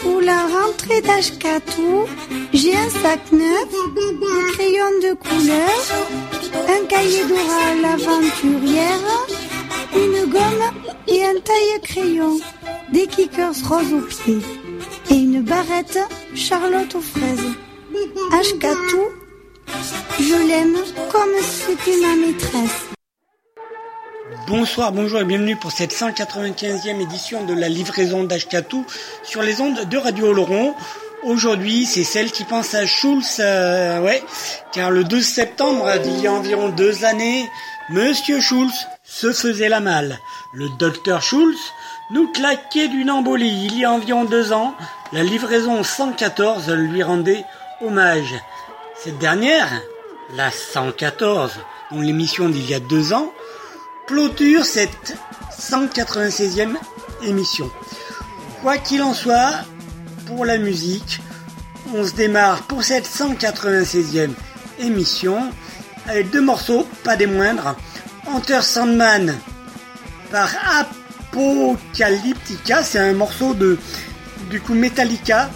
Pour 0.00 0.20
la 0.20 0.46
rentrée 0.46 1.00
d'Ashkatou, 1.00 2.06
j'ai 2.52 2.76
un 2.76 2.90
sac 2.90 3.20
neuf, 3.32 3.68
des 3.94 4.52
crayons 4.52 4.98
de 5.02 5.14
couleur, 5.14 5.80
un 6.68 6.86
cahier 6.86 7.24
d'oral 7.24 7.80
l'aventurière, 7.82 9.26
une 9.94 10.30
gomme 10.30 10.70
et 11.08 11.24
un 11.24 11.40
taille-crayon, 11.40 12.40
des 12.92 13.06
kickers 13.06 13.54
roses 13.68 13.92
aux 13.92 14.06
pieds 14.06 14.42
et 15.10 15.14
une 15.14 15.42
barrette 15.42 15.98
Charlotte 16.34 16.94
aux 16.94 17.00
fraises. 17.00 17.52
Ashkatou, 18.32 19.02
je 20.18 20.48
l'aime 20.48 20.76
comme 21.10 21.34
c'était 21.42 22.00
ma 22.00 22.16
maîtresse. 22.16 22.93
Bonsoir, 24.46 24.92
bonjour 24.92 25.20
et 25.20 25.24
bienvenue 25.24 25.56
pour 25.56 25.72
cette 25.72 25.94
195e 25.94 27.00
édition 27.00 27.44
de 27.44 27.54
la 27.54 27.70
livraison 27.70 28.24
d'Ashkatou 28.24 28.84
sur 29.22 29.42
les 29.42 29.62
ondes 29.62 29.88
de 29.88 29.96
Radio 29.96 30.26
Oloron. 30.26 30.74
Aujourd'hui, 31.22 31.86
c'est 31.86 32.04
celle 32.04 32.30
qui 32.30 32.44
pense 32.44 32.74
à 32.74 32.84
Schulz, 32.84 33.38
euh, 33.40 34.02
ouais, 34.02 34.22
car 34.72 34.90
le 34.90 35.04
12 35.04 35.24
septembre 35.24 35.98
d'il 35.98 36.20
y 36.20 36.26
a 36.26 36.32
environ 36.32 36.68
deux 36.68 37.06
années, 37.06 37.48
Monsieur 37.88 38.38
Schulz 38.40 38.86
se 39.02 39.32
faisait 39.32 39.70
la 39.70 39.80
malle. 39.80 40.18
Le 40.52 40.68
docteur 40.78 41.22
Schulz 41.22 41.58
nous 42.10 42.30
claquait 42.30 42.88
d'une 42.88 43.10
embolie. 43.10 43.68
Il 43.70 43.78
y 43.78 43.86
a 43.86 43.92
environ 43.92 44.24
deux 44.24 44.52
ans, 44.52 44.74
la 45.12 45.22
livraison 45.22 45.82
114 45.82 46.70
lui 46.70 47.02
rendait 47.02 47.44
hommage. 47.80 48.34
Cette 49.02 49.18
dernière, 49.18 49.70
la 50.36 50.50
114, 50.50 51.52
dont 51.92 52.00
l'émission 52.02 52.50
d'il 52.50 52.68
y 52.68 52.74
a 52.74 52.80
deux 52.80 53.14
ans, 53.14 53.32
clôture 54.06 54.64
cette 54.64 55.16
196e 55.58 56.74
émission. 57.22 57.70
Quoi 58.62 58.78
qu'il 58.78 59.02
en 59.02 59.14
soit, 59.14 59.52
pour 60.26 60.44
la 60.44 60.58
musique, 60.58 61.20
on 61.94 62.04
se 62.06 62.14
démarre 62.14 62.62
pour 62.62 62.82
cette 62.82 63.06
196e 63.06 64.30
émission 64.80 65.50
avec 66.06 66.30
deux 66.30 66.42
morceaux, 66.42 66.86
pas 67.02 67.16
des 67.16 67.26
moindres. 67.26 67.76
Hunter 68.26 68.62
Sandman 68.62 69.34
par 70.30 70.50
Apocalyptica, 71.32 72.82
c'est 72.82 72.98
un 72.98 73.12
morceau 73.12 73.54
de 73.54 73.78
du 74.50 74.60
coup 74.60 74.74
Metallica 74.74 75.50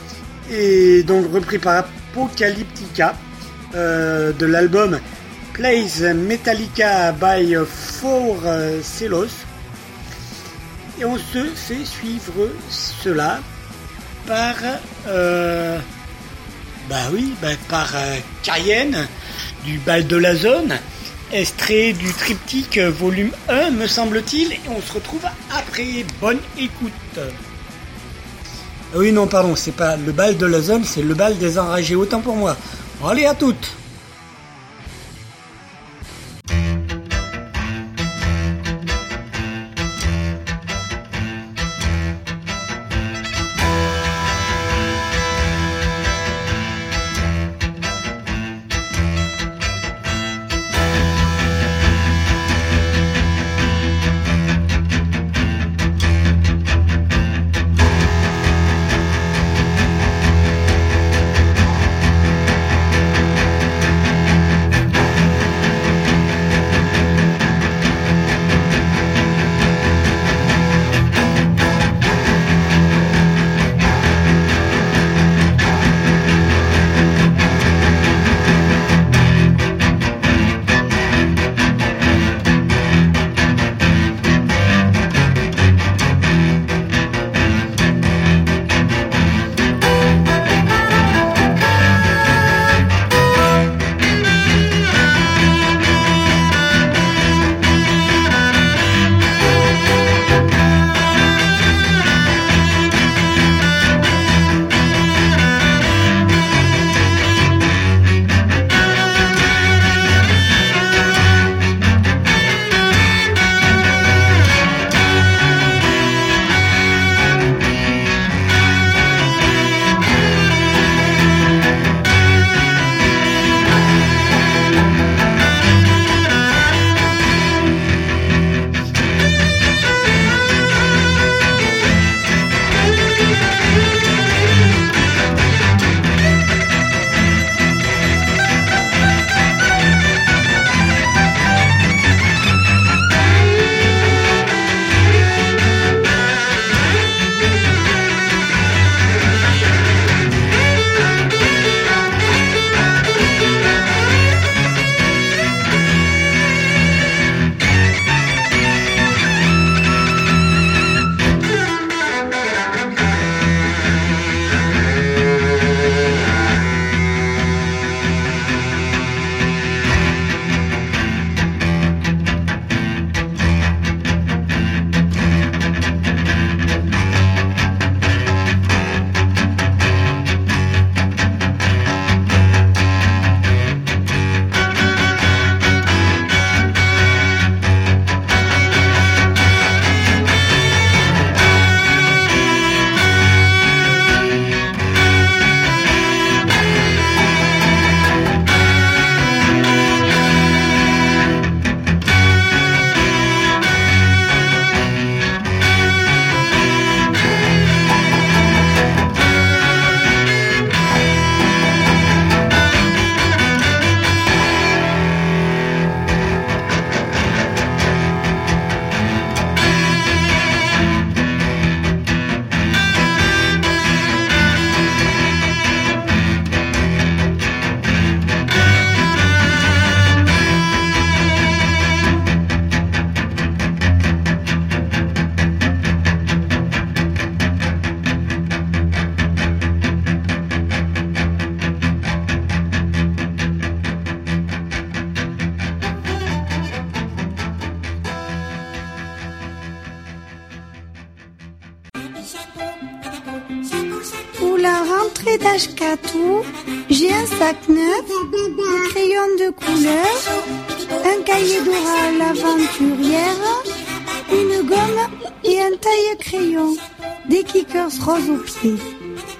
et 0.50 1.02
donc 1.02 1.32
repris 1.32 1.58
par 1.58 1.84
Apocalyptica 1.84 3.14
euh, 3.74 4.32
de 4.32 4.46
l'album 4.46 4.98
Plays 5.58 6.14
Metallica 6.14 7.10
by 7.10 7.56
Four 7.66 8.36
Celos. 8.80 9.44
Et 11.00 11.04
on 11.04 11.18
se 11.18 11.46
fait 11.46 11.84
suivre 11.84 12.48
cela 12.70 13.40
par 14.24 14.54
euh, 15.08 15.80
bah 16.88 17.10
oui, 17.12 17.34
bah 17.42 17.48
par 17.68 17.90
euh, 17.96 18.18
Cayenne 18.44 19.08
du 19.64 19.78
bal 19.78 20.06
de 20.06 20.16
la 20.16 20.36
zone, 20.36 20.78
extrait 21.32 21.92
du 21.92 22.12
triptyque 22.12 22.78
volume 22.78 23.32
1 23.48 23.70
me 23.70 23.88
semble-t-il, 23.88 24.52
et 24.52 24.60
on 24.68 24.80
se 24.80 24.92
retrouve 24.92 25.24
après. 25.50 26.06
Bonne 26.20 26.38
écoute. 26.56 27.18
Ah 27.18 28.94
oui 28.94 29.10
non 29.10 29.26
pardon, 29.26 29.56
c'est 29.56 29.74
pas 29.74 29.96
le 29.96 30.12
bal 30.12 30.36
de 30.36 30.46
la 30.46 30.60
zone, 30.60 30.84
c'est 30.84 31.02
le 31.02 31.14
bal 31.14 31.36
des 31.36 31.58
enragés, 31.58 31.96
autant 31.96 32.20
pour 32.20 32.36
moi. 32.36 32.56
Allez 33.04 33.26
à 33.26 33.34
toutes 33.34 33.72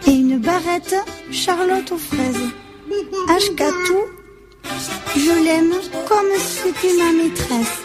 et 0.06 0.10
une 0.10 0.38
barrette 0.38 0.94
Charlotte 1.32 1.90
aux 1.92 1.98
fraises. 1.98 2.50
Ashkatou, 3.28 4.04
je 5.16 5.44
l'aime 5.44 5.72
comme 6.08 6.26
c'était 6.38 6.94
ma 6.94 7.12
maîtresse. 7.12 7.82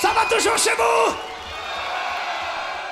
Ça 0.00 0.10
va 0.12 0.26
toujours 0.36 0.58
chez 0.58 0.70
vous? 0.76 1.14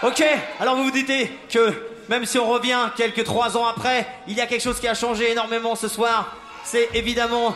Ok, 0.08 0.25
alors 0.58 0.76
vous 0.76 0.84
vous 0.84 0.90
dites 0.90 1.12
que 1.50 1.73
même 2.08 2.25
si 2.25 2.38
on 2.38 2.49
revient 2.49 2.90
quelques 2.96 3.25
trois 3.25 3.56
ans 3.56 3.67
après, 3.67 4.06
il 4.26 4.37
y 4.37 4.40
a 4.40 4.46
quelque 4.46 4.62
chose 4.62 4.81
qui 4.81 4.88
a 4.88 4.94
changé 4.94 5.31
énormément 5.31 5.76
ce 5.76 5.88
soir. 5.88 6.34
C'est 6.64 6.88
évidemment 6.94 7.55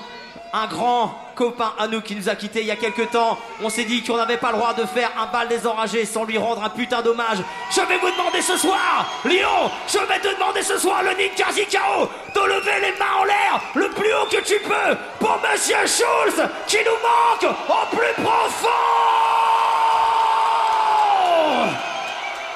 un 0.52 0.66
grand 0.66 1.25
copain 1.36 1.72
à 1.78 1.86
nous 1.86 2.00
qui 2.00 2.16
nous 2.16 2.28
a 2.28 2.34
quittés 2.34 2.62
il 2.62 2.66
y 2.66 2.72
a 2.72 2.76
quelques 2.76 3.10
temps. 3.10 3.38
On 3.62 3.68
s'est 3.68 3.84
dit 3.84 4.02
qu'on 4.02 4.16
n'avait 4.16 4.38
pas 4.38 4.50
le 4.50 4.58
droit 4.58 4.74
de 4.74 4.84
faire 4.86 5.10
un 5.20 5.26
bal 5.26 5.46
des 5.46 5.66
enragés 5.66 6.04
sans 6.04 6.24
lui 6.24 6.38
rendre 6.38 6.64
un 6.64 6.70
putain 6.70 7.02
d'hommage. 7.02 7.38
Je 7.70 7.80
vais 7.82 7.98
vous 7.98 8.10
demander 8.10 8.40
ce 8.40 8.56
soir, 8.56 9.06
Lyon, 9.24 9.70
je 9.86 9.98
vais 9.98 10.18
te 10.18 10.34
demander 10.34 10.62
ce 10.62 10.78
soir, 10.78 11.02
le 11.02 11.10
Ninja 11.10 11.52
Zikao, 11.52 12.08
de 12.34 12.40
lever 12.40 12.80
les 12.80 12.98
mains 12.98 13.20
en 13.20 13.24
l'air 13.24 13.60
le 13.74 13.88
plus 13.90 14.12
haut 14.14 14.26
que 14.30 14.42
tu 14.42 14.58
peux 14.60 14.96
pour 15.20 15.38
Monsieur 15.48 15.86
Schulz 15.86 16.48
qui 16.66 16.78
nous 16.78 17.44
manque 17.44 17.54
au 17.68 17.96
plus 17.96 18.22
profond. 18.24 18.68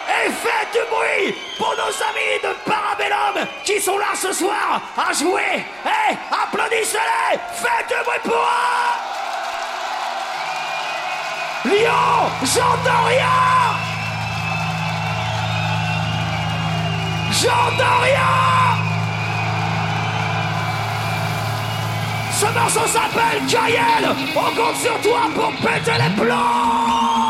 Et 0.09 0.31
faites 0.31 0.73
du 0.73 0.81
bruit 0.91 1.35
pour 1.56 1.75
nos 1.77 1.82
amis 1.82 2.41
de 2.43 2.71
Parabellum 2.71 3.47
qui 3.65 3.81
sont 3.81 3.97
là 3.99 4.12
ce 4.15 4.32
soir 4.32 4.81
à 4.97 5.12
jouer. 5.12 5.65
Et 5.85 6.15
applaudissez-les 6.70 7.38
Faites 7.52 7.88
du 7.88 7.94
bruit 8.05 8.19
pour 8.25 8.32
eux. 8.34 8.96
Lyon, 11.64 12.31
j'entends 12.43 13.05
rien 13.06 13.38
J'entends 17.31 18.00
rien 18.02 18.32
Ce 22.32 22.46
morceau 22.46 22.87
s'appelle 22.87 23.43
Cayenne 23.46 24.17
On 24.34 24.56
compte 24.56 24.76
sur 24.76 25.00
toi 25.00 25.20
pour 25.34 25.52
péter 25.56 25.99
les 25.99 26.22
plombs 26.22 27.30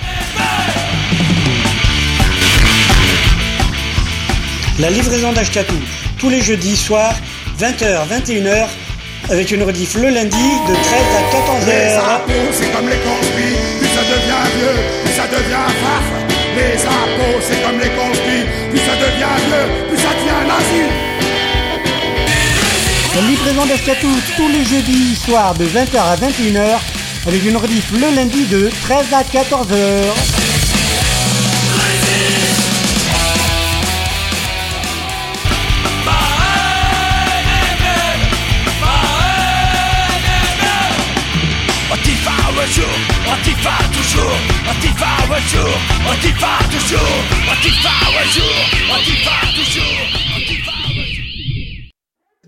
La 4.79 4.89
livraison 4.89 5.31
d'Ashkatou, 5.33 5.75
tous 6.17 6.29
les 6.29 6.41
jeudis 6.41 6.77
soirs, 6.77 7.13
20h, 7.59 8.07
21h, 8.09 8.67
avec 9.29 9.51
une 9.51 9.63
rediff 9.63 9.95
le 9.95 10.09
lundi 10.09 10.37
de 10.67 10.73
13 10.73 10.83
à 11.17 11.23
14h. 11.35 11.67
Les 11.67 11.93
impôts, 11.93 12.51
c'est 12.53 12.71
comme 12.71 12.87
les 12.87 12.97
conspires, 12.97 13.57
plus 13.79 13.87
ça 13.89 14.01
devient 14.01 14.47
vieux, 14.57 14.81
plus 15.03 15.13
ça 15.13 15.27
devient 15.27 15.67
faf. 15.81 16.05
Les 16.55 16.81
impôts, 16.81 17.39
c'est 17.47 17.61
comme 17.61 17.79
les 17.79 17.89
conspires, 17.89 18.47
plus 18.69 18.79
ça 18.79 18.95
devient 18.95 19.37
vieux, 19.45 19.87
plus 19.89 19.97
ça 19.97 20.09
devient 20.09 20.43
nazi. 20.47 20.83
La 23.15 23.21
livraison 23.27 23.65
d'Ashkatou, 23.65 24.09
tous 24.37 24.47
les 24.47 24.63
jeudis 24.63 25.15
soirs, 25.15 25.53
de 25.55 25.65
20h 25.65 25.97
à 25.97 26.15
21h, 26.15 26.79
avec 27.27 27.45
une 27.45 27.57
rediff 27.57 27.91
le 27.91 28.15
lundi 28.15 28.45
de 28.45 28.71
13 28.83 29.05
à 29.13 29.23
14h. 29.23 30.30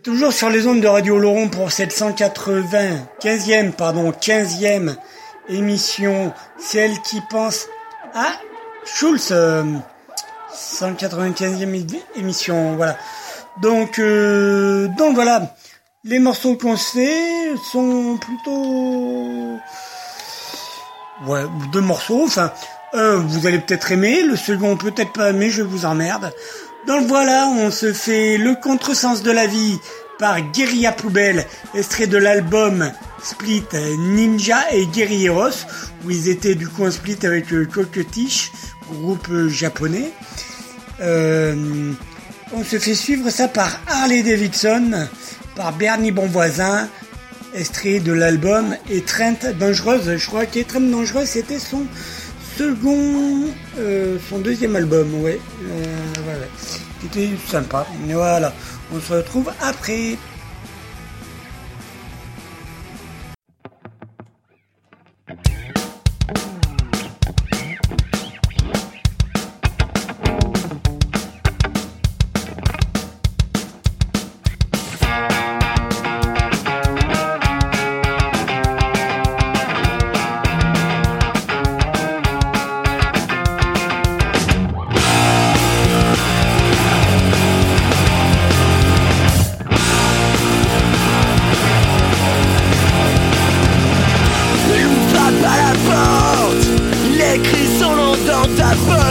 Toujours 0.04 0.34
sur 0.34 0.50
les 0.50 0.68
ondes 0.68 0.82
de 0.82 0.88
Radio 0.88 1.18
Laurent 1.18 1.48
pour 1.48 1.72
cette 1.72 1.92
180, 1.92 3.08
15e, 3.22 3.72
pardon, 3.72 4.12
15e 4.12 4.96
émission, 5.50 6.34
celle 6.58 7.00
qui 7.02 7.22
pense 7.30 7.68
à 8.14 8.34
Schulz, 8.86 9.30
euh, 9.32 9.64
195e 10.54 12.00
émission, 12.16 12.76
voilà. 12.76 12.98
Donc, 13.62 14.00
euh, 14.00 14.88
donc 14.98 15.16
voilà, 15.16 15.56
les 16.04 16.20
morceaux 16.20 16.56
qu'on 16.58 16.76
sait 16.76 17.56
sont 17.72 18.18
plutôt, 18.18 19.58
ouais, 21.28 21.44
deux 21.72 21.82
morceaux. 21.82 22.24
Enfin, 22.26 22.52
un 22.94 23.16
vous 23.16 23.48
allez 23.48 23.60
peut-être 23.60 23.92
aimer, 23.92 24.24
le 24.24 24.36
second 24.36 24.78
peut-être 24.78 25.14
pas 25.14 25.30
aimer, 25.30 25.50
je 25.50 25.62
vous 25.62 25.86
emmerde. 25.86 26.32
Donc 26.88 27.08
voilà, 27.08 27.48
on 27.48 27.72
se 27.72 27.94
fait 27.94 28.38
le 28.38 28.56
contresens 28.56 29.24
de 29.24 29.32
la 29.32 29.48
vie 29.48 29.80
par 30.20 30.42
Guerilla 30.42 30.92
Poubelle, 30.92 31.46
extrait 31.74 32.08
de 32.08 32.18
l'album 32.18 32.92
Split 33.24 33.64
Ninja 33.98 34.72
et 34.72 34.86
Guerrilleros, 34.86 35.66
où 36.04 36.12
ils 36.12 36.30
étaient 36.30 36.56
du 36.56 36.68
coup 36.68 36.86
en 36.86 36.92
split 36.92 37.18
avec 37.24 37.52
euh, 37.54 37.66
Coquetiche, 37.66 38.52
groupe 38.92 39.28
euh, 39.30 39.50
japonais. 39.50 40.12
Euh, 41.02 41.94
on 42.54 42.64
se 42.64 42.78
fait 42.78 42.96
suivre 42.96 43.30
ça 43.30 43.48
par 43.48 43.80
Harley 43.88 44.24
Davidson, 44.24 45.08
par 45.56 45.74
Bernie 45.74 46.12
Bonvoisin, 46.12 46.90
extrait 47.54 48.00
de 48.00 48.12
l'album 48.12 48.76
et 48.90 49.02
Trent 49.02 49.40
Dangereuse. 49.60 50.18
Je 50.18 50.26
crois 50.28 50.46
que 50.46 50.60
Trent 50.60 50.82
Dangereuse 50.82 51.28
c'était 51.28 51.60
son 51.60 51.86
second, 52.58 53.48
euh, 53.80 54.18
son 54.30 54.40
deuxième 54.40 54.76
album, 54.76 55.22
ouais, 55.22 55.40
euh. 55.70 56.46
C'était 57.02 57.30
sympa. 57.48 57.86
Voilà, 58.08 58.54
on 58.94 59.00
se 59.00 59.14
retrouve 59.14 59.52
après. 59.62 60.18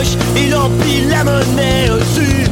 Poche, 0.02 0.16
il 0.36 0.54
empile 0.54 1.08
la 1.08 1.24
monnaie 1.24 1.90
au-dessus. 1.90 2.46
On 2.48 2.51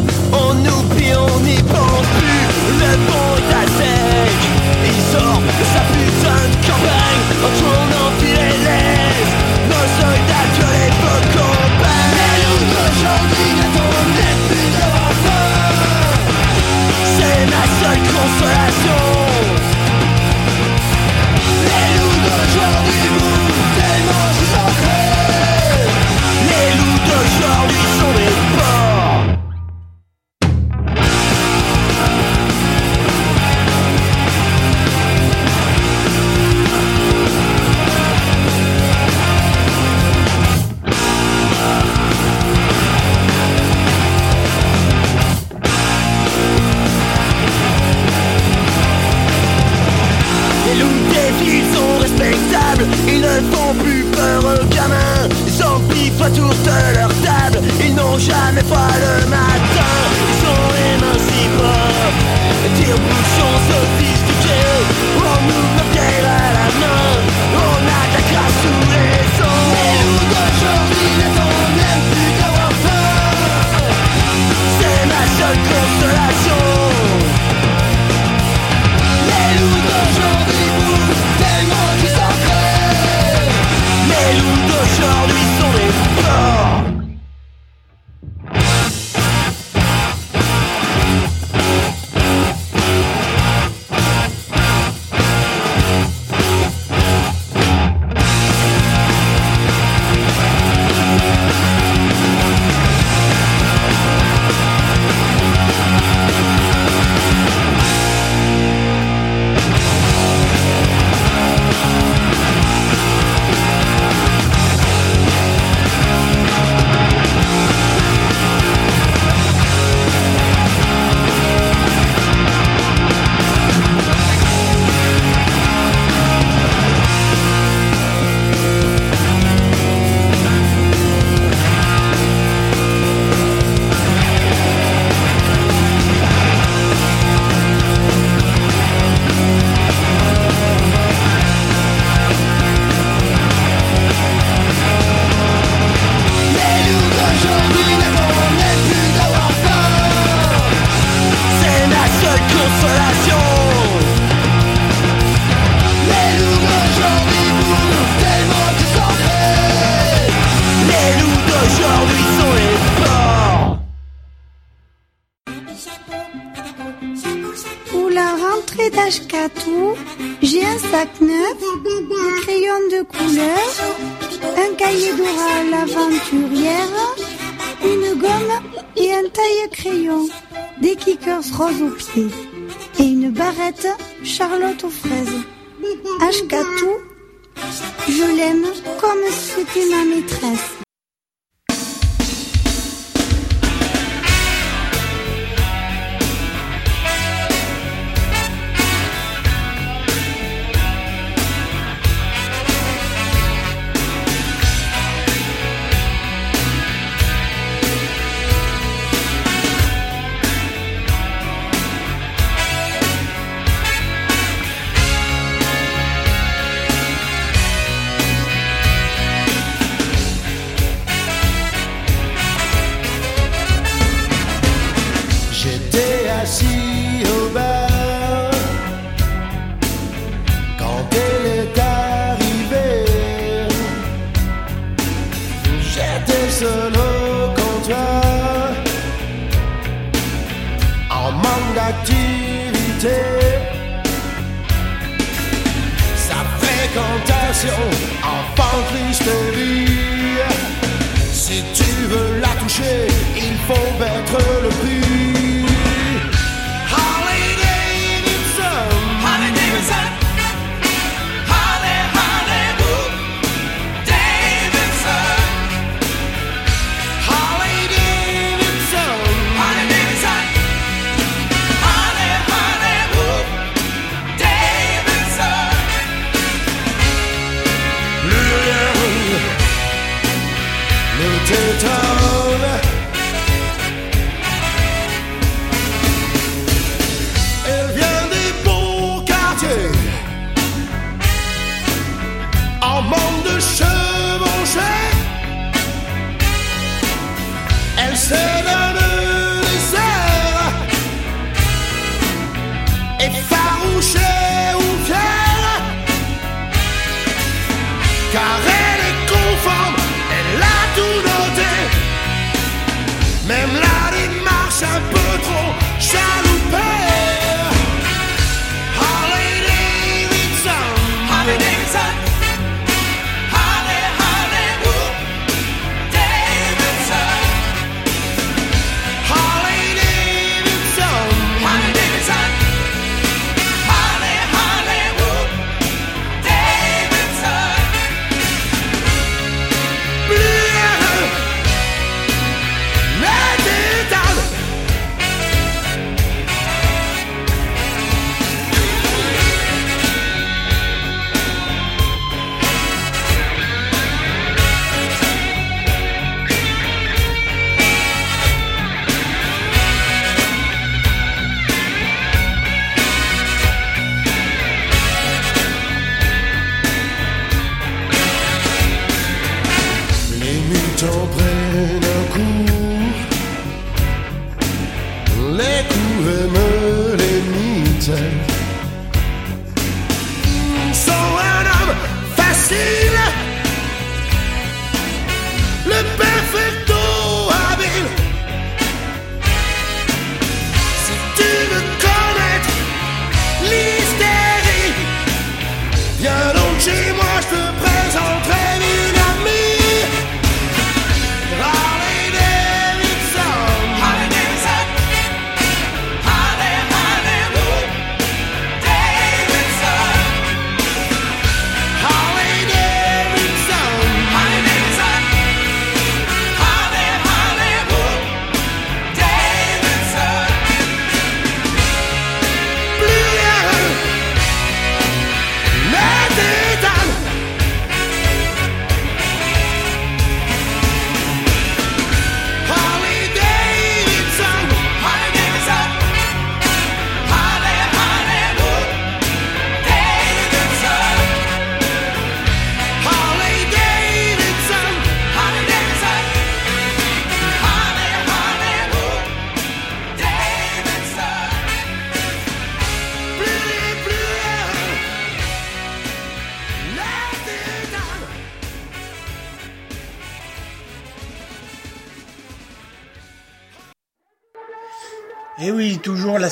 Si 251.33 251.65
tu 251.75 251.91
veux 252.09 252.41
la 252.41 252.49
toucher, 252.61 253.07
il 253.37 253.57
faut 253.67 253.91
mettre 253.99 254.39
le 254.63 254.70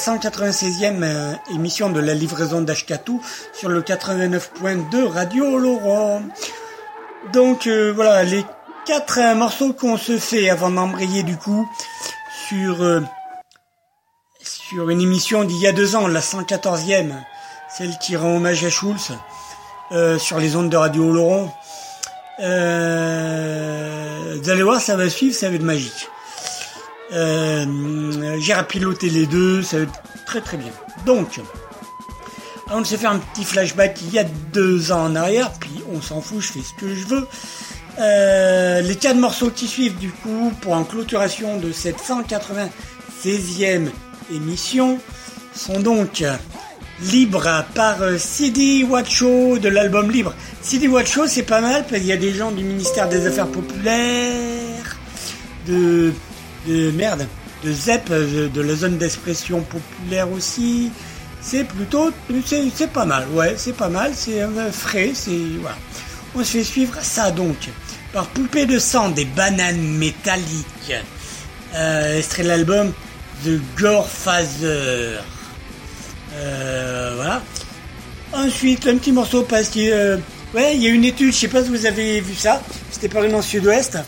196e 0.08 1.02
euh, 1.02 1.34
émission 1.54 1.90
de 1.90 2.00
la 2.00 2.14
livraison 2.14 2.62
d'Ashkatou 2.62 3.20
sur 3.52 3.68
le 3.68 3.82
89.2 3.82 5.06
Radio 5.06 5.58
Laurent. 5.58 6.22
Donc 7.34 7.66
euh, 7.66 7.92
voilà, 7.94 8.24
les 8.24 8.42
quatre 8.86 9.18
euh, 9.18 9.34
morceaux 9.34 9.74
qu'on 9.74 9.98
se 9.98 10.16
fait 10.16 10.48
avant 10.48 10.70
d'embrayer 10.70 11.24
du 11.24 11.36
coup 11.36 11.68
sur 12.48 13.02
sur 14.40 14.88
une 14.88 15.02
émission 15.02 15.44
d'il 15.44 15.58
y 15.58 15.66
a 15.66 15.72
deux 15.72 15.94
ans, 15.94 16.06
la 16.06 16.20
114e, 16.20 17.12
celle 17.68 17.98
qui 17.98 18.16
rend 18.16 18.36
hommage 18.36 18.64
à 18.64 18.70
Schulz, 18.70 19.12
sur 20.18 20.38
les 20.38 20.56
ondes 20.56 20.70
de 20.70 20.76
Radio 20.78 21.12
Laurent. 21.12 21.54
Vous 22.38 22.44
allez 24.48 24.62
voir, 24.62 24.80
ça 24.80 24.96
va 24.96 25.10
suivre, 25.10 25.34
ça 25.34 25.50
va 25.50 25.56
être 25.56 25.62
magique. 25.62 26.08
Euh, 27.12 28.36
j'ai 28.38 28.54
rapiloté 28.54 29.08
les 29.08 29.26
deux, 29.26 29.62
ça 29.62 29.78
va 29.78 29.82
être 29.84 30.02
très 30.26 30.40
très 30.40 30.56
bien. 30.56 30.70
Donc, 31.06 31.40
on 32.70 32.84
se 32.84 32.96
fait 32.96 33.06
un 33.06 33.18
petit 33.18 33.44
flashback 33.44 34.00
il 34.02 34.12
y 34.12 34.18
a 34.18 34.24
deux 34.24 34.92
ans 34.92 35.04
en 35.04 35.16
arrière, 35.16 35.52
puis 35.58 35.82
on 35.92 36.02
s'en 36.02 36.20
fout, 36.20 36.40
je 36.40 36.52
fais 36.52 36.60
ce 36.60 36.74
que 36.74 36.94
je 36.94 37.06
veux. 37.06 37.26
Euh, 37.98 38.80
les 38.82 38.96
quatre 38.96 39.16
morceaux 39.16 39.50
qui 39.50 39.66
suivent 39.66 39.98
du 39.98 40.10
coup 40.10 40.52
pour 40.60 40.74
en 40.74 40.84
clôturation 40.84 41.58
de 41.58 41.72
cette 41.72 41.98
196e 41.98 43.88
émission 44.32 45.00
sont 45.52 45.80
donc 45.80 46.22
libres 47.02 47.64
par 47.74 48.02
euh, 48.02 48.18
CD 48.18 48.84
Watcho 48.84 49.58
de 49.58 49.68
l'album 49.68 50.10
Libre. 50.10 50.34
CD 50.62 50.86
Watcho 50.86 51.26
c'est 51.26 51.42
pas 51.42 51.60
mal 51.60 51.84
parce 51.88 51.98
qu'il 51.98 52.06
y 52.06 52.12
a 52.12 52.16
des 52.16 52.32
gens 52.32 52.52
du 52.52 52.62
ministère 52.62 53.08
des 53.08 53.26
Affaires 53.26 53.48
Populaires, 53.48 54.96
de, 55.66 56.12
de 56.68 56.90
merde, 56.90 57.26
de 57.64 57.72
ZEP, 57.72 58.10
euh, 58.10 58.48
de 58.48 58.60
la 58.60 58.74
zone 58.74 58.98
d'expression 58.98 59.62
populaire 59.62 60.30
aussi. 60.30 60.90
C'est 61.40 61.64
plutôt, 61.64 62.10
c'est, 62.44 62.92
pas 62.92 63.04
mal, 63.04 63.26
ouais, 63.32 63.54
c'est 63.56 63.76
pas 63.76 63.88
mal, 63.88 64.12
c'est 64.14 64.42
euh, 64.42 64.72
frais, 64.72 65.12
c'est 65.14 65.38
voilà. 65.60 65.76
On 66.34 66.44
se 66.44 66.58
fait 66.58 66.64
suivre 66.64 66.94
ça 67.00 67.30
donc 67.30 67.56
par 68.12 68.26
Poupée 68.26 68.66
de 68.66 68.78
sang 68.78 69.10
des 69.10 69.24
bananes 69.24 69.80
métalliques, 69.80 70.94
euh, 71.74 72.18
extrait 72.18 72.42
de 72.42 72.48
l'album 72.48 72.92
The 73.44 73.60
Gore. 73.78 74.08
Euh, 76.34 77.12
voilà. 77.16 77.42
Ensuite, 78.32 78.86
un 78.86 78.96
petit 78.96 79.12
morceau 79.12 79.42
parce 79.42 79.68
que, 79.68 79.78
euh, 79.80 80.16
ouais, 80.54 80.74
il 80.76 80.82
y 80.82 80.86
a 80.86 80.90
une 80.90 81.04
étude, 81.04 81.32
je 81.32 81.38
sais 81.38 81.48
pas 81.48 81.62
si 81.62 81.70
vous 81.70 81.86
avez 81.86 82.20
vu 82.20 82.34
ça, 82.34 82.62
c'était 82.90 83.08
paru 83.08 83.28
dans 83.28 83.38
le 83.38 83.42
sud-ouest. 83.42 83.98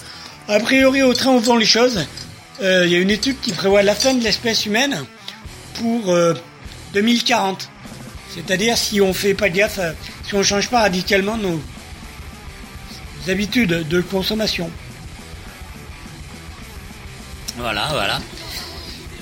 A 0.49 0.61
priori, 0.61 1.03
au 1.03 1.15
train 1.15 1.31
en 1.31 1.41
faisant 1.41 1.57
les 1.57 1.67
choses, 1.67 2.07
euh, 2.63 2.87
il 2.87 2.93
y 2.93 2.97
a 2.97 2.99
une 2.99 3.11
étude 3.11 3.41
qui 3.41 3.53
prévoit 3.53 3.83
la 3.83 3.95
fin 3.95 4.15
de 4.15 4.23
l'espèce 4.23 4.67
humaine 4.67 5.05
pour 5.75 6.11
euh, 6.13 6.35
2040. 6.95 7.69
C'est-à-dire 8.35 8.77
si 8.77 9.01
on 9.01 9.13
fait 9.13 9.35
pas 9.35 9.49
gaffe, 9.49 9.79
euh, 9.79 9.93
si 10.27 10.35
on 10.35 10.43
change 10.43 10.69
pas 10.69 10.81
radicalement 10.81 11.37
nos 11.37 11.61
habitudes 13.29 13.89
de 13.89 14.01
consommation. 14.01 14.71
Voilà, 17.57 17.89
voilà. 17.91 18.21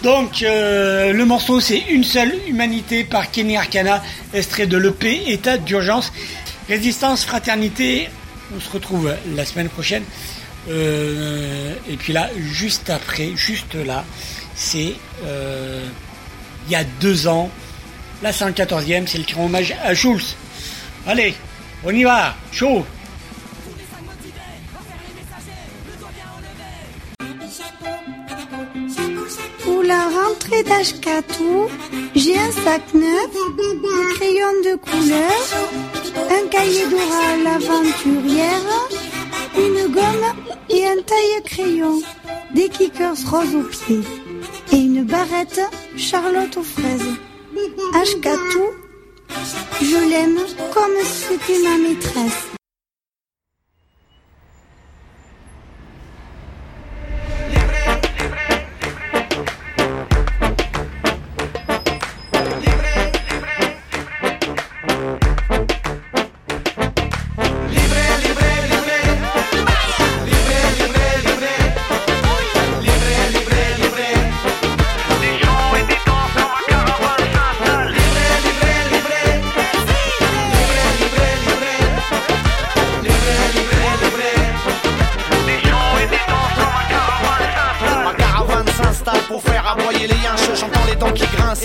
Donc, 0.03 0.43
euh, 0.43 1.13
le 1.13 1.25
morceau, 1.25 1.61
c'est 1.61 1.79
Une 1.91 2.05
seule 2.05 2.33
humanité 2.47 3.03
par 3.03 3.31
Kenny 3.31 3.57
Arcana, 3.57 4.03
extrait 4.33 4.67
de 4.67 4.77
l'EP 4.77 5.33
État 5.33 5.59
d'urgence. 5.59 6.13
Résistance, 6.69 7.25
fraternité. 7.25 8.09
On 8.57 8.61
se 8.61 8.71
retrouve 8.71 9.13
la 9.35 9.45
semaine 9.45 9.69
prochaine. 9.69 10.05
Euh, 10.69 11.75
et 11.89 11.97
puis 11.97 12.13
là, 12.13 12.29
juste 12.37 12.91
après, 12.91 13.33
juste 13.37 13.75
là, 13.75 14.05
c'est 14.55 14.95
euh, 15.25 15.87
il 16.67 16.73
y 16.73 16.77
a 16.77 16.85
deux 16.85 17.27
ans. 17.27 17.51
Là, 18.23 18.33
c'est 18.33 18.45
en 18.45 18.51
14e, 18.51 19.07
c'est 19.07 19.19
le 19.19 19.25
cri 19.25 19.41
hommage 19.41 19.75
à 19.83 19.95
Schulz. 19.95 20.37
Allez, 21.07 21.35
on 21.85 21.91
y 21.91 22.05
va, 22.05 22.35
chaud 22.53 22.85
Pour 29.63 29.83
la 29.85 30.09
rentrée 30.09 30.63
d'Ashkatou, 30.65 31.69
j'ai 32.15 32.37
un 32.37 32.51
sac 32.51 32.83
neuf, 32.95 33.31
des 33.57 34.15
crayons 34.17 34.61
de 34.65 34.77
couleur, 34.77 35.31
un 36.31 36.49
cahier 36.49 36.85
d'oral 36.91 37.47
aventurière, 37.47 38.89
une 39.57 39.93
gomme 39.93 40.58
et 40.71 40.87
un 40.87 41.03
taille-crayon, 41.03 42.03
des 42.55 42.69
kickers 42.69 43.17
roses 43.31 43.55
aux 43.55 43.63
pieds 43.63 44.05
et 44.73 44.77
une 44.77 45.05
barrette 45.05 45.61
Charlotte 45.97 46.57
aux 46.57 46.63
fraises. 46.63 47.15
Ashkatou, 47.95 48.65
je 49.81 50.11
l'aime 50.11 50.39
comme 50.75 51.05
si 51.05 51.25
c'était 51.29 51.63
ma 51.63 51.89
maîtresse. 51.89 52.58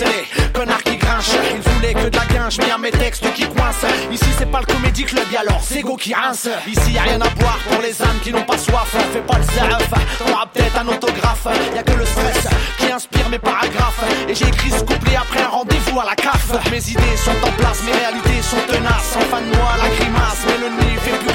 Et 0.00 0.04
les 0.04 0.52
connards 0.52 0.82
qui 0.82 0.96
grinchent. 0.96 1.36
Ils 1.54 1.70
voulaient 1.70 1.94
que 1.94 2.08
de 2.08 2.16
la 2.16 2.26
guinche, 2.26 2.58
mais 2.58 2.66
mes 2.80 2.90
textes 2.90 3.32
qui 3.34 3.42
coincent. 3.42 3.86
Ici 4.10 4.24
c'est 4.38 4.50
pas 4.50 4.60
le 4.60 4.66
comédie 4.66 5.04
club, 5.04 5.24
y'a 5.32 5.40
alors 5.40 5.62
Zego 5.62 5.96
qui 5.96 6.14
rince 6.14 6.48
Ici 6.66 6.92
y'a 6.92 7.02
rien 7.02 7.20
à 7.20 7.28
boire 7.30 7.58
pour 7.68 7.82
les 7.82 8.00
âmes 8.02 8.20
qui 8.22 8.32
n'ont 8.32 8.44
pas 8.44 8.58
soif. 8.58 8.94
Fais 9.12 9.20
pas 9.20 9.38
le 9.38 9.44
serf, 9.44 9.90
t'auras 10.18 10.46
peut-être 10.52 10.78
un 10.78 10.88
autographe. 10.88 11.46
Y'a 11.74 11.82
que 11.82 11.92
le 11.92 12.06
stress 12.06 12.48
qui 12.78 12.90
inspire 12.92 13.28
mes 13.28 13.38
paragraphes. 13.38 14.04
Et 14.28 14.34
j'ai 14.34 14.48
écrit 14.48 14.70
ce 14.70 14.82
couplet 14.82 15.16
après 15.16 15.42
un 15.42 15.48
rendez-vous 15.48 16.00
à 16.00 16.04
la 16.04 16.14
CAF. 16.14 16.46
Mes 16.70 16.90
idées 16.90 17.16
sont 17.24 17.38
en 17.46 17.52
place, 17.52 17.82
mes 17.84 17.92
réalités 17.92 18.42
sont 18.42 18.62
tenaces. 18.66 19.16
En 19.16 19.26
fin 19.30 19.40
de 19.40 19.56
mois 19.56 19.74
la 19.82 19.88
grimace, 19.96 20.42
mais 20.46 20.58
le 20.58 20.68
nez 20.70 20.96
fait 20.98 21.18
plus 21.18 21.34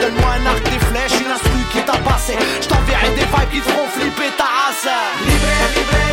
Donne-moi 0.00 0.30
un 0.38 0.46
arc, 0.46 0.62
des 0.64 0.78
flèches, 0.78 1.20
une 1.20 1.30
instru 1.30 1.58
qui 1.72 1.80
t'a 1.82 1.98
passé 1.98 2.34
Je 2.60 2.68
t'enverrai 2.68 3.08
des 3.10 3.24
vibes 3.24 3.50
qui 3.50 3.60
te 3.60 3.70
feront 3.70 3.88
flipper 3.88 4.30
ta 4.36 4.44
race. 4.44 4.86
Livré, 5.26 5.56
livré, 5.74 6.03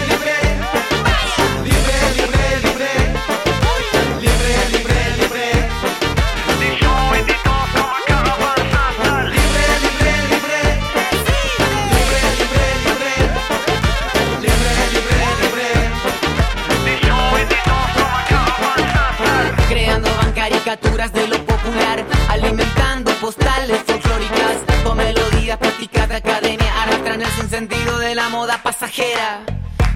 caricaturas 20.64 21.12
de 21.14 21.28
lo 21.28 21.44
popular, 21.46 22.06
alimentando 22.30 23.12
postales 23.16 23.82
folclóricas 23.84 24.58
con 24.84 24.98
melodías 24.98 25.58
prácticas 25.58 26.08
de 26.08 26.16
academia, 26.18 26.84
arrastran 26.84 27.22
el 27.22 27.32
sinsentido 27.32 27.98
de 27.98 28.14
la 28.14 28.30
moda 28.30 28.60
pasajera. 28.62 29.42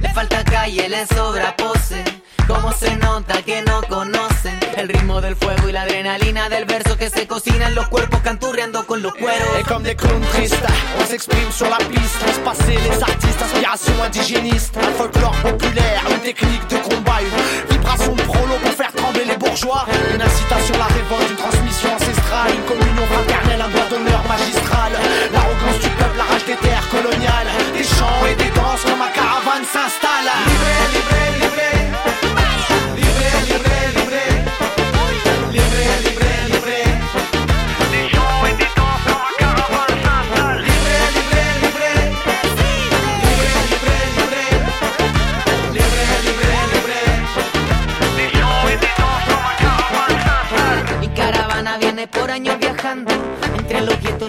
Le 0.01 0.10
falta 0.10 0.43
calle, 0.43 0.89
le 0.89 1.06
sobra 1.06 1.56
pose. 1.56 2.04
Como 2.47 2.71
se 2.73 2.95
nota 2.97 3.41
que 3.41 3.62
no 3.63 3.82
conocen 3.84 4.60
el 4.78 4.88
ritmo 4.88 5.19
del 5.19 5.36
fuego 5.36 5.67
y 5.67 5.71
la 5.71 5.82
adrenalina 5.82 6.47
del 6.47 6.65
verso 6.65 6.95
que 6.95 7.10
se 7.10 7.25
cocina 7.25 7.67
en 7.67 7.75
los 7.75 7.88
cuerpos 7.88 8.21
canturreando 8.21 8.86
con 8.86 9.01
los 9.01 9.13
cueros. 9.15 9.47
Et 9.60 9.67
comme 9.67 9.84
des 9.84 9.95
clowns 9.95 10.28
tristes, 10.32 10.58
on 10.99 11.06
s'exprime 11.06 11.51
sur 11.51 11.69
la 11.69 11.78
piste. 11.78 12.25
Laisse 12.25 12.39
passer 12.39 12.78
les 12.78 13.01
artistes, 13.01 13.41
inspiration 13.41 13.93
indigéniste. 14.04 14.78
Un 14.78 14.93
folklore 14.93 15.36
populaire, 15.41 16.04
une 16.12 16.21
technique 16.21 16.67
de 16.69 16.78
combat, 16.78 17.19
une 17.21 17.75
vibration 17.75 18.15
de 18.15 18.21
Une 19.55 20.21
incitation 20.21 20.75
la 20.77 20.83
révolte, 20.93 21.29
une 21.29 21.37
transmission 21.37 21.95
ancestrale, 21.95 22.51
une 22.53 22.65
communion 22.65 23.05
fraternelle, 23.07 23.61
un 23.61 23.69
doigt 23.69 23.87
d'honneur 23.89 24.21
magistral. 24.27 24.91
L'arrogance 25.31 25.79
du 25.79 25.89
peuple, 25.95 26.17
la 26.17 26.23
rage 26.25 26.43
des 26.43 26.57
terres 26.57 26.89
coloniales. 26.89 27.47
Des 27.71 27.83
chants 27.83 28.25
et 28.29 28.35
des 28.35 28.51
danses 28.51 28.83
quand 28.83 28.97
ma 28.97 29.07
caravane 29.15 29.63
s'installe. 29.63 30.27
Livré, 30.45 30.75
livré, 30.91 31.24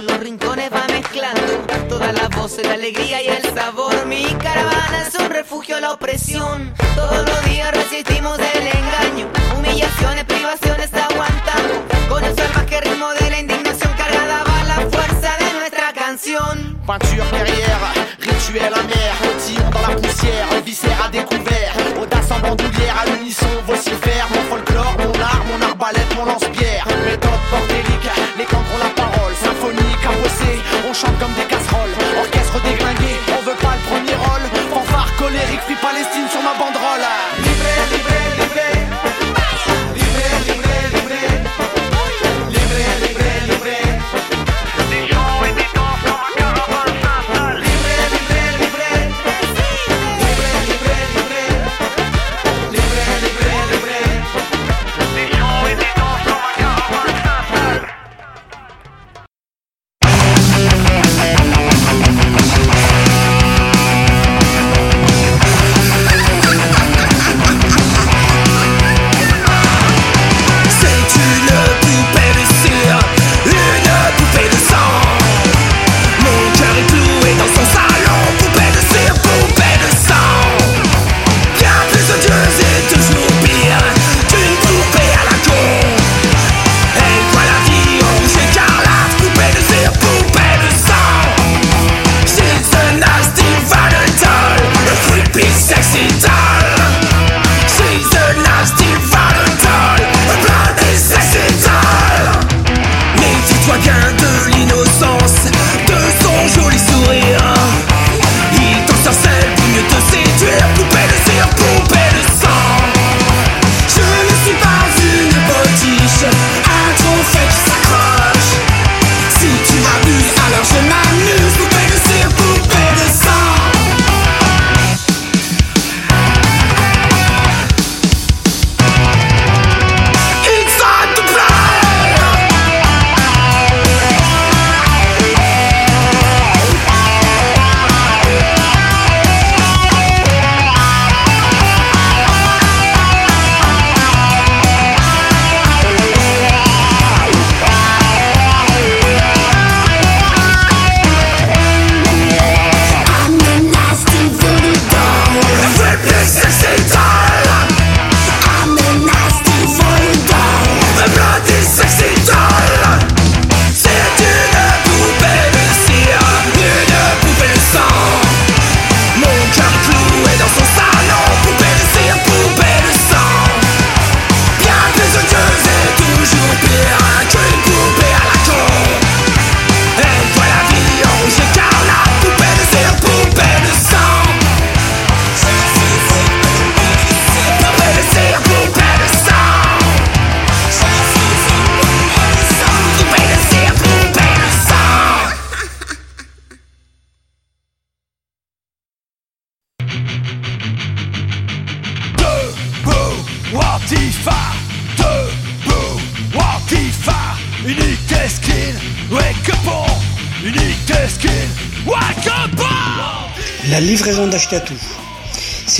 los 0.07 0.21
rincones 0.21 0.71
va 0.73 0.87
mezclando 0.88 1.42
todas 1.88 2.12
las 2.14 2.31
voces, 2.31 2.66
la 2.66 2.75
alegría 2.75 3.23
y 3.23 3.29
el 3.29 3.42
sabor. 3.55 4.07
Mi 4.07 4.25
caravana 4.35 5.07
es 5.07 5.14
un 5.14 5.31
refugio 5.31 5.77
a 5.77 5.81
la 5.81 5.92
opresión. 5.92 6.75
Todos 6.95 7.29
los 7.29 7.45
días 7.45 7.73
resistimos 7.73 8.38
el 8.38 8.66
engaño, 8.66 9.29
humillaciones, 9.57 10.25
privaciones 10.25 10.90
aguantamos. 10.95 11.79
Con 12.09 12.25
el 12.25 12.35
salvaje 12.37 12.81
ritmo 12.81 13.09
de 13.21 13.31
la 13.31 13.40
indignación 13.40 13.92
cargada 13.97 14.45
va 14.45 14.64
la 14.64 14.81
fuerza 14.90 15.37
de 15.38 15.53
nuestra 15.59 15.92
canción. 15.92 16.77
Peinture 16.87 17.27
guerrière, 17.33 17.95
rituel 18.21 18.73
amer, 18.75 19.12
cotillon 19.23 19.71
dans 19.71 19.88
la 19.88 19.97
poussière, 19.97 20.47
viscère 20.64 21.05
à 21.05 21.09
découvert, 21.09 21.75
audace 22.01 22.31
en 22.31 22.38
bandoulière, 22.38 22.97
à 23.01 23.07
l'unisson, 23.07 23.49
vocifère, 23.66 24.06
chambre 30.96 31.18
comme 31.18 31.35
back. 31.35 31.56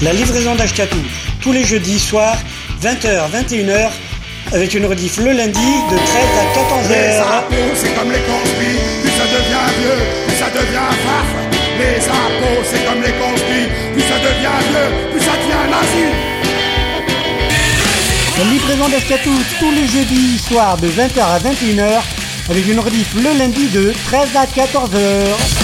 La 0.00 0.12
livraison 0.12 0.54
d'Ashkatou, 0.54 1.00
tous 1.40 1.50
les 1.50 1.64
jeudis 1.64 1.98
soirs, 1.98 2.36
20h, 2.80 3.32
21h, 3.32 3.90
avec 4.52 4.72
une 4.74 4.86
rediff 4.86 5.18
le 5.18 5.32
lundi 5.32 5.58
de 5.58 5.96
13 5.96 6.06
à 6.38 6.44
14h. 6.54 7.20
impôts, 7.38 7.74
c'est 7.74 7.92
comme 7.96 8.12
les 8.12 8.20
conspires, 8.20 8.80
plus 9.02 9.10
ça 9.10 9.24
devient 9.24 9.68
vieux, 9.80 9.98
plus 10.28 10.36
ça 10.36 10.50
devient 10.50 10.90
farf. 11.04 11.26
Les 11.80 11.96
impôts, 12.06 12.62
c'est 12.70 12.84
comme 12.86 13.02
les 13.02 13.10
conspires, 13.10 13.68
plus 13.92 14.02
ça 14.02 14.18
devient 14.20 14.60
vieux, 14.70 15.10
plus 15.10 15.20
ça 15.20 15.32
devient 15.32 15.66
nazi. 15.68 16.06
La 18.38 18.44
livraison 18.44 18.88
d'Ashkatou, 18.88 19.34
tous 19.58 19.72
les 19.72 19.88
jeudis 19.88 20.38
soirs, 20.38 20.76
de 20.76 20.86
20h 20.86 21.20
à 21.20 21.40
21h, 21.40 22.02
avec 22.48 22.68
une 22.68 22.78
rediff 22.78 23.14
le 23.16 23.36
lundi 23.36 23.66
de 23.66 23.92
13 24.06 24.28
à 24.36 24.46
14h. 24.46 25.57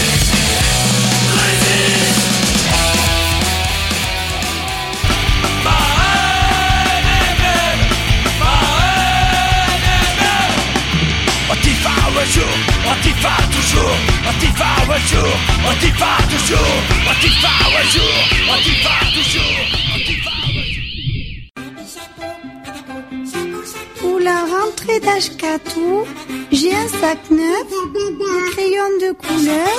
Pour 24.00 24.20
la 24.20 24.44
rentrée 24.44 25.00
d'Ashkatou, 25.00 26.04
j'ai 26.52 26.74
un 26.74 26.88
sac 26.88 27.18
neuf, 27.30 27.68
des 27.92 28.52
crayons 28.52 28.96
de 29.00 29.12
couleur, 29.12 29.78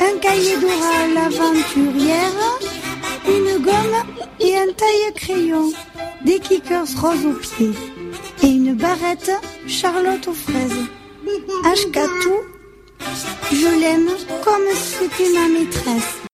un 0.00 0.18
cahier 0.18 0.56
d'oral 0.56 1.16
aventurière, 1.26 2.58
une 3.26 3.62
gomme 3.62 4.02
et 4.40 4.56
un 4.56 4.72
taille-crayon, 4.72 5.72
des 6.24 6.38
kickers 6.38 6.86
roses 7.00 7.26
aux 7.26 7.38
pieds 7.40 7.74
et 8.42 8.46
une 8.46 8.74
barrette 8.74 9.32
Charlotte 9.66 10.28
aux 10.28 10.32
fraises. 10.32 10.86
Ashkatou, 11.64 12.34
je 13.52 13.80
l'aime 13.80 14.10
comme 14.44 14.68
si 14.74 14.94
c'était 14.98 15.30
ma 15.32 15.48
maîtresse. 15.48 16.27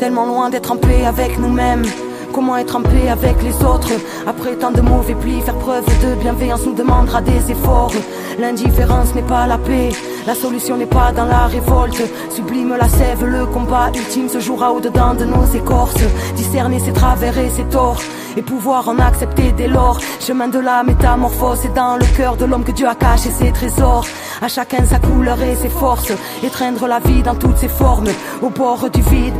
Tellement 0.00 0.24
loin 0.24 0.48
d'être 0.48 0.72
en 0.72 0.78
paix 0.78 1.04
avec 1.04 1.38
nous-mêmes. 1.38 1.84
Comment 2.32 2.56
être 2.56 2.74
en 2.74 2.80
paix 2.80 3.10
avec 3.10 3.42
les 3.42 3.54
autres 3.62 3.92
Après 4.26 4.54
tant 4.56 4.70
de 4.70 4.80
mauvais 4.80 5.14
plis, 5.14 5.42
faire 5.42 5.58
preuve 5.58 5.84
de 5.84 6.14
bienveillance 6.14 6.64
nous 6.64 6.72
demandera 6.72 7.20
des 7.20 7.50
efforts. 7.50 7.92
L'indifférence 8.38 9.14
n'est 9.14 9.28
pas 9.34 9.46
la 9.46 9.58
paix, 9.58 9.90
la 10.26 10.34
solution 10.34 10.78
n'est 10.78 10.86
pas 10.86 11.12
dans 11.12 11.26
la 11.26 11.48
révolte. 11.48 12.00
Sublime 12.30 12.74
la 12.78 12.88
sève, 12.88 13.26
le 13.26 13.44
combat 13.44 13.90
ultime 13.94 14.30
se 14.30 14.40
jouera 14.40 14.72
au-dedans 14.72 15.12
de 15.12 15.26
nos 15.26 15.44
écorces. 15.44 16.02
Discerner 16.34 16.78
ses 16.78 16.94
travers 16.94 17.36
et 17.36 17.50
ses 17.50 17.64
torts, 17.64 18.00
et 18.36 18.42
pouvoir 18.42 18.88
en 18.88 18.98
accepter 18.98 19.52
dès 19.52 19.68
lors. 19.68 20.00
Chemin 20.20 20.48
de 20.48 20.58
la 20.58 20.82
métamorphose, 20.82 21.60
c'est 21.62 21.74
dans 21.74 21.96
le 21.96 22.06
cœur 22.16 22.36
de 22.36 22.44
l'homme 22.44 22.64
que 22.64 22.72
Dieu 22.72 22.88
a 22.88 22.94
caché 22.94 23.30
ses 23.30 23.52
trésors. 23.52 24.06
À 24.42 24.48
chacun 24.48 24.84
sa 24.84 24.98
couleur 24.98 25.40
et 25.42 25.56
ses 25.56 25.68
forces, 25.68 26.12
étreindre 26.42 26.86
la 26.86 26.98
vie 26.98 27.22
dans 27.22 27.34
toutes 27.34 27.58
ses 27.58 27.68
formes. 27.68 28.08
Au 28.42 28.50
bord 28.50 28.88
du 28.90 29.02
vide, 29.02 29.34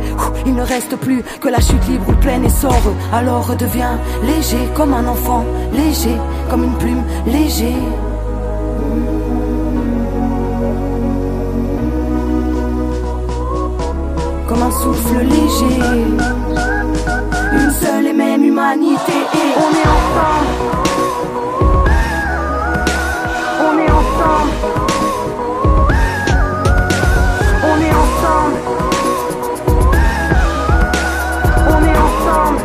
il 0.45 0.53
ne 0.53 0.63
reste 0.63 0.95
plus 0.95 1.23
que 1.39 1.49
la 1.49 1.59
chute 1.59 1.87
libre 1.87 2.09
ou 2.09 2.11
le 2.11 2.19
plein 2.19 2.43
essor. 2.43 2.81
Alors 3.13 3.47
redeviens 3.47 3.99
léger 4.23 4.69
comme 4.75 4.93
un 4.93 5.07
enfant, 5.07 5.45
léger 5.73 6.17
comme 6.49 6.63
une 6.63 6.77
plume, 6.77 7.03
léger. 7.25 7.75
Comme 14.47 14.61
un 14.61 14.71
souffle 14.71 15.19
léger, 15.19 16.70
même 18.13 18.43
humanité 18.43 19.11
et 19.11 19.53
on 19.57 19.69
est 19.71 19.89
ensemble. 19.97 20.47
On 23.67 23.77
est 23.77 23.91
ensemble. 23.91 24.51
On 27.63 27.77
est 27.81 27.93
ensemble. 28.05 28.57
On 31.69 31.83
est 31.83 31.97
ensemble. 32.07 32.61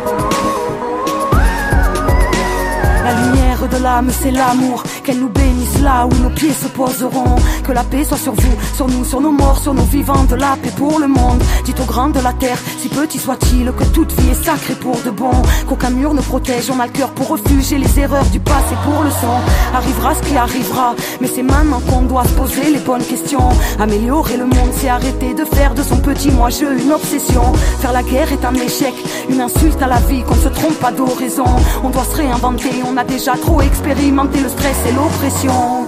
La 3.05 3.13
lumière 3.13 3.67
de 3.67 3.77
l'âme, 3.77 4.09
c'est 4.11 4.31
l'amour. 4.31 4.83
Qu'elle 5.07 5.19
nous 5.19 5.29
bénisse 5.29 5.79
là 5.79 6.05
où 6.05 6.13
nos 6.21 6.29
pieds 6.29 6.51
se 6.51 6.67
poseront. 6.67 7.37
Que 7.63 7.71
la 7.71 7.85
paix 7.85 8.03
soit 8.03 8.17
sur 8.17 8.33
vous, 8.33 8.57
sur 8.75 8.89
nous, 8.89 9.05
sur 9.05 9.21
nos 9.21 9.31
morts, 9.31 9.57
sur 9.57 9.73
nos 9.73 9.83
vivants. 9.83 10.25
De 10.25 10.35
la 10.35 10.57
paix 10.61 10.73
pour 10.75 10.99
le 10.99 11.07
monde. 11.07 11.41
Dites 11.63 11.79
aux 11.79 11.85
grands 11.85 12.09
de 12.09 12.19
la 12.19 12.33
terre, 12.33 12.57
si 12.77 12.89
petit 12.89 13.17
soit-il, 13.17 13.71
que 13.71 13.85
toute 13.85 14.11
vie 14.19 14.31
est 14.31 14.43
sacrée 14.43 14.75
pour 14.75 14.99
de 15.05 15.09
bon. 15.09 15.31
Qu'aucun 15.65 15.91
mur 15.91 16.13
ne 16.13 16.19
protège. 16.19 16.69
On 16.75 16.81
a 16.81 16.87
le 16.87 16.91
cœur 16.91 17.11
pour 17.11 17.29
refuger 17.29 17.77
les 17.77 17.97
erreurs 17.97 18.25
du 18.25 18.41
passé 18.41 18.75
pour 18.83 19.01
le 19.01 19.09
son. 19.09 19.37
Arrivera 19.73 20.13
ce 20.13 20.23
qui 20.23 20.35
arrivera. 20.35 20.93
Mais 21.21 21.29
c'est 21.33 21.43
maintenant 21.43 21.79
qu'on 21.89 22.01
doit 22.01 22.25
se 22.25 22.33
poser 22.33 22.69
les 22.69 22.79
bonnes 22.79 23.05
questions. 23.05 23.47
Améliorer 23.79 24.35
le 24.35 24.45
monde, 24.45 24.71
c'est 24.73 24.89
arrêter 24.89 25.33
de 25.33 25.45
faire 25.45 25.73
de 25.73 25.83
son 25.83 25.99
petit 25.99 26.31
moi-je 26.31 26.65
une 26.65 26.91
obsession. 26.91 27.53
Faire 27.79 27.93
la 27.93 28.03
guerre 28.03 28.33
est 28.33 28.43
un 28.43 28.55
échec, 28.55 28.93
une 29.29 29.39
insulte 29.39 29.81
à 29.81 29.87
la 29.87 29.99
vie, 29.99 30.23
qu'on 30.23 30.35
ne 30.35 30.41
se 30.41 30.49
trompe 30.49 30.77
pas 30.81 30.91
d'horizon. 30.91 31.45
On 31.81 31.91
doit 31.91 32.03
se 32.03 32.17
réinventer, 32.17 32.83
on 32.85 32.97
a 32.97 33.05
déjà 33.05 33.37
trop 33.37 33.61
expérimenté 33.61 34.41
le 34.41 34.49
stress 34.49 34.75
et 34.89 34.96
l'oppression. 34.97 35.87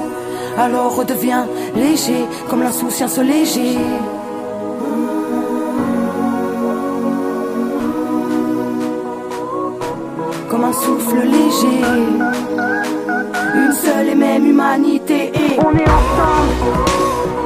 Alors 0.58 0.96
redeviens 0.96 1.48
léger 1.76 2.26
comme 2.50 2.64
l'insouciance 2.64 3.18
léger. 3.18 3.78
Comme 10.50 10.64
un 10.64 10.74
souffle 10.74 11.20
léger. 11.38 11.82
Une 13.62 13.74
seule 13.74 14.10
et 14.10 14.16
même 14.16 14.46
humanité 14.46 15.32
et 15.34 15.60
on 15.60 15.72
est 15.84 15.90
ensemble. 16.00 17.39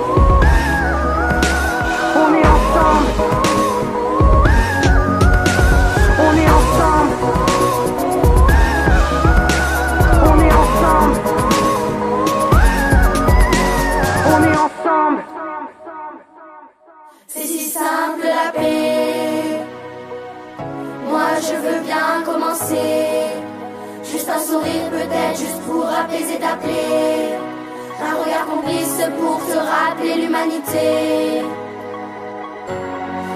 Juste 22.53 24.29
un 24.29 24.39
sourire 24.39 24.89
peut-être, 24.91 25.39
juste 25.39 25.59
pour 25.65 25.87
apaiser 25.87 26.37
ta 26.37 26.55
plaie. 26.57 27.39
Un 27.99 28.23
regard 28.23 28.45
complice 28.45 29.01
pour 29.19 29.39
te 29.47 29.57
rappeler 29.57 30.21
l'humanité. 30.21 31.41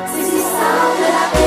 C'est 0.06 0.24
si 0.24 0.38
simple 0.38 1.02
la 1.02 1.40
paix. 1.40 1.47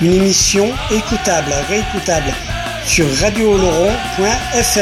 Une 0.00 0.12
émission 0.12 0.72
écoutable, 0.92 1.52
réécoutable 1.68 2.32
sur 2.86 3.04
radiooloron.fr. 3.20 4.78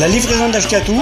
La 0.00 0.08
livraison 0.08 0.48
d'Ashkatou 0.48 1.00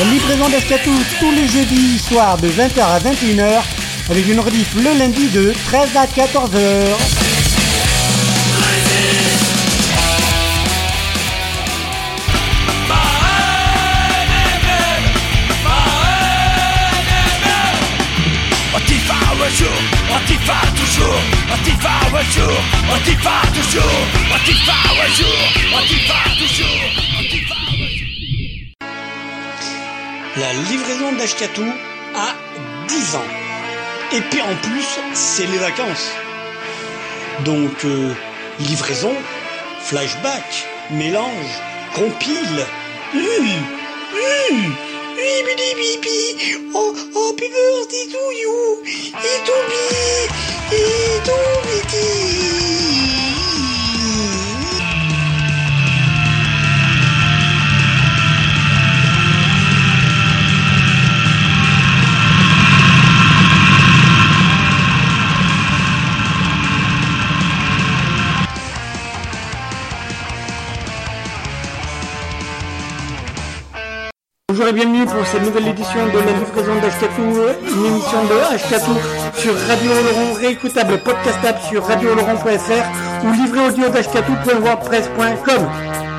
La 0.00 0.04
livraison 0.06 0.48
d'Ashkatou, 0.48 0.98
tous 1.20 1.30
les 1.30 1.46
jeudis 1.46 1.98
soirs 2.00 2.38
de 2.38 2.48
20h 2.48 2.80
à 2.80 2.98
21h, 2.98 3.62
avec 4.10 4.26
une 4.28 4.40
rediff 4.40 4.74
le 4.74 4.98
lundi 4.98 5.28
de 5.28 5.54
13 5.66 5.90
à 5.94 6.06
14h. 6.06 7.21
La 30.36 30.52
livraison 30.70 31.12
d'Ashkatou 31.12 31.64
a 32.14 32.34
10 32.88 33.16
ans. 33.16 33.30
Et 34.12 34.20
puis 34.22 34.40
en 34.42 34.54
plus, 34.56 34.86
c'est 35.14 35.46
les 35.46 35.58
vacances. 35.58 36.10
Donc, 37.44 37.84
euh, 37.84 38.12
livraison, 38.60 39.14
flashback, 39.80 40.66
mélange, 40.90 41.60
compile. 41.94 42.66
Hum, 43.14 43.20
hum, 44.14 44.74
oui, 45.16 45.42
bidi, 45.46 45.74
bibi. 45.76 46.70
Oh, 46.74 46.94
oh, 47.14 47.32
birthday 47.38 48.06
to 48.10 48.22
you. 48.40 48.52
To 50.72 51.32
Bonjour 74.54 74.68
et 74.68 74.72
bienvenue 74.74 75.06
pour 75.06 75.24
cette 75.24 75.46
nouvelle 75.46 75.68
édition 75.68 76.06
de 76.08 76.18
la 76.18 76.30
livraison 76.30 76.74
d'Ashkatou, 76.82 77.22
une 77.22 77.86
émission 77.86 78.22
de 78.24 78.54
Ashkatou 78.54 78.94
sur 79.34 79.56
Radio 79.56 79.94
Laurent, 79.94 80.34
réécoutable, 80.34 80.98
podcastable 80.98 81.58
sur 81.70 81.82
radiolaurent.fr 81.86 83.24
ou 83.24 83.32
livré 83.32 83.60
audio 83.66 83.88
d'ashkatou.wordpress.com. 83.88 86.11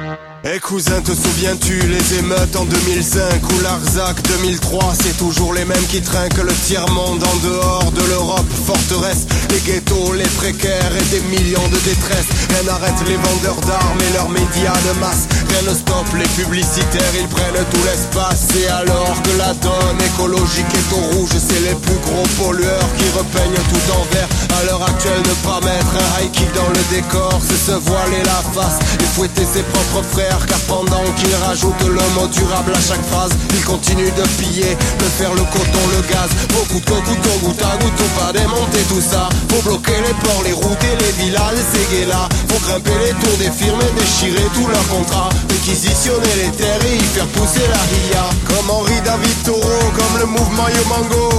Eh 0.46 0.60
cousin, 0.60 1.00
te 1.00 1.12
souviens-tu 1.16 1.80
les 1.88 2.20
émeutes 2.20 2.58
en 2.58 2.66
2005 2.66 3.22
ou 3.50 3.62
l'Arzac 3.62 4.22
2003 4.24 4.92
C'est 5.02 5.18
toujours 5.18 5.54
les 5.54 5.64
mêmes 5.64 5.88
qui 5.88 6.02
trinquent 6.02 6.44
le 6.44 6.52
tiers-monde 6.52 7.24
en 7.24 7.36
dehors 7.48 7.92
de 7.94 8.04
l'Europe? 8.10 8.46
Forteresse, 8.66 9.26
les 9.52 9.62
ghettos, 9.62 10.12
les 10.12 10.28
précaires 10.36 10.92
et 11.00 11.16
des 11.16 11.22
millions 11.32 11.68
de 11.70 11.80
détresse 11.88 12.28
Rien 12.50 12.64
n'arrête 12.64 13.00
les 13.08 13.16
vendeurs 13.16 13.62
d'armes 13.62 14.02
et 14.04 14.14
leurs 14.14 14.28
médias 14.28 14.76
de 14.84 15.00
masse. 15.00 15.32
Rien 15.48 15.72
ne 15.72 15.76
stoppe 15.78 16.12
les 16.20 16.28
publicitaires, 16.36 17.16
ils 17.16 17.30
prennent 17.30 17.64
tout 17.72 17.84
l'espace. 17.88 18.44
Et 18.60 18.68
alors 18.68 19.16
que 19.24 19.38
la 19.38 19.54
donne 19.64 20.02
écologique 20.04 20.74
est 20.76 20.92
au 20.92 21.16
rouge 21.16 21.40
C'est 21.40 21.72
les 21.72 21.76
plus 21.80 22.00
gros 22.04 22.28
pollueurs 22.36 22.90
qui 22.98 23.08
repeignent 23.16 23.64
tout 23.72 23.88
en 23.96 24.04
vert. 24.12 24.28
À 24.60 24.64
l'heure 24.66 24.84
actuelle, 24.84 25.24
ne 25.24 25.36
pas 25.48 25.64
mettre 25.64 25.96
un 25.96 26.20
high 26.20 26.32
kick 26.32 26.52
dans 26.54 26.68
le 26.68 26.84
décor 26.92 27.40
C'est 27.48 27.72
se 27.72 27.78
voiler 27.80 28.20
la 28.28 28.44
face 28.52 28.80
et 29.00 29.08
fouetter 29.16 29.46
ses 29.46 29.64
propres 29.64 30.04
frères 30.12 30.33
car 30.48 30.60
pendant 30.68 31.04
qu'il 31.18 31.34
rajoute 31.48 31.82
le 31.86 32.06
mot 32.16 32.28
durable 32.28 32.72
à 32.76 32.82
chaque 32.82 33.04
phrase 33.06 33.32
Il 33.52 33.64
continue 33.64 34.10
de 34.12 34.24
piller, 34.38 34.76
de 35.00 35.08
faire 35.18 35.34
le 35.34 35.42
coton, 35.42 35.84
le 35.96 36.02
gaz. 36.10 36.30
Beaucoup 36.50 36.80
de 36.80 36.86
couteaux, 36.86 37.38
goutte 37.44 37.62
à 37.62 37.78
goutte, 37.78 37.94
faut 37.98 38.20
pas 38.20 38.32
démonter 38.34 38.82
tout 38.90 39.02
ça. 39.02 39.30
Faut 39.50 39.62
bloquer 39.62 39.98
les 40.06 40.14
ports, 40.24 40.44
les 40.46 40.54
routes 40.54 40.84
et 40.84 40.96
les 41.04 41.12
villages 41.24 41.60
et 41.62 41.68
ces 41.78 41.86
gays-là. 41.96 42.28
Faut 42.50 42.60
grimper 42.66 42.98
les 43.06 43.14
tours 43.22 43.38
des 43.38 43.52
firmes 43.52 43.82
et 43.82 44.00
déchirer 44.00 44.48
tous 44.54 44.68
leurs 44.68 44.88
contrats. 44.88 45.30
Réquisitionner 45.50 46.34
les 46.44 46.52
terres 46.52 46.86
et 46.86 46.98
y 46.98 47.04
faire 47.14 47.28
pousser 47.28 47.66
la 47.70 47.84
ria. 47.92 48.26
Comme 48.48 48.70
Henri 48.70 49.00
David 49.06 49.44
Taureau, 49.44 49.86
comme 49.98 50.20
le 50.20 50.26
mouvement 50.26 50.68
Yomango 50.70 51.30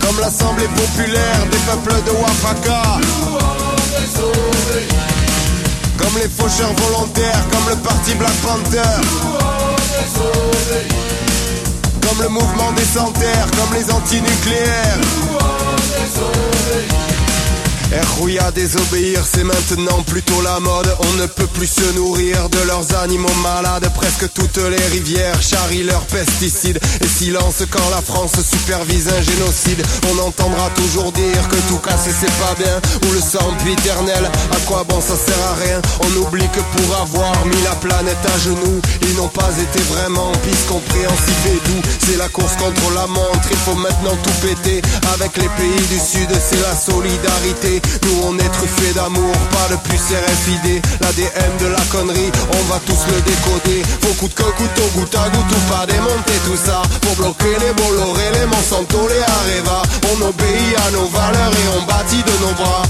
Comme 0.00 0.20
l'Assemblée 0.20 0.68
populaire 0.68 1.40
des 1.50 1.58
peuples 1.58 2.02
de 2.06 2.12
Wafaka 2.22 3.65
comme 6.06 6.22
les 6.22 6.28
faucheurs 6.28 6.72
volontaires, 6.74 7.44
comme 7.50 7.68
le 7.68 7.76
parti 7.76 8.14
Black 8.14 8.32
Panther. 8.34 8.80
Comme 12.06 12.22
le 12.22 12.28
mouvement 12.28 12.72
des 12.76 12.84
centaires, 12.84 13.46
comme 13.56 13.76
les 13.76 13.90
antinucléaires 13.92 14.98
Rouya 18.18 18.50
désobéir, 18.50 19.22
c'est 19.24 19.44
maintenant 19.44 20.02
plutôt 20.06 20.40
la 20.42 20.58
mode. 20.58 20.88
On 21.00 21.12
ne 21.20 21.26
peut 21.26 21.46
plus 21.46 21.66
se 21.66 21.94
nourrir 21.94 22.48
de 22.48 22.58
leurs 22.66 22.96
animaux 23.02 23.32
malades. 23.42 23.88
Presque 23.94 24.32
toutes 24.32 24.56
les 24.56 24.84
rivières 24.86 25.40
charrient 25.40 25.84
leurs 25.84 26.06
pesticides. 26.06 26.80
Et 27.00 27.06
silence 27.06 27.62
quand 27.70 27.90
la 27.90 28.02
France 28.02 28.32
supervise 28.42 29.08
un 29.08 29.22
génocide. 29.22 29.84
On 30.10 30.18
entendra 30.26 30.70
toujours 30.74 31.12
dire 31.12 31.48
que 31.48 31.56
tout 31.68 31.78
casser 31.78 32.10
c'est 32.18 32.32
pas 32.38 32.54
bien. 32.58 32.80
Ou 33.08 33.12
le 33.12 33.20
sang 33.20 33.54
éternel, 33.66 34.30
à 34.52 34.56
quoi 34.66 34.84
bon 34.84 35.00
ça 35.00 35.16
sert 35.16 35.42
à 35.50 35.54
rien. 35.54 35.80
On 36.00 36.22
oublie 36.22 36.48
que 36.48 36.60
pour 36.60 36.96
avoir 36.96 37.46
mis 37.46 37.62
la 37.62 37.74
planète 37.76 38.24
à 38.34 38.38
genoux, 38.38 38.80
ils 39.02 39.14
n'ont 39.16 39.28
pas 39.28 39.50
été 39.60 39.80
vraiment 39.92 40.32
pis 40.42 40.56
compréhensifs 40.68 41.46
et 41.46 41.68
doux. 41.68 41.82
C'est 42.06 42.16
la 42.16 42.28
course 42.28 42.56
contre 42.56 42.94
la 42.94 43.06
montre, 43.06 43.48
il 43.50 43.56
faut 43.58 43.74
maintenant 43.74 44.16
tout 44.22 44.46
péter. 44.46 44.82
Avec 45.14 45.36
les 45.36 45.48
pays 45.48 45.86
du 45.88 45.98
Sud, 45.98 46.30
c'est 46.30 46.62
la 46.62 46.74
solidarité. 46.74 47.75
Nous 48.02 48.16
on 48.24 48.38
est 48.38 48.52
truffés 48.52 48.92
d'amour, 48.94 49.32
pas 49.50 49.68
de 49.72 49.76
puce 49.88 50.12
RFID 50.12 50.82
L'ADN 51.00 51.52
de 51.60 51.66
la 51.66 51.84
connerie, 51.90 52.32
on 52.52 52.62
va 52.72 52.80
tous 52.86 53.02
le 53.12 53.20
décoder. 53.22 53.82
Faut 54.02 54.14
coûte 54.14 54.34
que 54.34 54.42
couteau, 54.42 54.86
goutte 54.94 55.14
à 55.14 55.28
goutte 55.30 55.52
ou 55.52 55.72
pas 55.72 55.86
démonter 55.86 56.38
tout 56.46 56.56
ça. 56.56 56.82
Pour 57.02 57.14
bloquer 57.16 57.56
les 57.60 57.72
Bolloré, 57.72 58.26
les 58.34 58.46
Monsanto, 58.46 59.08
les 59.08 59.22
Areva. 59.22 59.82
On 60.12 60.22
obéit 60.28 60.76
à 60.86 60.90
nos 60.92 61.06
valeurs 61.06 61.52
et 61.52 61.68
on 61.78 61.82
bâtit 61.86 62.22
de 62.22 62.34
nos 62.44 62.54
bras 62.54 62.82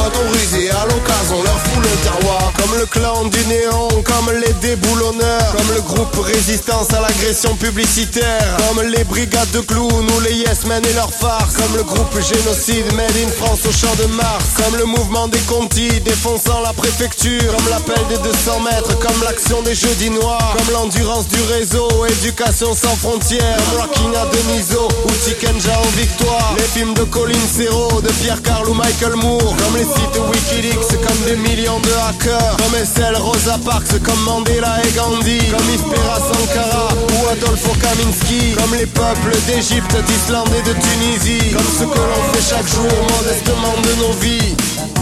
à 0.00 0.86
leur 0.86 2.52
Comme 2.56 2.78
le 2.78 2.86
clan 2.86 3.24
du 3.24 3.46
néon, 3.46 3.88
comme 4.04 4.34
les 4.34 4.52
déboulonneurs. 4.54 5.52
Comme 5.56 5.74
le 5.74 5.80
groupe 5.82 6.24
résistance 6.24 6.92
à 6.92 7.00
l'agression 7.00 7.54
publicitaire. 7.56 8.56
Comme 8.68 8.82
les 8.86 9.04
brigades 9.04 9.50
de 9.52 9.60
clowns 9.60 10.10
ou 10.10 10.20
les 10.20 10.34
yes 10.34 10.64
men 10.66 10.84
et 10.84 10.92
leurs 10.94 11.12
farces 11.12 11.56
Comme 11.56 11.76
le 11.76 11.82
groupe 11.82 12.14
génocide 12.20 12.92
made 12.94 13.16
in 13.16 13.28
France 13.28 13.60
au 13.68 13.72
champ 13.72 13.94
de 13.96 14.06
Mars. 14.14 14.44
Comme 14.56 14.76
le 14.76 14.84
mouvement 14.84 15.28
des 15.28 15.38
Conti 15.40 15.88
défonçant 16.00 16.60
la 16.60 16.72
préfecture. 16.72 17.54
Comme 17.56 17.68
l'appel 17.70 18.02
des 18.08 18.18
200 18.18 18.60
mètres 18.60 18.98
Comme 18.98 19.22
l'action 19.24 19.62
des 19.62 19.74
jeudis 19.74 20.10
noirs. 20.10 20.54
Comme 20.56 20.74
l'endurance 20.74 21.28
du 21.28 21.40
réseau 21.52 21.88
Éducation 22.06 22.74
sans 22.74 22.96
frontières. 22.96 23.56
Comme 23.70 23.80
Rocking 23.80 24.14
à 24.16 24.26
Deniso 24.26 24.88
Ou 25.06 25.12
Tikenja 25.24 25.78
en 25.78 25.96
victoire. 25.96 26.54
Les 26.56 26.64
films 26.64 26.94
de 26.94 27.04
Colin 27.04 27.34
Serrault 27.54 28.00
De 28.00 28.10
Pierre 28.22 28.42
Carl 28.42 28.68
ou 28.68 28.74
Michael 28.74 29.16
Moore 29.16 29.54
les 29.82 29.88
sites 29.88 30.20
Wikileaks 30.30 31.00
Comme 31.02 31.22
des 31.26 31.36
millions 31.36 31.80
de 31.80 31.90
hackers. 32.08 32.56
Comme 32.56 32.74
SL 32.84 33.16
Rosa 33.16 33.58
Parks 33.64 34.00
Comme 34.02 34.20
Mandela 34.24 34.76
et 34.84 34.92
Gandhi. 34.92 35.38
Comme 35.50 35.68
Ispera 35.74 36.18
Sankara 36.18 36.88
Ou 36.94 37.28
Adolfo 37.28 37.72
Kaminski. 37.80 38.54
Comme 38.54 38.74
les 38.74 38.86
peuples 38.86 39.36
d'Égypte, 39.46 39.96
d'Islande 40.06 40.50
et 40.58 40.68
de 40.68 40.74
Tunisie. 40.74 41.52
Comme 41.52 41.72
ce 41.78 41.84
que 41.84 41.98
l'on 41.98 42.32
fait 42.32 42.54
chaque 42.54 42.68
jour 42.68 42.90
Modestement 43.16 43.74
de 43.82 44.02
nos 44.02 44.12
vies 44.20 45.01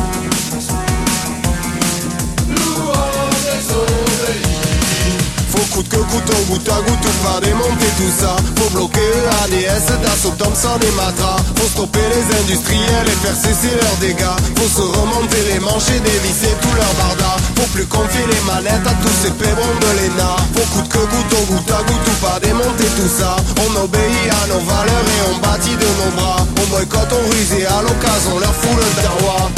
coûte 5.81 5.89
que 5.89 5.97
coûte, 5.97 6.31
on 6.37 6.53
goutte 6.53 6.69
à 6.69 6.81
goutte, 6.83 7.05
ou 7.07 7.25
pas 7.25 7.41
démonter 7.41 7.91
tout 7.97 8.13
ça 8.19 8.37
Faut 8.57 8.71
bloquer 8.71 9.01
EADS, 9.01 9.87
Dassault, 10.03 10.35
Thompson 10.37 10.77
et 10.83 10.95
Matra 10.97 11.37
Faut 11.57 11.69
stopper 11.69 12.05
les 12.13 12.25
industriels 12.41 13.07
et 13.07 13.19
faire 13.25 13.37
cesser 13.37 13.75
leurs 13.81 13.97
dégâts. 14.01 14.37
Faut 14.57 14.69
se 14.69 14.83
remonter 14.83 15.43
les 15.53 15.61
manches 15.61 15.89
et 15.97 16.01
dévisser 16.01 16.53
tout 16.61 16.75
leur 16.77 16.93
barda 17.01 17.37
Faut 17.57 17.71
plus 17.73 17.87
confier 17.87 18.27
les 18.29 18.43
manettes 18.45 18.87
à 18.87 18.95
tous 19.01 19.17
ces 19.23 19.33
pébrons 19.33 19.77
de 19.81 19.91
l'ENA. 19.97 20.37
Faut 20.55 20.69
coûte 20.75 20.89
que 20.89 20.99
coûte, 20.99 21.33
on 21.41 21.45
goutte 21.55 21.71
à 21.71 21.83
goutte, 21.83 22.09
ou 22.09 22.17
pas 22.21 22.41
démonter 22.41 22.89
tout 22.97 23.09
ça 23.09 23.37
On 23.65 23.85
obéit 23.85 24.29
à 24.29 24.47
nos 24.49 24.61
valeurs 24.61 25.09
et 25.17 25.21
on 25.33 25.37
bâtit 25.41 25.77
de 25.81 25.91
nos 25.97 26.13
bras. 26.17 26.47
On 26.61 26.67
boycotte, 26.69 27.13
on 27.13 27.31
ruse 27.31 27.53
et 27.57 27.67
à 27.67 27.81
l'occasion 27.81 28.37
on 28.37 28.39
leur 28.39 28.55
fout 28.55 28.77
le 28.77 29.01
terroir. 29.01 29.51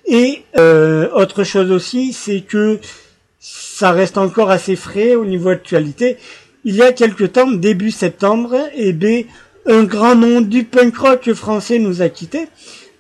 Et 0.06 0.44
euh, 0.56 1.08
autre 1.12 1.44
chose 1.44 1.70
aussi, 1.70 2.12
c'est 2.12 2.40
que 2.40 2.78
ça 3.40 3.92
reste 3.92 4.18
encore 4.18 4.50
assez 4.50 4.76
frais 4.76 5.14
au 5.14 5.24
niveau 5.24 5.50
actualité. 5.50 6.18
Il 6.64 6.74
y 6.74 6.82
a 6.82 6.92
quelque 6.92 7.24
temps, 7.24 7.50
début 7.50 7.92
septembre, 7.92 8.56
B, 8.92 9.26
un 9.66 9.84
grand 9.84 10.16
nom 10.16 10.40
du 10.40 10.64
punk 10.64 10.96
rock 10.96 11.32
français 11.32 11.78
nous 11.78 12.02
a 12.02 12.09
quittés. 12.09 12.48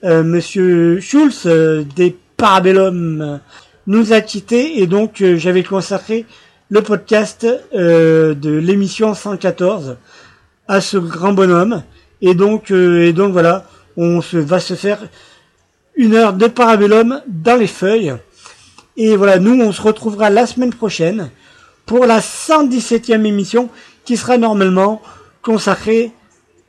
Euh, 0.04 0.22
Monsieur 0.22 1.00
Schulz 1.00 1.42
euh, 1.46 1.82
des 1.96 2.16
Parabellum 2.36 3.40
nous 3.88 4.12
a 4.12 4.20
quittés. 4.20 4.80
Et 4.80 4.86
donc 4.86 5.20
euh, 5.22 5.36
j'avais 5.36 5.64
consacré 5.64 6.24
le 6.70 6.82
podcast 6.82 7.46
euh, 7.74 8.34
de 8.34 8.50
l'émission 8.50 9.14
114 9.14 9.96
à 10.68 10.80
ce 10.80 10.96
grand 10.96 11.32
bonhomme. 11.32 11.82
Et 12.20 12.34
donc 12.34 12.70
et 12.70 13.12
donc 13.12 13.32
voilà 13.32 13.64
on 13.96 14.20
se 14.20 14.36
va 14.36 14.60
se 14.60 14.74
faire 14.74 15.00
une 15.96 16.14
heure 16.14 16.32
de 16.32 16.46
Parabellum 16.46 17.22
dans 17.26 17.56
les 17.56 17.66
feuilles. 17.66 18.14
Et 18.96 19.16
voilà 19.16 19.38
nous 19.40 19.60
on 19.60 19.72
se 19.72 19.82
retrouvera 19.82 20.30
la 20.30 20.46
semaine 20.46 20.72
prochaine 20.72 21.30
pour 21.88 22.04
la 22.04 22.20
117e 22.20 23.24
émission 23.24 23.70
qui 24.04 24.18
sera 24.18 24.36
normalement 24.36 25.00
consacrée 25.40 26.12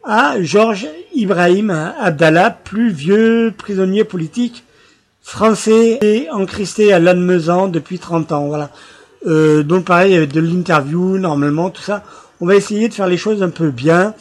à 0.06 0.42
Georges 0.42 0.88
Ibrahim 1.14 1.72
Abdallah, 2.00 2.50
plus 2.52 2.90
vieux 2.90 3.54
prisonnier 3.56 4.06
politique 4.06 4.64
français 5.22 6.00
et 6.02 6.30
encristé 6.32 6.94
à 6.94 7.00
Lannemezan 7.00 7.68
depuis 7.68 8.00
30 8.00 8.32
ans. 8.32 8.48
Voilà. 8.48 8.72
Euh, 9.28 9.62
donc 9.62 9.84
pareil, 9.84 10.16
avec 10.16 10.32
de 10.32 10.40
l'interview, 10.40 11.18
normalement, 11.18 11.70
tout 11.70 11.82
ça. 11.82 12.04
On 12.40 12.46
va 12.46 12.56
essayer 12.56 12.88
de 12.88 12.94
faire 12.94 13.08
les 13.08 13.18
choses 13.18 13.44
un 13.44 13.50
peu 13.50 13.72
bien. 13.72 14.14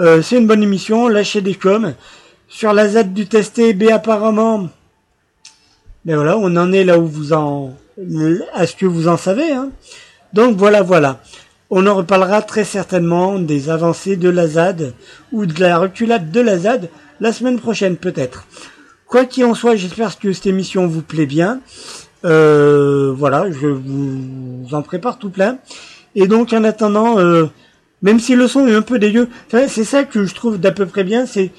Euh, 0.00 0.22
c'est 0.22 0.38
une 0.38 0.46
bonne 0.46 0.62
émission, 0.62 1.08
lâchez 1.08 1.42
des 1.42 1.54
coms. 1.54 1.94
Sur 2.48 2.72
la 2.72 2.88
Z 2.88 3.12
du 3.12 3.28
testé, 3.28 3.74
B 3.74 3.90
apparemment, 3.92 4.70
ben 6.06 6.16
voilà, 6.16 6.38
on 6.38 6.56
en 6.56 6.72
est 6.72 6.84
là 6.84 6.98
où 6.98 7.06
vous 7.06 7.34
en, 7.34 7.76
à 8.54 8.66
ce 8.66 8.74
que 8.74 8.86
vous 8.86 9.08
en 9.08 9.18
savez. 9.18 9.52
Hein? 9.52 9.70
Donc 10.32 10.56
voilà, 10.56 10.82
voilà. 10.82 11.20
On 11.70 11.86
en 11.86 11.94
reparlera 11.94 12.42
très 12.42 12.64
certainement 12.64 13.38
des 13.38 13.68
avancées 13.68 14.16
de 14.16 14.30
la 14.30 14.46
ZAD 14.46 14.94
ou 15.32 15.44
de 15.44 15.60
la 15.60 15.78
reculade 15.78 16.30
de 16.30 16.40
la 16.40 16.58
ZAD 16.58 16.88
la 17.20 17.32
semaine 17.32 17.58
prochaine 17.58 17.96
peut-être. 17.96 18.46
Quoi 19.06 19.24
qu'il 19.24 19.44
en 19.44 19.54
soit, 19.54 19.76
j'espère 19.76 20.18
que 20.18 20.32
cette 20.32 20.46
émission 20.46 20.86
vous 20.86 21.02
plaît 21.02 21.26
bien. 21.26 21.60
Euh, 22.24 23.12
voilà, 23.16 23.50
je 23.50 23.66
vous 23.66 24.66
en 24.72 24.82
prépare 24.82 25.18
tout 25.18 25.30
plein. 25.30 25.58
Et 26.14 26.26
donc 26.26 26.52
en 26.52 26.64
attendant, 26.64 27.18
euh, 27.18 27.46
même 28.02 28.20
si 28.20 28.34
le 28.34 28.48
son 28.48 28.66
est 28.66 28.74
un 28.74 28.82
peu 28.82 28.98
dégueu, 28.98 29.28
c'est 29.50 29.84
ça 29.84 30.04
que 30.04 30.24
je 30.24 30.34
trouve 30.34 30.58
d'à 30.58 30.72
peu 30.72 30.86
près 30.86 31.04
bien, 31.04 31.26
c'est 31.26 31.52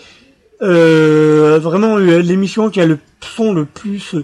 euh, 0.61 1.59
vraiment 1.61 1.97
l'émission 1.97 2.69
qui 2.69 2.81
a 2.81 2.85
le 2.85 2.99
son 3.21 3.53
le 3.53 3.65
plus 3.65 4.15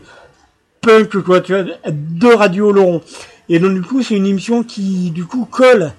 punk 0.82 1.18
quoi, 1.22 1.42
tu 1.42 1.54
vois, 1.54 1.64
de 1.64 2.28
Radio 2.28 2.72
Laurent. 2.72 3.02
Et 3.50 3.60
donc 3.60 3.74
du 3.74 3.82
coup, 3.82 4.02
c'est 4.02 4.16
une 4.16 4.26
émission 4.26 4.64
qui 4.64 5.12
du 5.12 5.26
coup 5.26 5.46
colle 5.46 5.94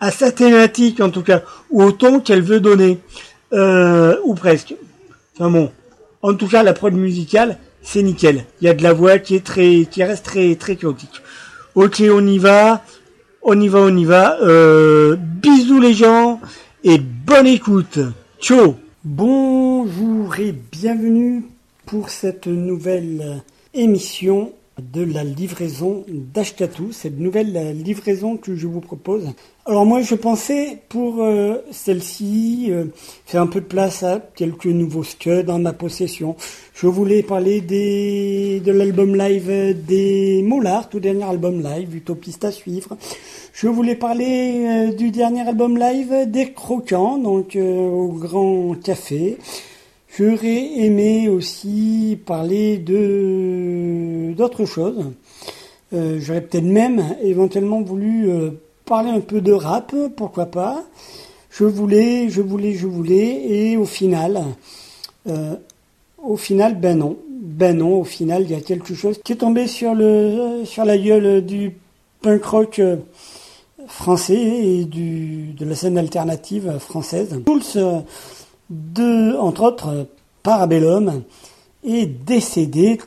à 0.00 0.10
sa 0.10 0.32
thématique 0.32 1.00
en 1.00 1.10
tout 1.10 1.22
cas, 1.22 1.42
ou 1.70 1.82
au 1.82 1.92
ton 1.92 2.20
qu'elle 2.20 2.42
veut 2.42 2.60
donner, 2.60 2.98
euh, 3.52 4.16
ou 4.24 4.34
presque. 4.34 4.74
Enfin 5.34 5.50
bon, 5.50 5.70
en 6.22 6.34
tout 6.34 6.48
cas, 6.48 6.62
la 6.62 6.72
prod 6.72 6.94
musicale, 6.94 7.58
c'est 7.82 8.02
nickel. 8.02 8.44
Il 8.60 8.66
y 8.66 8.68
a 8.68 8.74
de 8.74 8.82
la 8.82 8.92
voix 8.92 9.18
qui 9.18 9.34
est 9.34 9.44
très, 9.44 9.86
qui 9.90 10.02
reste 10.02 10.24
très 10.24 10.54
très 10.56 10.76
chaotique. 10.76 11.22
Ok, 11.74 12.02
on 12.10 12.26
y 12.26 12.38
va, 12.38 12.82
on 13.42 13.60
y 13.60 13.68
va, 13.68 13.80
on 13.80 13.96
y 13.96 14.04
va. 14.04 14.38
Euh, 14.40 15.16
bisous 15.16 15.80
les 15.80 15.94
gens 15.94 16.40
et 16.84 16.98
bonne 16.98 17.46
écoute. 17.46 17.98
Ciao. 18.40 18.76
Bonjour 19.04 20.34
et 20.38 20.52
bienvenue 20.52 21.44
pour 21.84 22.10
cette 22.10 22.48
nouvelle 22.48 23.42
émission 23.72 24.52
de 24.78 25.02
la 25.02 25.24
livraison 25.24 26.04
d'Ashkatou, 26.08 26.92
cette 26.92 27.18
nouvelle 27.18 27.82
livraison 27.82 28.36
que 28.36 28.54
je 28.54 28.66
vous 28.66 28.80
propose. 28.80 29.32
Alors 29.64 29.86
moi 29.86 30.02
je 30.02 30.14
pensais 30.14 30.82
pour 30.90 31.22
euh, 31.22 31.56
celle-ci 31.70 32.66
euh, 32.68 32.84
faire 33.24 33.40
un 33.40 33.46
peu 33.46 33.60
de 33.60 33.66
place 33.66 34.02
à 34.02 34.20
quelques 34.34 34.66
nouveaux 34.66 35.02
scuds 35.02 35.44
dans 35.44 35.58
ma 35.58 35.72
possession. 35.72 36.36
Je 36.74 36.86
voulais 36.86 37.22
parler 37.22 37.62
des, 37.62 38.60
de 38.60 38.70
l'album 38.70 39.16
live 39.16 39.74
des 39.86 40.42
Molars, 40.42 40.90
tout 40.90 41.00
dernier 41.00 41.24
album 41.24 41.62
live, 41.62 41.96
Utopiste 41.96 42.44
à 42.44 42.52
suivre. 42.52 42.98
Je 43.54 43.68
voulais 43.68 43.96
parler 43.96 44.66
euh, 44.66 44.92
du 44.92 45.10
dernier 45.10 45.48
album 45.48 45.78
live 45.78 46.30
des 46.30 46.52
Croquants, 46.52 47.16
donc 47.16 47.56
au 47.56 48.08
Grand 48.08 48.74
Café. 48.82 49.38
J'aurais 50.18 50.78
aimé 50.78 51.28
aussi 51.28 52.18
parler 52.24 52.78
de 52.78 54.15
d'autres 54.34 54.64
choses. 54.64 55.04
Euh, 55.92 56.18
J'aurais 56.20 56.40
peut-être 56.40 56.64
même 56.64 57.16
éventuellement 57.22 57.80
voulu 57.80 58.28
euh, 58.28 58.50
parler 58.84 59.10
un 59.10 59.20
peu 59.20 59.40
de 59.40 59.52
rap, 59.52 59.94
pourquoi 60.16 60.46
pas. 60.46 60.82
Je 61.50 61.64
voulais, 61.64 62.28
je 62.28 62.42
voulais, 62.42 62.74
je 62.74 62.86
voulais, 62.86 63.46
et 63.48 63.76
au 63.76 63.84
final, 63.84 64.42
euh, 65.28 65.54
au 66.22 66.36
final, 66.36 66.78
ben 66.78 66.98
non, 66.98 67.16
ben 67.30 67.78
non. 67.78 68.00
Au 68.00 68.04
final, 68.04 68.42
il 68.42 68.50
y 68.50 68.54
a 68.54 68.60
quelque 68.60 68.94
chose 68.94 69.18
qui 69.24 69.32
est 69.32 69.36
tombé 69.36 69.66
sur 69.66 69.94
le 69.94 70.62
sur 70.64 70.84
la 70.84 70.98
gueule 70.98 71.44
du 71.44 71.72
punk 72.20 72.44
rock 72.44 72.82
français 73.86 74.34
et 74.34 74.84
du 74.84 75.54
de 75.56 75.64
la 75.64 75.74
scène 75.74 75.96
alternative 75.96 76.78
française. 76.78 77.40
Tous 77.46 77.78
de, 78.68 79.36
entre 79.36 79.62
autres, 79.62 80.06
Parabellum, 80.42 81.22
est 81.84 82.06
décédé, 82.06 82.98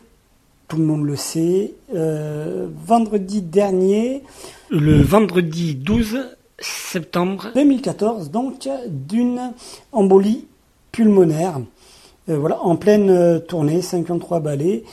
tout 0.70 0.78
le 0.78 0.84
monde 0.86 1.04
le 1.04 1.16
sait, 1.16 1.74
euh, 1.96 2.68
vendredi 2.86 3.42
dernier, 3.42 4.22
le 4.70 5.02
vendredi 5.02 5.74
12 5.74 6.30
septembre. 6.60 7.48
2014, 7.56 8.30
donc 8.30 8.70
d'une 8.88 9.52
embolie 9.92 10.46
pulmonaire, 10.92 11.60
euh, 12.30 12.38
voilà, 12.38 12.62
en 12.64 12.76
pleine 12.76 13.10
euh, 13.10 13.40
tournée, 13.40 13.82
53 13.82 14.42
ballets, 14.42 14.84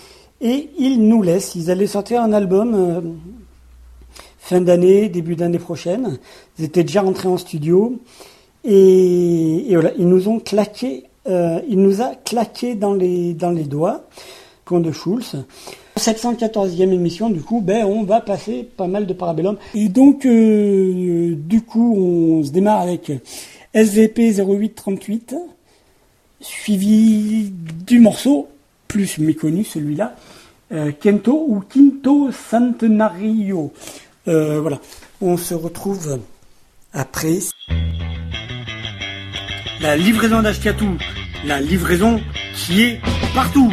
et 0.40 0.70
ils 0.78 1.06
nous 1.06 1.22
laissent, 1.22 1.54
ils 1.54 1.70
allaient 1.70 1.86
sortir 1.86 2.22
un 2.22 2.32
album 2.32 2.74
euh, 2.74 3.00
fin 4.38 4.62
d'année, 4.62 5.10
début 5.10 5.36
d'année 5.36 5.58
prochaine, 5.58 6.18
ils 6.58 6.64
étaient 6.64 6.84
déjà 6.84 7.02
rentrés 7.02 7.28
en 7.28 7.36
studio, 7.36 7.98
et, 8.64 9.70
et, 9.70 9.74
voilà, 9.74 9.92
ils 9.98 10.08
nous 10.08 10.28
ont 10.28 10.40
claqué, 10.40 11.04
euh, 11.28 11.60
il 11.68 11.82
nous 11.82 12.00
a 12.00 12.14
claqué 12.14 12.74
dans 12.74 12.94
les, 12.94 13.34
dans 13.34 13.50
les 13.50 13.64
doigts, 13.64 14.04
De 14.68 14.90
Schulz. 14.90 15.36
714e 15.96 16.92
émission, 16.92 17.30
du 17.30 17.40
coup, 17.40 17.60
ben, 17.60 17.84
on 17.84 18.02
va 18.02 18.20
passer 18.20 18.68
pas 18.76 18.88
mal 18.88 19.06
de 19.06 19.12
parabellum. 19.12 19.56
Et 19.76 19.88
donc, 19.88 20.26
euh, 20.26 21.36
du 21.36 21.62
coup, 21.62 21.94
on 21.96 22.42
se 22.42 22.50
démarre 22.50 22.80
avec 22.80 23.12
SVP 23.72 24.32
0838, 24.32 25.36
suivi 26.40 27.52
du 27.86 28.00
morceau, 28.00 28.48
plus 28.88 29.18
méconnu 29.18 29.62
celui-là, 29.62 30.16
euh, 30.72 30.90
Kento 31.00 31.46
ou 31.48 31.60
Quinto 31.60 32.32
Centenario. 32.32 33.72
Euh, 34.26 34.60
voilà, 34.60 34.80
on 35.20 35.36
se 35.36 35.54
retrouve 35.54 36.18
après. 36.92 37.38
La 39.80 39.96
livraison 39.96 40.42
d'Ashkatou, 40.42 40.98
la 41.44 41.60
livraison 41.60 42.20
qui 42.56 42.82
est 42.82 43.00
partout. 43.32 43.72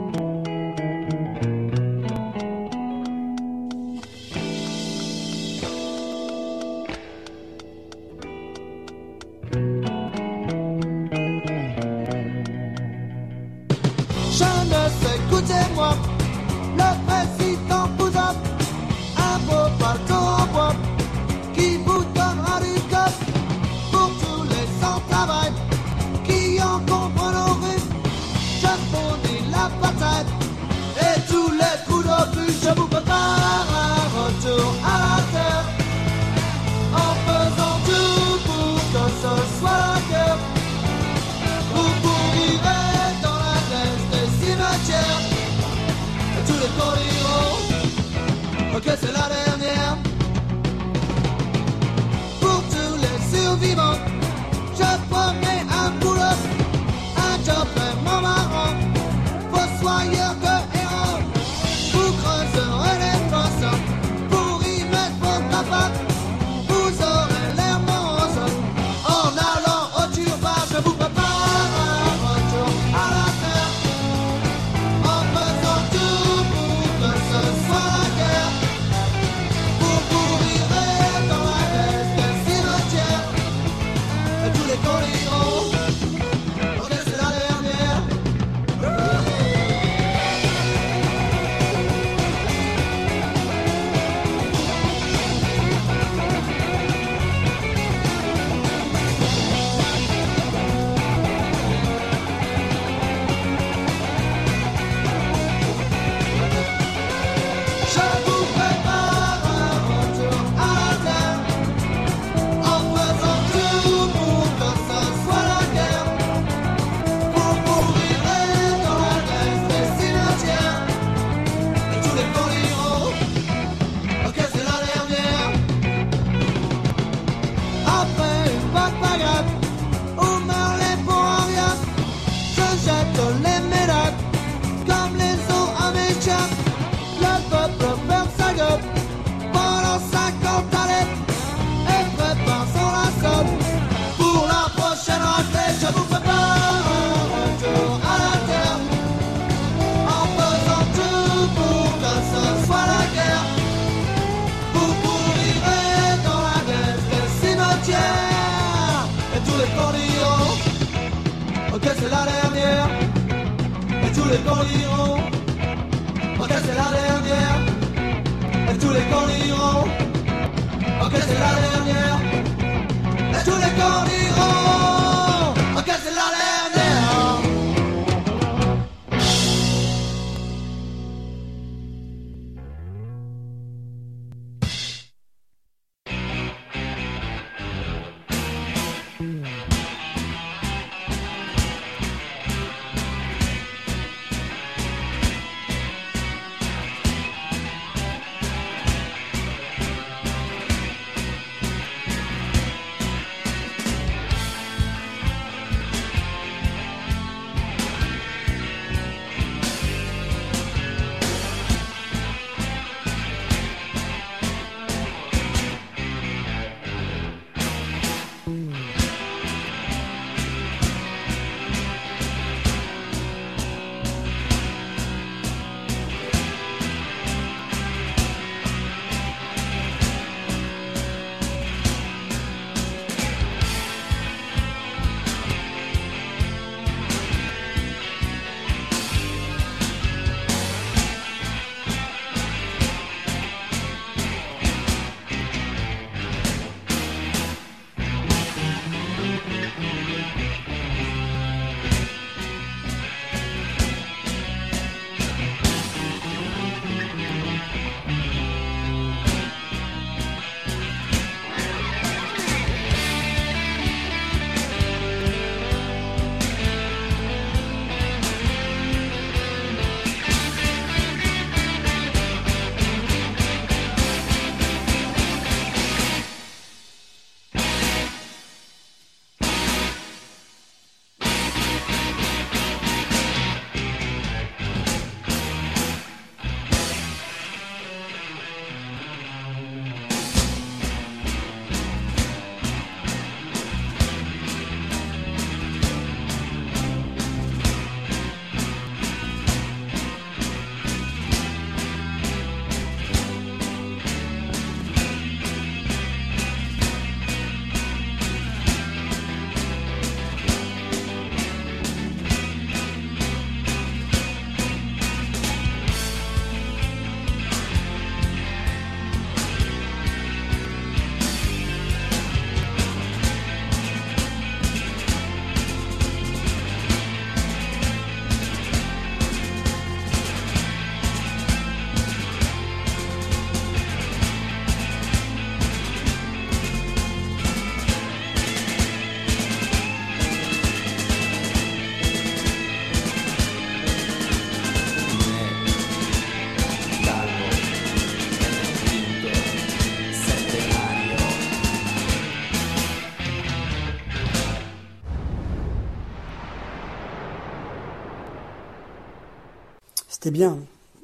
Bien. 360.31 360.59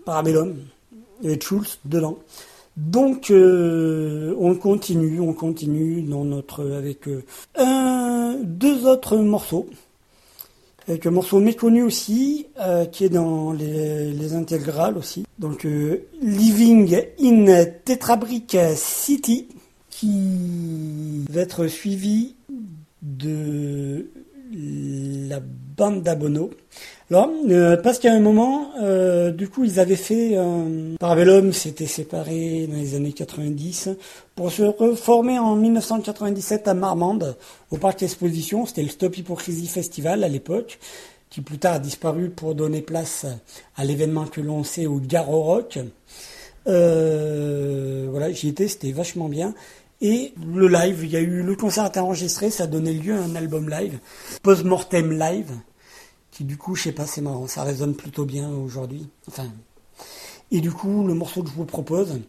Parabellum. 0.05 0.55
Il 1.19 1.25
y 1.25 1.34
avait 1.34 1.41
Schulz 1.41 1.80
dedans. 1.84 2.17
Donc 2.78 3.30
euh, 3.30 4.34
on 4.39 4.55
continue, 4.55 5.19
on 5.19 5.34
continue 5.34 6.01
dans 6.01 6.23
notre 6.23 6.71
avec 6.71 7.09
euh, 7.09 8.36
deux 8.41 8.86
autres 8.86 9.17
morceaux. 9.17 9.67
Avec 10.88 11.05
un 11.05 11.11
morceau 11.11 11.41
méconnu 11.41 11.84
aussi, 11.84 12.47
euh, 12.61 12.86
qui 12.86 13.03
est 13.03 13.09
dans 13.09 13.51
les, 13.51 14.13
les 14.13 14.34
intégrales 14.34 14.97
aussi. 14.97 15.25
Donc 15.39 15.67
Living 16.21 16.97
in 17.19 17.65
Tetrabrick 17.84 18.55
City, 18.75 19.49
qui 19.89 21.25
va 21.30 21.41
être 21.41 21.67
suivi 21.67 22.36
de 23.01 24.07
la 24.53 25.41
bande 25.75 26.03
d'Abono. 26.03 26.51
Alors, 27.09 27.29
euh, 27.49 27.77
parce 27.77 27.99
qu'à 27.99 28.11
un 28.11 28.19
moment, 28.19 28.71
euh, 28.81 29.31
du 29.31 29.47
coup, 29.47 29.63
ils 29.63 29.79
avaient 29.79 29.95
fait... 29.95 30.31
Euh, 30.33 30.95
Parabellum 30.99 31.53
s'était 31.53 31.85
séparé 31.85 32.67
dans 32.67 32.75
les 32.75 32.95
années 32.95 33.13
90 33.13 33.89
pour 34.35 34.51
se 34.51 34.63
reformer 34.63 35.39
en 35.39 35.55
1997 35.55 36.67
à 36.67 36.73
Marmande, 36.73 37.37
au 37.71 37.77
Parc 37.77 38.03
Exposition. 38.03 38.65
C'était 38.65 38.83
le 38.83 38.89
Stop 38.89 39.17
Hypocrisie 39.17 39.67
Festival 39.67 40.25
à 40.25 40.27
l'époque, 40.27 40.79
qui 41.29 41.39
plus 41.39 41.59
tard 41.59 41.75
a 41.75 41.79
disparu 41.79 42.29
pour 42.29 42.55
donner 42.55 42.81
place 42.81 43.25
à 43.77 43.85
l'événement 43.85 44.25
que 44.25 44.41
l'on 44.41 44.65
sait 44.65 44.85
au 44.85 44.99
Garo 44.99 45.43
Rock. 45.43 45.79
Euh, 46.67 48.07
voilà, 48.11 48.33
j'y 48.33 48.49
étais, 48.49 48.67
c'était 48.67 48.91
vachement 48.91 49.29
bien. 49.29 49.53
Et 50.01 50.33
le 50.45 50.67
live, 50.67 50.99
il 51.03 51.09
y 51.09 51.15
a 51.15 51.21
eu 51.21 51.41
le 51.41 51.55
concert 51.55 51.89
enregistré, 51.95 52.49
ça 52.49 52.67
donné 52.67 52.93
lieu 52.93 53.15
à 53.15 53.21
un 53.21 53.35
album 53.35 53.69
live, 53.69 53.97
Post-Mortem 54.43 55.17
Live, 55.17 55.51
qui 56.38 56.43
du 56.43 56.55
coup, 56.55 56.75
je 56.75 56.83
sais 56.83 56.91
pas, 56.91 57.07
c'est 57.07 57.21
marrant, 57.21 57.47
ça 57.47 57.63
résonne 57.63 57.95
plutôt 57.95 58.23
bien 58.23 58.51
aujourd'hui. 58.51 59.07
Enfin, 59.27 59.47
et 60.51 60.61
du 60.61 60.69
coup, 60.69 61.07
le 61.07 61.15
morceau 61.15 61.41
que 61.41 61.49
je 61.49 61.55
vous 61.55 61.65
propose, 61.65 62.19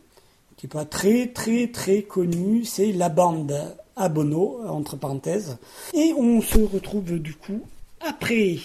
qui 0.57 0.65
est 0.65 0.71
pas 0.71 0.87
très 0.87 1.27
très 1.27 1.67
très 1.67 2.05
connu, 2.05 2.65
c'est 2.65 2.93
la 2.93 3.11
bande 3.11 3.77
Abono, 3.97 4.63
entre 4.67 4.97
parenthèses. 4.97 5.59
Et 5.93 6.15
on 6.17 6.41
se 6.41 6.59
retrouve 6.59 7.19
du 7.19 7.35
coup 7.35 7.61
après. 8.01 8.57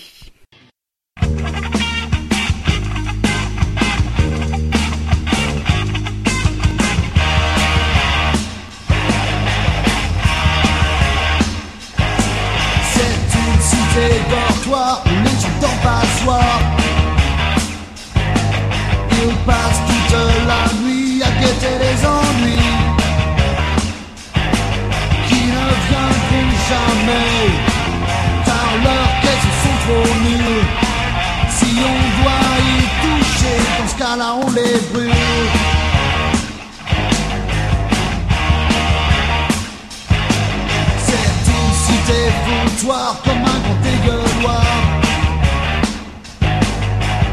Où 13.96 14.00
les 14.00 15.39
gens 15.41 15.58
dorment 15.62 15.78
passoire. 15.84 16.60
Ils 19.12 19.36
passent 19.46 19.84
toute 19.88 20.18
la 20.48 20.64
nuit 20.82 21.22
à 21.24 21.30
guetter 21.39 21.76
les 21.80 22.06
ennuis 22.06 22.72
qui 25.28 25.41
ne 25.56 25.66
viendront 25.88 26.52
jamais 26.70 27.44
car 28.46 28.70
leurs 28.84 29.14
caisses 29.22 29.54
sont 29.64 29.78
trop 29.86 30.14
nulles. 30.24 30.66
Si 31.50 31.70
on 31.91 32.24
doit 32.24 32.52
y 32.66 32.82
toucher, 33.04 33.58
dans 33.78 33.88
ce 33.88 33.96
cas-là 33.96 34.36
on 34.41 34.50
les 34.52 34.80
brûle. 34.91 35.53
Foutoir 42.12 43.22
comme 43.24 43.38
un 43.38 43.60
grand 43.64 43.80
dégueuloir 43.82 44.66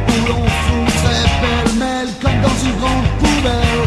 Où 0.09 0.29
l'on 0.29 0.45
foutrait 0.65 1.29
pêle-mêle 1.41 2.09
comme 2.23 2.41
dans 2.41 2.59
une 2.65 2.77
grande 2.79 3.09
poubelle. 3.19 3.85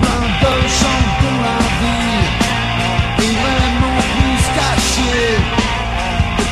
Plein 0.00 0.24
de 0.42 0.54
gens 0.80 1.04
dont 1.20 1.38
la 1.48 1.60
vie 1.80 2.24
est 3.18 3.36
vraiment 3.44 4.00
plus 4.14 4.44
cachée. 4.58 5.36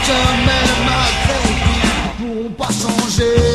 Que 0.06 0.20
même 0.46 0.90
ils 2.22 2.26
ne 2.26 2.34
pourront 2.34 2.52
pas 2.54 2.72
changer 2.72 3.49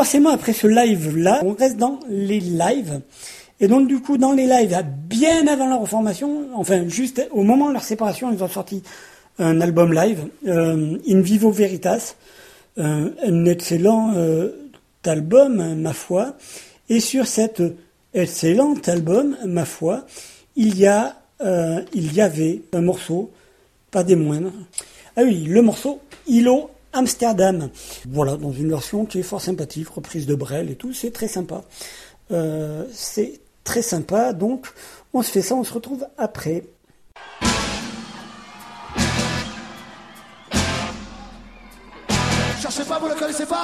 Forcément, 0.00 0.30
après 0.30 0.54
ce 0.54 0.66
live-là, 0.66 1.42
on 1.44 1.52
reste 1.52 1.76
dans 1.76 2.00
les 2.08 2.40
lives. 2.40 3.02
Et 3.60 3.68
donc, 3.68 3.86
du 3.86 4.00
coup, 4.00 4.16
dans 4.16 4.32
les 4.32 4.46
lives, 4.46 4.74
bien 5.06 5.46
avant 5.46 5.68
leur 5.68 5.82
reformation, 5.82 6.46
enfin, 6.54 6.88
juste 6.88 7.28
au 7.32 7.42
moment 7.42 7.68
de 7.68 7.74
leur 7.74 7.82
séparation, 7.82 8.32
ils 8.32 8.42
ont 8.42 8.48
sorti 8.48 8.82
un 9.38 9.60
album 9.60 9.92
live, 9.92 10.26
euh, 10.46 10.96
In 11.06 11.20
Vivo 11.20 11.50
Veritas, 11.50 12.14
euh, 12.78 13.10
un 13.22 13.44
excellent 13.44 14.14
euh, 14.16 14.70
album, 15.04 15.74
ma 15.74 15.92
foi. 15.92 16.34
Et 16.88 17.00
sur 17.00 17.26
cet 17.26 17.62
excellent 18.14 18.76
album, 18.86 19.36
ma 19.44 19.66
foi, 19.66 20.06
il 20.56 20.78
y 20.78 20.86
a, 20.86 21.14
il 21.92 22.14
y 22.14 22.22
avait 22.22 22.62
un 22.72 22.80
morceau, 22.80 23.30
pas 23.90 24.02
des 24.02 24.16
moindres. 24.16 24.52
Ah 25.14 25.24
oui, 25.24 25.44
le 25.44 25.60
morceau 25.60 26.00
Ilo 26.26 26.70
Amsterdam. 26.92 27.70
Voilà, 28.08 28.36
dans 28.36 28.52
une 28.52 28.70
version 28.70 29.04
qui 29.06 29.20
est 29.20 29.22
fort 29.22 29.40
sympathique, 29.40 29.88
reprise 29.88 30.26
de 30.26 30.34
Brel 30.34 30.70
et 30.70 30.76
tout, 30.76 30.92
c'est 30.92 31.10
très 31.10 31.28
sympa. 31.28 31.62
Euh, 32.30 32.84
c'est 32.92 33.40
très 33.64 33.82
sympa, 33.82 34.32
donc 34.32 34.66
on 35.12 35.22
se 35.22 35.30
fait 35.30 35.42
ça, 35.42 35.54
on 35.54 35.64
se 35.64 35.72
retrouve 35.72 36.06
après. 36.18 36.64
Cherchez 42.60 42.84
pas, 42.84 42.98
vous 42.98 43.08
connaissez 43.18 43.46
pas? 43.46 43.62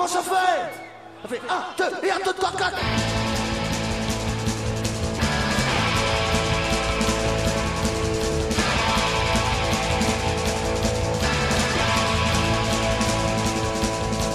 Comment 0.00 0.12
ça 0.12 0.22
fait? 0.22 0.62
Ça 1.20 1.28
fait 1.28 1.42
1, 1.46 1.90
2, 2.00 2.06
et 2.06 2.10
1, 2.10 2.16
2, 2.24 2.32
3, 2.32 2.52
4 2.52 2.72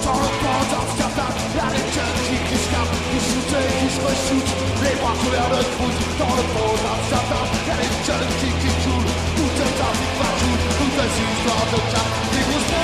Dans 0.04 0.14
le 0.14 0.30
pont 0.38 0.62
d'Amsterdam, 0.70 1.34
y'a 1.56 1.66
les 4.84 4.96
bras 5.02 5.16
couverts 5.18 5.50
de 5.50 5.64
croûte. 5.64 5.98
Dans 6.20 6.36
le 6.36 6.44
pont 6.54 6.76
d'Amsterdam, 6.78 7.48
y'a 7.66 7.74
les 7.74 7.90
jeunes 8.06 8.34
qui, 8.38 8.50
qui 8.62 8.72
coulent, 8.86 9.12
tout 9.36 9.54
est 9.66 9.82
un 9.82 9.94
vite 9.98 10.16
partout, 10.20 10.56
toutes 10.78 10.98
les 11.02 11.10
histoires 11.26 11.66
de 11.74 11.80
cap, 11.92 12.25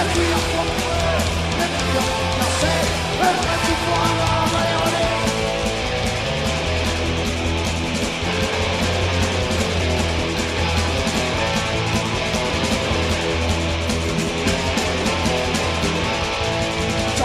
Dans 0.00 0.06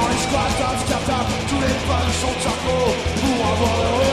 les 0.10 0.18
squats 0.18 0.53
d'Amsterdam, 0.60 1.27
tous 1.47 1.61
les 1.61 1.68
fans 1.88 2.11
sont 2.19 2.35
turbo 2.41 2.93
pour 3.22 3.47
avoir 3.47 3.77
le 3.99 4.05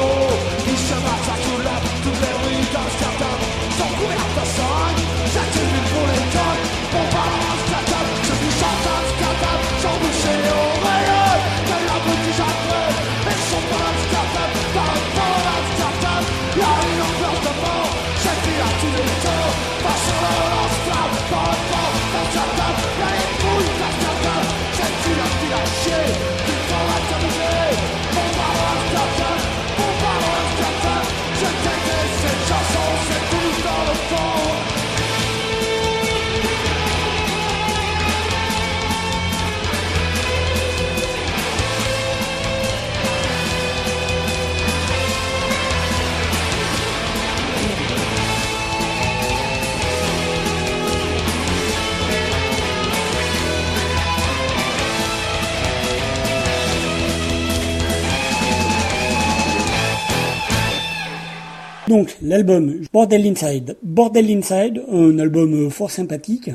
Donc 61.89 62.17
l'album 62.23 62.81
Bordel 62.93 63.27
Inside. 63.27 63.77
Bordel 63.83 64.31
Inside, 64.31 64.83
un 64.91 65.19
album 65.19 65.69
fort 65.71 65.91
sympathique, 65.91 66.51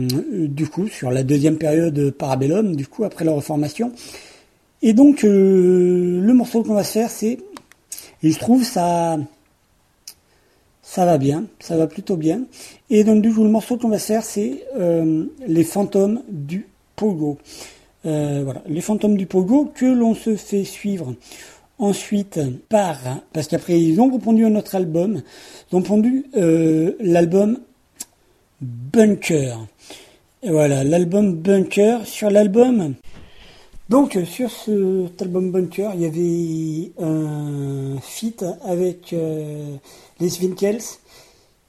euh, 0.00 0.48
du 0.48 0.66
coup 0.66 0.88
sur 0.88 1.12
la 1.12 1.22
deuxième 1.22 1.58
période 1.58 2.10
Parabellum, 2.10 2.74
du 2.74 2.86
coup 2.86 3.04
après 3.04 3.24
la 3.24 3.32
reformation. 3.32 3.92
Et 4.82 4.92
donc 4.92 5.22
euh, 5.22 6.20
le 6.20 6.34
morceau 6.34 6.64
qu'on 6.64 6.74
va 6.74 6.82
se 6.82 6.92
faire, 6.92 7.10
c'est, 7.10 7.38
et 8.22 8.30
je 8.30 8.38
trouve 8.38 8.64
ça, 8.64 9.16
ça 10.82 11.06
va 11.06 11.18
bien, 11.18 11.44
ça 11.60 11.76
va 11.76 11.86
plutôt 11.86 12.16
bien. 12.16 12.42
Et 12.90 13.04
donc 13.04 13.22
du 13.22 13.32
coup 13.32 13.44
le 13.44 13.50
morceau 13.50 13.76
qu'on 13.76 13.90
va 13.90 14.00
se 14.00 14.06
faire, 14.06 14.24
c'est 14.24 14.64
euh, 14.76 15.24
les 15.46 15.64
fantômes 15.64 16.22
du 16.28 16.66
Pogo. 16.96 17.38
Voilà, 18.02 18.62
les 18.66 18.82
fantômes 18.82 19.16
du 19.16 19.24
Pogo 19.24 19.72
que 19.74 19.86
l'on 19.86 20.14
se 20.14 20.36
fait 20.36 20.64
suivre 20.64 21.14
ensuite 21.78 22.40
par, 22.68 22.98
parce 23.32 23.48
qu'après 23.48 23.80
ils 23.80 24.00
ont 24.00 24.10
répondu 24.10 24.44
à 24.44 24.50
notre 24.50 24.74
album, 24.74 25.22
ils 25.70 25.76
ont 25.76 25.80
répondu 25.80 26.26
euh, 26.36 26.92
l'album 27.00 27.58
Bunker. 28.60 29.66
Et 30.42 30.50
voilà, 30.50 30.84
l'album 30.84 31.34
Bunker. 31.34 32.06
Sur 32.06 32.30
l'album, 32.30 32.94
donc 33.90 34.18
sur 34.24 34.50
cet 34.50 35.20
album 35.20 35.50
Bunker, 35.50 35.90
il 35.94 36.00
y 36.00 36.06
avait 36.06 36.92
un 36.98 38.00
feat 38.00 38.44
avec 38.64 39.12
euh, 39.12 39.76
Les 40.20 40.40
Winkels, 40.40 40.80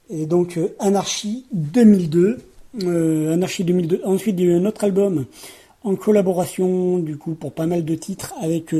et 0.08 0.24
donc 0.24 0.56
euh, 0.56 0.68
Anarchy 0.78 1.44
2002. 1.52 2.38
Euh, 2.84 3.34
Anarchy 3.34 3.64
2002. 3.64 4.00
Ensuite, 4.04 4.36
il 4.38 4.46
y 4.46 4.48
a 4.48 4.52
eu 4.52 4.56
un 4.56 4.64
autre 4.64 4.84
album 4.84 5.26
en 5.84 5.94
collaboration, 5.94 6.98
du 6.98 7.18
coup, 7.18 7.34
pour 7.34 7.52
pas 7.52 7.66
mal 7.66 7.84
de 7.84 7.94
titres, 7.94 8.34
avec 8.40 8.74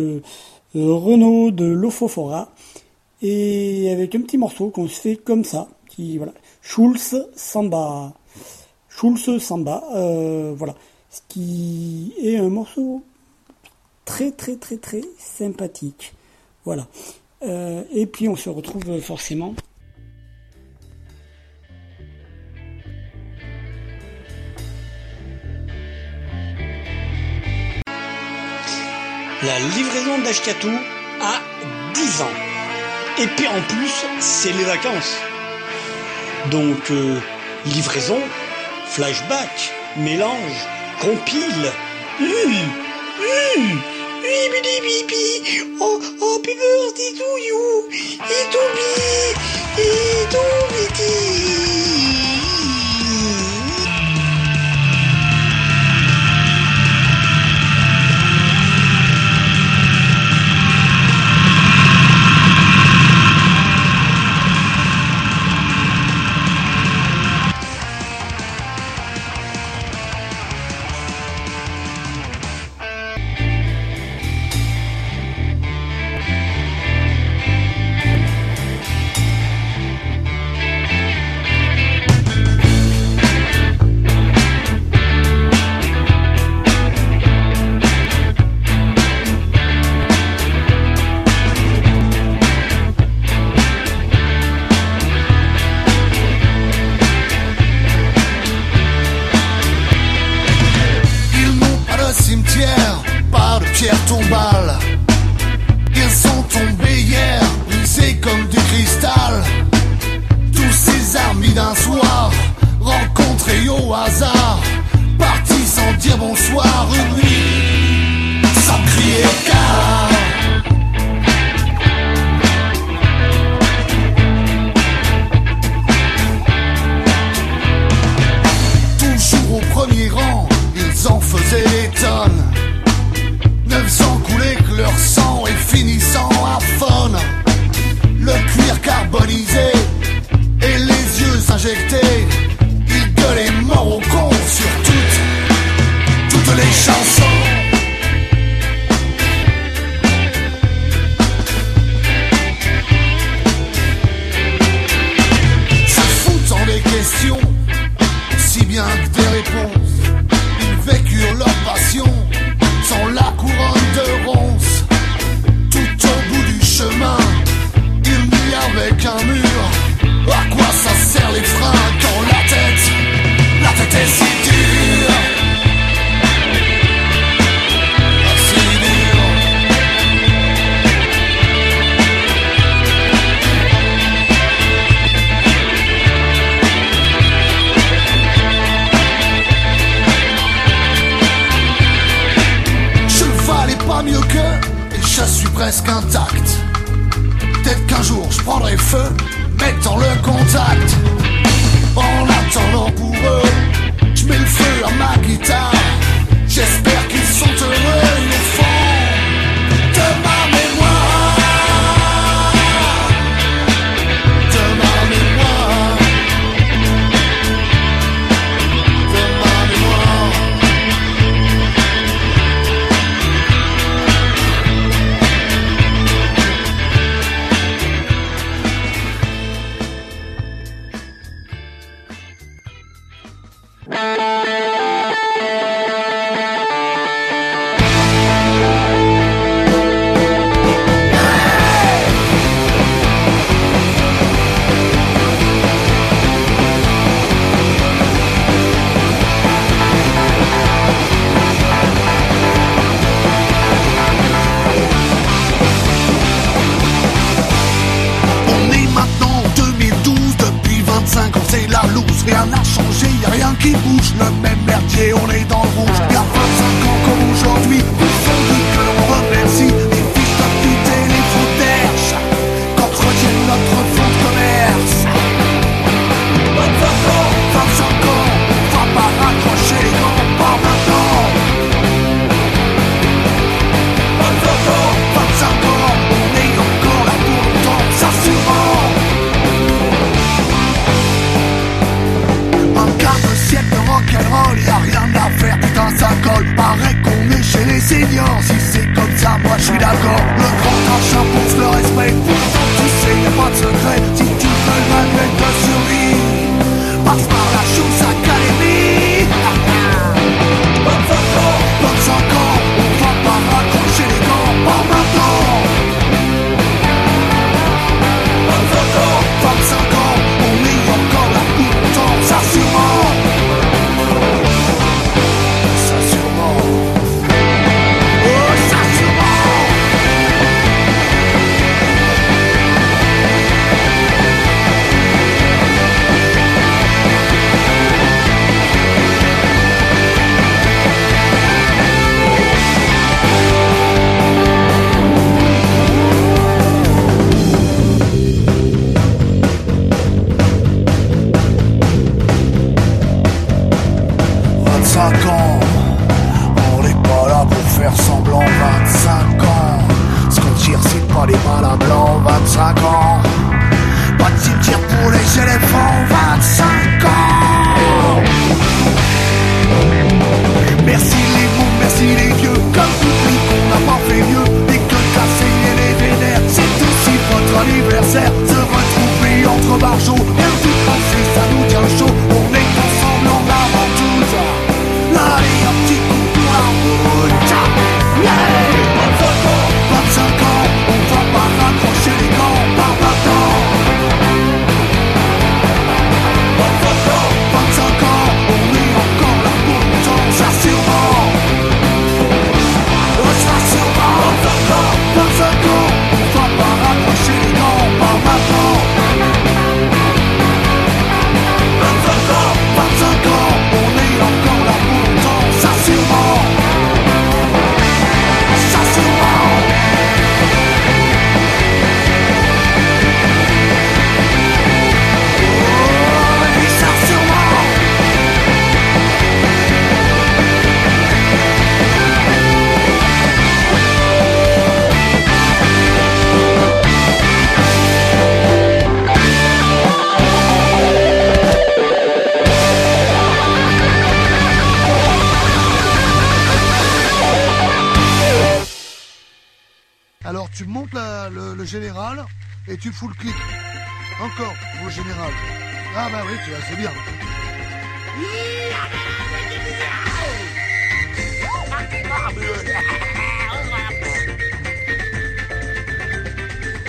Renault 0.82 1.50
de 1.50 1.64
Lofofora, 1.64 2.52
et 3.22 3.90
avec 3.90 4.14
un 4.14 4.20
petit 4.20 4.38
morceau 4.38 4.70
qu'on 4.70 4.88
se 4.88 5.00
fait 5.00 5.16
comme 5.16 5.44
ça, 5.44 5.68
qui, 5.88 6.18
voilà, 6.18 6.32
Schulz 6.62 7.26
Samba. 7.34 8.12
Schulz 8.88 9.38
Samba, 9.38 9.84
euh, 9.94 10.54
voilà. 10.56 10.74
Ce 11.10 11.20
qui 11.28 12.12
est 12.20 12.36
un 12.36 12.48
morceau 12.48 13.02
très 14.04 14.30
très 14.32 14.56
très 14.56 14.76
très 14.76 15.02
sympathique. 15.18 16.14
Voilà. 16.64 16.86
Euh, 17.42 17.84
et 17.92 18.06
puis 18.06 18.28
on 18.28 18.36
se 18.36 18.50
retrouve 18.50 19.00
forcément 19.00 19.54
la 29.46 29.58
livraison 29.76 30.18
d'Ashkatou 30.24 30.72
à 31.20 31.40
10 31.94 32.22
ans. 32.22 32.36
Et 33.18 33.28
puis 33.28 33.46
en 33.46 33.60
plus, 33.62 33.94
c'est 34.18 34.52
les 34.52 34.64
vacances. 34.64 35.16
Donc, 36.50 36.90
euh, 36.90 37.20
livraison, 37.66 38.18
flashback, 38.88 39.72
mélange, 39.96 40.58
compile. 41.00 41.72
Hum, 42.20 42.26
hum, 43.20 43.80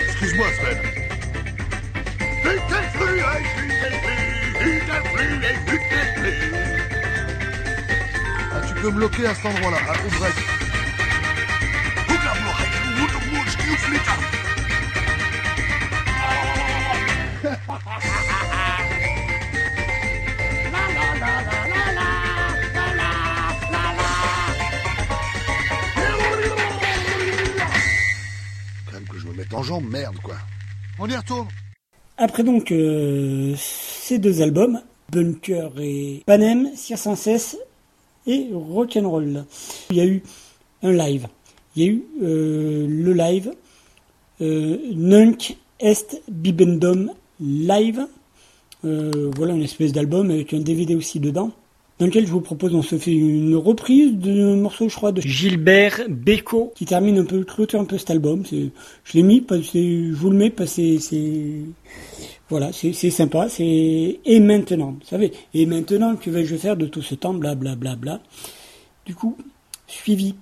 Excuse-moi, 0.08 0.48
Sven. 0.60 0.78
Ah, 8.52 8.62
tu 8.68 8.74
peux 8.74 8.90
me 8.90 8.92
bloquer 8.92 9.28
à 9.28 9.36
cet 9.36 9.46
endroit-là, 9.46 9.78
à 9.88 9.94
au 9.94 10.10
même 29.52 29.62
que 29.62 29.68
je 29.68 29.74
me 29.74 29.78
mette 29.78 29.82
en 29.82 29.82
jambe, 29.82 29.90
merde 29.90 30.18
quoi. 30.24 30.36
On 31.00 31.08
y 31.08 31.16
retourne. 31.16 31.48
Après 32.18 32.44
donc 32.44 32.72
euh, 32.72 33.54
ces 33.58 34.18
deux 34.18 34.42
albums, 34.42 34.82
Bunker 35.12 35.72
et 35.80 36.24
Panem, 36.26 36.70
Cire 36.76 36.98
sans 36.98 37.16
cesse 37.16 37.58
et 38.26 38.50
Rock'n'Roll. 38.52 39.46
Il 39.92 39.98
y 39.98 40.02
a 40.02 40.06
eu 40.06 40.24
un 40.84 40.92
live. 40.92 41.28
Il 41.76 41.84
y 41.84 41.88
a 41.88 41.92
eu 41.92 42.04
euh, 42.24 42.88
le 42.90 43.14
live 43.14 43.54
euh, 44.42 44.78
Nunk 44.94 45.58
Est 45.80 46.22
Bibendum 46.28 47.12
Live. 47.40 48.08
Voilà 48.84 49.54
une 49.54 49.64
espèce 49.64 49.92
d'album 49.92 50.32
avec 50.32 50.54
un 50.54 50.60
DVD 50.60 50.96
aussi 50.96 51.20
dedans. 51.20 51.52
Dans 52.00 52.06
lequel 52.06 52.28
je 52.28 52.32
vous 52.32 52.42
propose, 52.42 52.76
on 52.76 52.84
se 52.84 52.96
fait 52.98 53.14
une 53.14 53.56
reprise 53.56 54.14
d'un 54.14 54.56
morceau, 54.56 54.88
je 54.88 54.96
crois, 54.96 55.12
de 55.12 55.22
Gilbert 55.22 56.02
Bécaud, 56.08 56.72
qui 56.76 56.86
termine 56.86 57.18
un 57.18 57.26
peu, 57.26 57.44
clôture 57.44 57.80
un 57.80 57.86
peu 57.86 57.98
cet 57.98 58.12
album. 58.12 58.44
C'est, 58.46 58.70
je 59.04 59.14
l'ai 59.14 59.24
mis, 59.24 59.42
parce 59.42 59.72
que 59.72 59.80
je 59.80 60.16
vous 60.16 60.30
le 60.30 60.38
mets 60.38 60.52
parce 60.52 60.76
que 60.76 61.00
c'est, 61.00 61.62
voilà, 62.50 62.72
c'est, 62.72 62.94
c'est 62.94 63.10
sympa. 63.10 63.50
C'est 63.50 64.20
et 64.24 64.40
maintenant, 64.40 64.92
vous 64.92 65.08
savez, 65.08 65.32
et 65.56 65.66
maintenant, 65.66 66.16
que 66.16 66.30
vais-je 66.30 66.56
faire 66.56 66.78
de 66.78 66.86
tout 66.86 67.02
ce 67.02 67.16
temps, 67.16 67.34
bla 67.34 67.56
bla 67.56 67.76
bla 67.76 67.96
bla. 67.96 68.22
Du 69.08 69.16
coup, 69.16 69.36
suivi 69.88 70.36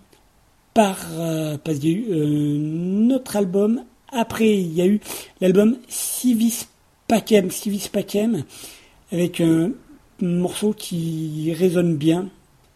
par 0.73 0.97
euh, 1.13 1.57
parce 1.63 1.79
qu'il 1.79 1.89
y 1.89 1.93
a 1.93 1.97
eu 1.97 2.05
euh, 2.11 2.57
notre 2.59 3.37
album. 3.37 3.83
Après, 4.11 4.49
il 4.49 4.73
y 4.73 4.81
a 4.81 4.85
eu 4.85 4.99
l'album 5.39 5.77
Civis 5.87 6.67
Pacem, 7.07 7.49
Civis 7.49 7.89
Pacem, 7.91 8.43
avec 9.11 9.39
un 9.39 9.71
morceau 10.21 10.73
qui 10.73 11.53
résonne 11.57 11.95
bien. 11.95 12.29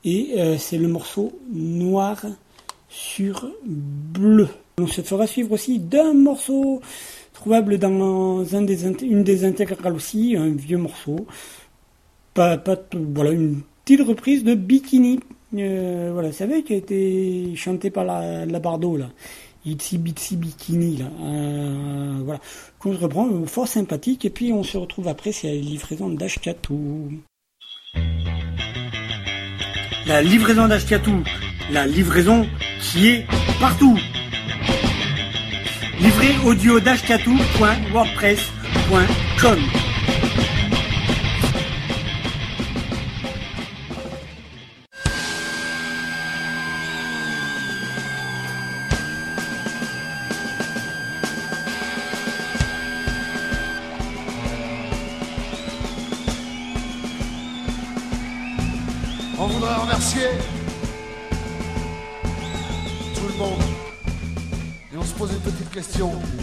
Et 0.04 0.36
euh, 0.38 0.58
c'est 0.58 0.78
le 0.78 0.88
morceau 0.88 1.38
Noir 1.52 2.26
sur 2.88 3.50
Bleu. 3.66 4.48
On 4.80 4.88
se 4.88 5.02
fera 5.02 5.28
suivre 5.28 5.52
aussi 5.52 5.80
d'un 5.80 6.14
morceau 6.14 6.82
trouvable 7.34 7.78
dans 7.78 8.44
une 8.46 8.66
des 8.66 9.46
intégrales 9.46 9.94
aussi, 9.94 10.36
un 10.38 10.50
vieux 10.50 10.78
morceau. 10.78 11.26
Pas, 12.34 12.58
pas 12.58 12.78
voilà, 12.94 13.32
une 13.32 13.62
petite 13.84 14.08
reprise 14.08 14.44
de 14.44 14.56
Bikini. 14.56 15.20
Euh, 15.56 16.12
voilà, 16.14 16.30
vous 16.30 16.36
savez, 16.36 16.64
qui 16.64 16.74
a 16.74 16.78
été 16.78 17.56
chanté 17.56 17.90
par 17.90 18.06
la, 18.06 18.46
la 18.46 18.60
Bardo, 18.60 18.98
là. 18.98 19.10
Itsy 19.66 19.98
Bitsy 19.98 20.38
Bikini, 20.38 20.98
là. 20.98 21.06
Euh, 21.22 22.20
voilà. 22.24 22.40
Qu'on 22.80 22.96
reprend, 22.96 23.46
fort 23.46 23.68
sympathique. 23.68 24.26
Et 24.26 24.30
puis, 24.30 24.54
on 24.54 24.64
se 24.64 24.78
retrouve 24.78 25.08
après, 25.08 25.32
c'est 25.32 25.48
la 25.48 25.56
livraison 25.56 26.10
d'Ashkatou. 26.10 27.12
La 30.10 30.22
livraison 30.24 30.68
d'Ashkatou. 30.68 31.24
La 31.72 31.86
livraison 31.86 32.48
qui 32.82 33.10
est 33.10 33.28
partout. 33.60 33.96
Livré 36.00 36.30
audio 36.46 36.80
d'ashkatou.wordpress.com. 36.80 39.60
une 66.00 66.39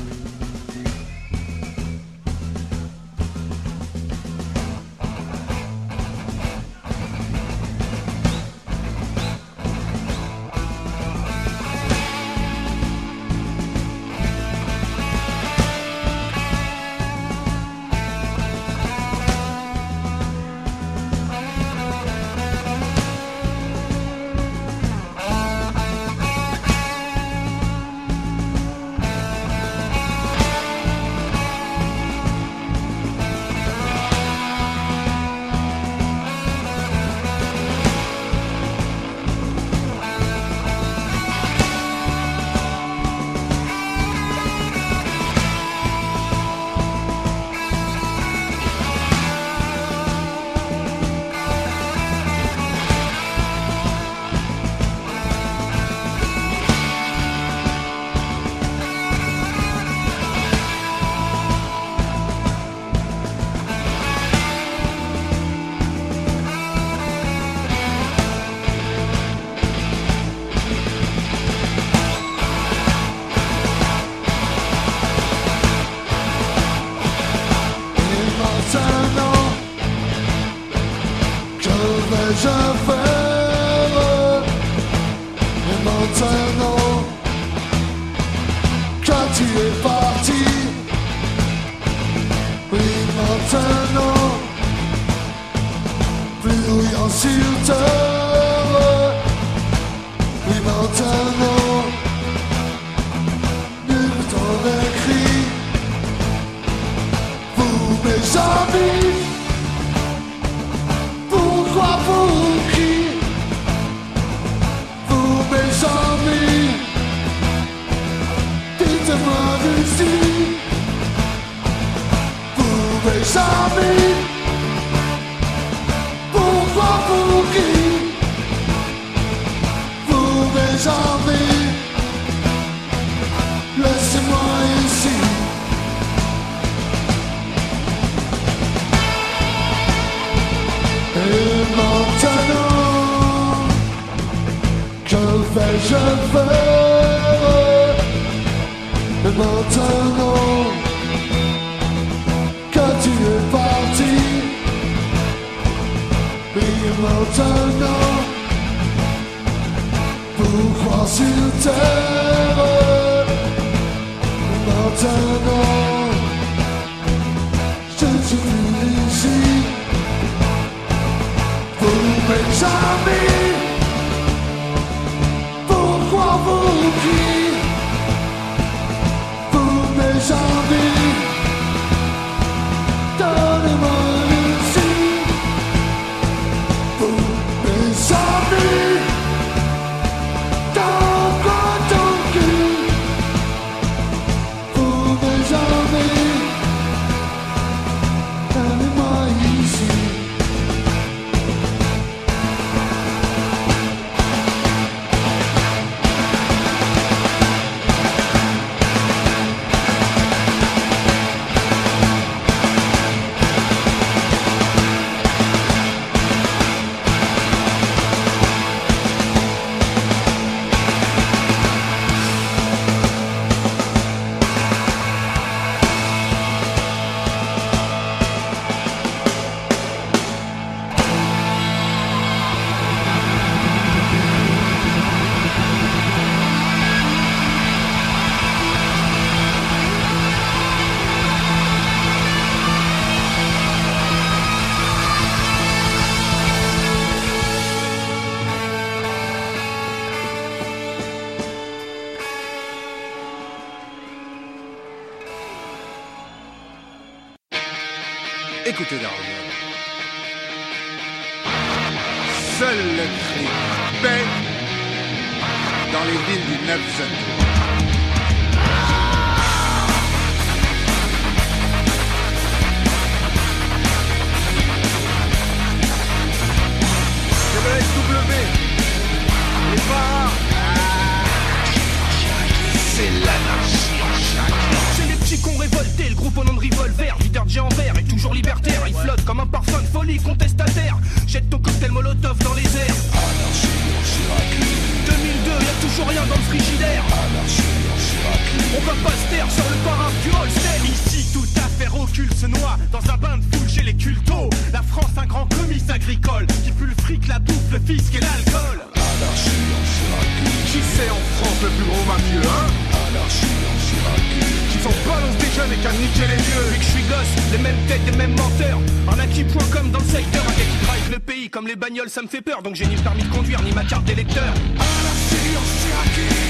a 315.87 315.93
niqué 315.93 316.27
les 316.27 316.43
vieux 316.43 316.65
Depuis 316.67 316.79
que 316.79 316.85
je 316.85 316.91
suis 316.91 317.03
gosse, 317.05 317.53
les 317.53 317.59
mêmes 317.59 317.87
têtes, 317.87 318.01
les 318.11 318.17
mêmes 318.17 318.35
menteurs. 318.37 318.79
Un 319.13 319.19
acquis.com 319.19 319.91
dans 319.91 320.01
le 320.01 320.05
secteur, 320.05 320.43
un 320.43 320.53
qui 320.53 320.87
drive 320.87 321.11
le 321.13 321.19
pays 321.19 321.49
comme 321.49 321.67
les 321.67 321.77
bagnoles, 321.77 322.11
ça 322.11 322.23
me 322.23 322.29
fait 322.29 322.43
peur. 322.43 322.63
Donc 322.63 322.75
j'ai 322.75 322.87
ni 322.87 322.97
le 322.97 323.03
permis 323.03 323.23
de 323.23 323.29
conduire, 323.29 323.63
ni 323.63 323.73
ma 323.73 323.85
carte 323.85 324.05
d'électeur. 324.05 324.53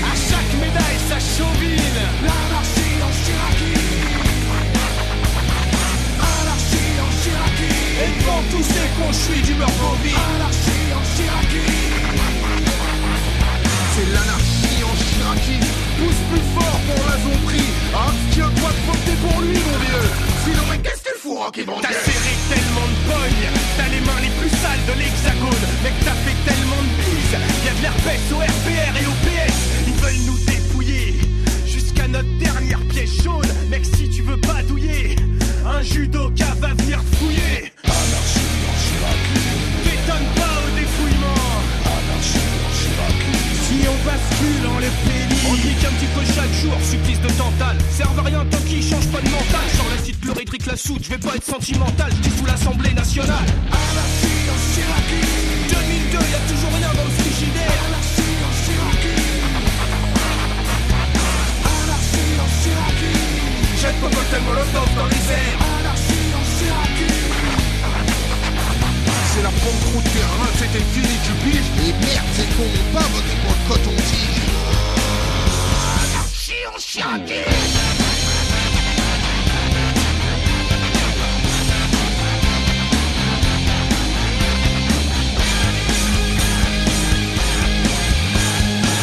À 0.02 0.14
chaque 0.14 0.52
médaille, 0.60 1.00
sa 1.08 1.18
chauvine. 1.20 2.00
L'anarchie 2.24 2.96
en 3.04 3.12
Chiraki. 3.22 3.72
Anarchie 6.18 6.96
en 7.04 7.10
Chiraki. 7.20 7.70
Et 8.02 8.20
devant 8.20 8.42
tous 8.50 8.64
ces 8.64 8.88
cons, 8.96 9.12
je 9.12 9.32
suis 9.32 9.42
d'humeur 9.42 9.70
bovine. 9.80 10.16
Anarchie 10.36 10.88
en 10.96 11.04
Chiraki. 11.14 11.66
C'est 13.94 14.08
l'anarchie 14.12 14.82
en 14.84 14.94
Chiraki 14.96 15.85
Pousse 15.97 16.23
plus 16.31 16.47
fort 16.55 16.81
pour 16.89 17.06
la 17.09 17.16
zombie 17.24 17.73
Abstiens-toi 17.94 18.70
de 18.77 18.82
voter 18.86 19.16
pour 19.24 19.40
lui 19.40 19.56
mon 19.56 19.78
vieux 19.81 20.09
Sinon 20.44 20.64
mais 20.70 20.78
qu'est-ce 20.78 21.02
qu'il 21.02 21.18
faut 21.18 21.36
Rocky 21.36 21.62
bon 21.64 21.81
T'as 21.81 21.89
serré 21.89 22.36
tellement 22.48 22.86
de 22.86 22.98
pognes, 23.09 23.48
t'as 23.77 23.89
les 23.89 24.01
mains 24.01 24.20
les 24.20 24.31
plus 24.39 24.51
sales 24.51 24.85
de 24.86 24.93
l'hexagone. 25.01 25.64
Mec, 25.82 25.94
t'as 26.05 26.18
fait 26.23 26.36
tellement 26.44 26.82
de 26.85 26.93
bises, 27.01 27.32
y'a 27.64 27.74
de 27.74 27.82
l'herpès 27.82 28.20
au 28.31 28.39
RPR 28.39 28.93
et 29.01 29.06
au 29.06 29.16
PS. 29.24 29.56
Ils 29.86 29.94
veulent 29.94 30.27
nous 30.27 30.39
dépouiller 30.44 31.14
jusqu'à 31.66 32.06
notre 32.09 32.32
dernière 32.39 32.81
pièce 32.89 33.23
jaune. 33.23 33.48
Mec, 33.70 33.85
si 33.85 34.09
tu 34.10 34.23
veux 34.23 34.36
pas 34.36 34.62
douiller, 34.68 35.16
un 35.64 35.82
judoka 35.82 36.55
va 36.60 36.74
venir 36.74 37.01
te 37.10 37.16
fouiller. 37.16 37.73
T'étonnes 39.82 40.31
pas 40.36 40.56
au 40.62 40.70
dépouillement. 40.78 41.27
Si 43.66 43.82
bascule 44.05 44.65
en 44.65 44.65
le 44.65 44.65
pénis 44.65 44.65
On 44.65 44.65
nique 45.64 45.84
un 45.84 45.94
petit 45.94 46.10
peu 46.14 46.24
chaque 46.34 46.52
jour, 46.62 46.76
supplice 46.82 47.20
de 47.20 47.28
Tantale. 47.38 47.78
Serve 47.92 48.18
à 48.18 48.22
rien 48.22 48.44
tant 48.50 48.62
qu'il 48.68 48.82
change 48.82 49.06
pas 49.08 49.20
de 49.20 49.30
mental. 49.30 49.66
Sur 49.74 49.86
l'acide 49.90 50.20
chlorhydrique, 50.20 50.66
la 50.66 50.76
soude, 50.76 51.02
je 51.02 51.10
vais 51.10 51.18
pas 51.18 51.34
être 51.36 51.44
sentimental. 51.44 52.10
Je 52.22 52.30
sous 52.30 52.46
l'Assemblée 52.46 52.92
nationale. 52.92 53.46
Anarchie 53.70 54.48
en 54.50 54.58
Chiraki 54.72 55.22
2002, 55.70 56.18
y'a 56.18 56.42
toujours 56.50 56.72
rien 56.76 56.92
dans 56.92 57.04
le 57.04 57.14
frigidaire. 57.20 57.80
Anarchie 57.86 58.36
en 58.42 58.52
Chiraki 58.64 59.16
Anarchie 61.64 62.34
en 62.42 62.50
Chiraki 62.60 63.14
Jette 63.80 64.00
ton 64.00 64.10
cocktail 64.10 64.42
molotov 64.42 64.88
dans 64.96 65.08
les 65.08 65.24
airs. 65.30 65.58
Anarchie 65.80 66.32
en 66.34 66.44
C'est 69.32 69.42
la 69.42 69.50
banqueroute 69.50 70.08
terrain, 70.12 70.50
c'était 70.58 70.84
fini 70.92 71.14
tu 71.24 71.32
piges. 71.44 71.70
Et 71.86 71.92
merde, 71.92 72.30
c'est 72.34 72.48
qu'on 72.56 72.68
pas 72.92 73.06
voté 73.12 73.34
pour 73.44 73.52
le 73.52 73.62
coton-tige. 73.68 74.55
Anarchie 76.77 77.01
en 77.03 77.09
Chiraki 77.09 77.32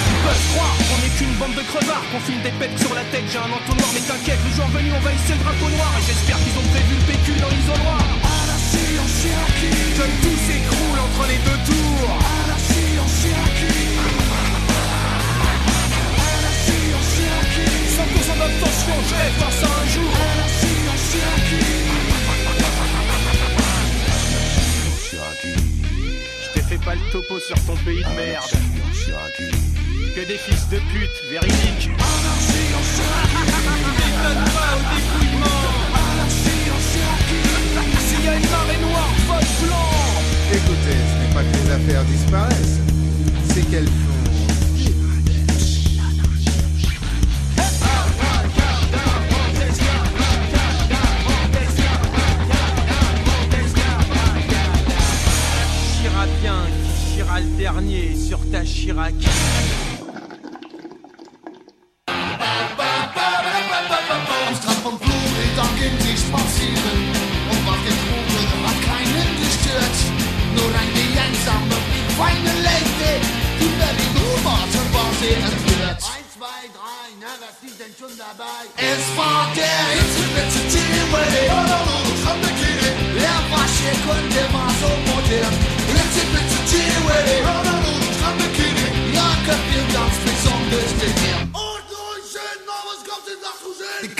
Ils 0.05 0.21
peuvent 0.21 0.47
croire 0.53 0.77
qu'on 0.77 1.01
est 1.01 1.17
qu'une 1.17 1.33
bande 1.33 1.55
de 1.55 1.61
crevards 1.61 2.03
Qu'on 2.11 2.19
fume 2.19 2.41
des 2.43 2.51
pètes 2.51 2.77
sur 2.77 2.93
la 2.93 3.01
tête, 3.05 3.23
j'ai 3.31 3.39
un 3.39 3.41
entonnoir 3.41 3.89
Mais 3.95 4.01
t'inquiète, 4.01 4.37
le 4.45 4.55
jour 4.55 4.67
venu 4.67 4.91
on 4.95 4.99
va 4.99 5.11
hisser 5.13 5.33
le 5.33 5.39
drapeau 5.39 5.69
noir 5.69 5.93
Et 5.97 6.05
j'espère 6.05 6.37
qu'ils 6.37 6.57
ont 6.59 6.69
prévu 6.69 6.93
le 6.93 7.05
PQ 7.09 7.39
dans 7.41 7.49
l'isoloir. 7.49 8.05
Anarchie 8.21 9.01
en 9.01 9.09
Chiraki 9.17 9.69
Que 9.97 10.05
tout 10.21 10.37
s'écroule 10.45 10.99
entre 11.09 11.25
les 11.25 11.39
deux 11.41 11.59
tours. 11.65 12.17
Anarchie 12.45 13.01
en 13.01 13.09
Chiraki 13.09 14.22
Chiraki 18.03 18.19
100% 18.19 18.39
d'abstention, 18.39 18.93
je 19.07 19.15
rêve 19.15 19.33
voir 19.37 19.51
ça 19.51 19.67
un 19.67 19.87
jour 19.87 20.11
Je 26.41 26.77
pas 26.85 26.95
le 26.95 27.11
topo 27.11 27.39
sur 27.39 27.55
ton 27.65 27.75
pays 27.85 28.03
de 28.03 28.09
merde 28.15 28.51
que 30.15 30.27
des 30.27 30.37
fils 30.37 30.69
de 30.69 30.77
pute 30.91 31.23
véridiques. 31.29 31.89
M'étonne 33.97 34.43
pas 34.53 34.73
au 34.75 34.83
dépouillement. 34.95 35.63
S'il 37.99 38.25
y 38.25 38.27
a 38.27 38.35
une 38.35 38.49
marée 38.49 38.79
noire, 38.81 39.13
vote 39.27 39.53
blanc. 39.63 39.91
Écoutez, 40.51 40.99
ce 41.09 41.15
n'est 41.19 41.33
pas 41.33 41.43
que 41.43 41.55
les 41.57 41.71
affaires 41.71 42.03
disparaissent, 42.05 42.79
c'est 43.53 43.69
qu'elles 43.69 43.89
Chirac. 58.65 59.92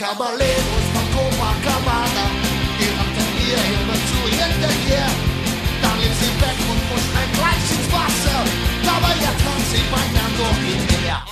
Kabarettos 0.04 0.86
von 0.92 1.08
Copacabana. 1.16 2.26
Die 2.76 2.92
rannten 2.92 3.30
ihr 3.40 3.62
immer 3.72 4.00
zu 4.04 4.20
hinterher. 4.36 5.08
Dann 5.80 5.96
lief 6.04 6.12
sie 6.20 6.34
weg 6.44 6.60
und 6.68 6.82
verschreck 6.92 7.32
gleich 7.40 7.66
ins 7.72 7.88
Wasser. 7.88 8.40
Dabei 8.84 9.16
ertrank 9.16 9.64
sie 9.72 9.84
beinahe 9.88 10.32
noch 10.36 10.60
im 10.60 10.82
Meer. 10.92 11.24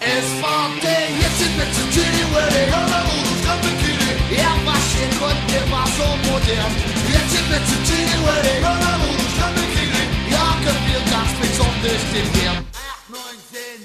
Es 0.00 0.28
war 0.40 0.72
fand 0.72 0.82
jetzt 0.82 1.36
sind 1.36 1.52
in 1.52 1.56
Mexico 1.58 1.92
City, 1.92 2.24
where 2.32 2.48
they 2.48 2.64
all 2.72 2.92
are 2.96 3.04
moving 3.04 3.40
from 3.44 3.58
Bikini. 3.60 4.40
Er 4.40 4.56
war 4.64 4.80
schön 4.88 5.12
und 5.20 5.40
er 5.52 5.66
war 5.68 5.86
so 6.00 6.08
modern. 6.32 6.72
Jetzt 7.12 7.34
in 7.36 7.44
Mexico 7.52 7.84
City, 7.84 8.16
where 8.24 8.40
they 8.40 8.56
all 8.64 8.72
are 8.88 8.98
moving 9.04 9.32
from 9.36 9.52
Bikini. 9.52 10.02
Ja, 10.32 10.56
gefühlt 10.64 11.06
ganz 11.12 11.32
besonders 11.44 12.02
den 12.08 12.40
Hirn. 12.40 12.77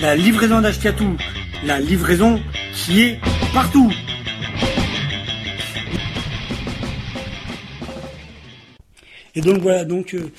La 0.00 0.16
livraison 0.16 0.60
d'Ashtiatou, 0.60 1.16
la 1.64 1.80
livraison 1.80 2.40
qui 2.74 3.00
est 3.00 3.18
partout. 3.54 3.90
Et 9.34 9.40
donc 9.40 9.58
voilà, 9.58 9.84
donc 9.84 10.14
euh, 10.14 10.30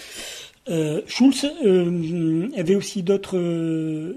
euh, 0.69 1.01
Schulz 1.07 1.45
euh, 1.65 2.47
avait 2.57 2.75
aussi 2.75 3.03
d'autres 3.03 4.13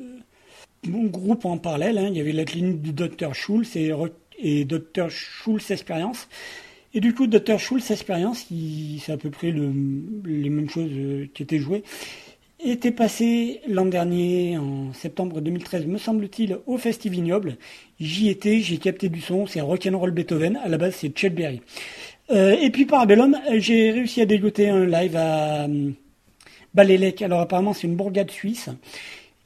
groupes 0.86 1.44
en 1.44 1.58
parallèle. 1.58 1.98
hein. 1.98 2.08
Il 2.10 2.16
y 2.16 2.20
avait 2.20 2.32
la 2.32 2.44
clinique 2.44 2.80
du 2.82 2.92
docteur 2.92 3.34
Schulz 3.34 3.76
et, 3.76 4.64
docteur 4.64 5.10
Schulz 5.10 5.70
Expérience. 5.70 6.28
Et 6.94 7.00
du 7.00 7.12
coup, 7.12 7.26
docteur 7.26 7.58
Schulz 7.58 7.90
Expérience, 7.90 8.46
il- 8.50 9.00
c'est 9.04 9.12
à 9.12 9.16
peu 9.16 9.30
près 9.30 9.50
le- 9.50 9.72
les 10.24 10.48
mêmes 10.48 10.70
choses 10.70 10.90
qui 11.34 11.42
étaient 11.42 11.58
jouées 11.58 11.82
était 12.60 12.90
passé 12.90 13.60
l'an 13.68 13.86
dernier, 13.86 14.58
en 14.58 14.92
septembre 14.92 15.40
2013, 15.40 15.86
me 15.86 15.98
semble-t-il, 15.98 16.58
au 16.66 16.76
Festivignoble. 16.76 17.56
J'y 18.00 18.28
étais, 18.28 18.60
j'ai 18.60 18.78
capté 18.78 19.08
du 19.08 19.20
son, 19.20 19.46
c'est 19.46 19.60
Rock'n'Roll 19.60 20.10
Beethoven, 20.10 20.56
à 20.56 20.68
la 20.68 20.78
base 20.78 20.96
c'est 20.96 21.16
Chet 21.16 21.30
Berry. 21.30 21.60
Euh, 22.30 22.56
et 22.60 22.70
puis 22.70 22.84
par 22.84 23.06
Bellum, 23.06 23.38
j'ai 23.56 23.90
réussi 23.92 24.20
à 24.20 24.26
dégoter 24.26 24.68
un 24.68 24.84
live 24.86 25.16
à 25.16 25.64
euh, 25.64 25.90
Balélec. 26.74 27.22
Alors 27.22 27.40
apparemment 27.40 27.72
c'est 27.72 27.86
une 27.86 27.96
bourgade 27.96 28.30
suisse. 28.30 28.68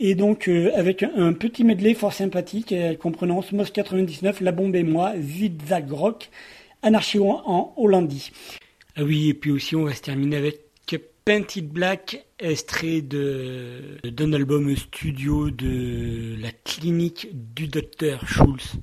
Et 0.01 0.14
donc 0.14 0.48
euh, 0.48 0.72
avec 0.74 1.02
un 1.02 1.32
petit 1.32 1.64
medley 1.64 1.94
fort 1.94 2.12
sympathique, 2.12 2.72
euh, 2.72 2.97
comprenant 2.97 3.39
Osmos 3.39 3.66
99, 3.72 4.40
La 4.40 4.52
Bombe 4.52 4.74
et 4.74 4.82
moi, 4.82 5.12
Zigzag 5.20 5.90
Rock, 5.93 6.30
Anarchie 6.82 7.20
en 7.20 7.72
Hollandie. 7.76 8.32
Ah 8.97 9.05
oui, 9.05 9.28
et 9.28 9.34
puis 9.34 9.51
aussi 9.52 9.76
on 9.76 9.84
va 9.84 9.94
se 9.94 10.02
terminer 10.02 10.36
avec 10.36 10.59
Painted 11.24 11.68
Black, 11.68 12.24
extrait 12.43 13.01
d'un 13.02 14.32
album 14.32 14.74
studio 14.77 15.51
de 15.51 16.40
la 16.40 16.51
clinique 16.51 17.28
du 17.55 17.69
docteur 17.69 18.27
Schulz. 18.27 18.74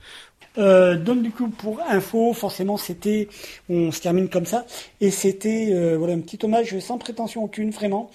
Euh, 0.58 0.98
donc 0.98 1.22
du 1.22 1.32
coup 1.32 1.50
pour 1.50 1.80
info, 1.88 2.34
forcément 2.34 2.78
c'était, 2.78 3.28
on 3.70 3.92
se 3.92 4.02
termine 4.02 4.30
comme 4.30 4.46
ça, 4.46 4.66
et 5.00 5.12
c'était 5.12 5.70
euh, 5.72 5.96
voilà 5.98 6.14
un 6.14 6.20
petit 6.20 6.40
hommage 6.44 6.78
sans 6.80 6.98
prétention 6.98 7.44
aucune 7.44 7.72
vraiment. 7.72 8.10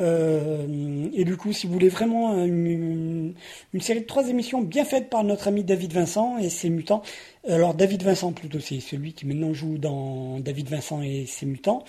Euh, 0.00 1.08
et 1.14 1.24
du 1.24 1.36
coup, 1.36 1.52
si 1.52 1.68
vous 1.68 1.72
voulez 1.72 1.88
vraiment 1.88 2.44
une, 2.44 3.34
une 3.72 3.80
série 3.80 4.00
de 4.00 4.06
trois 4.06 4.28
émissions 4.28 4.60
bien 4.60 4.84
faites 4.84 5.08
par 5.08 5.22
notre 5.22 5.46
ami 5.46 5.62
David 5.62 5.92
Vincent 5.92 6.36
et 6.38 6.50
ses 6.50 6.68
mutants. 6.68 7.02
Alors 7.48 7.74
David 7.74 8.02
Vincent 8.02 8.32
plutôt, 8.32 8.58
c'est 8.58 8.80
celui 8.80 9.12
qui 9.12 9.24
maintenant 9.26 9.52
joue 9.52 9.78
dans 9.78 10.40
David 10.40 10.68
Vincent 10.68 11.00
et 11.02 11.26
ses 11.26 11.46
mutants 11.46 11.84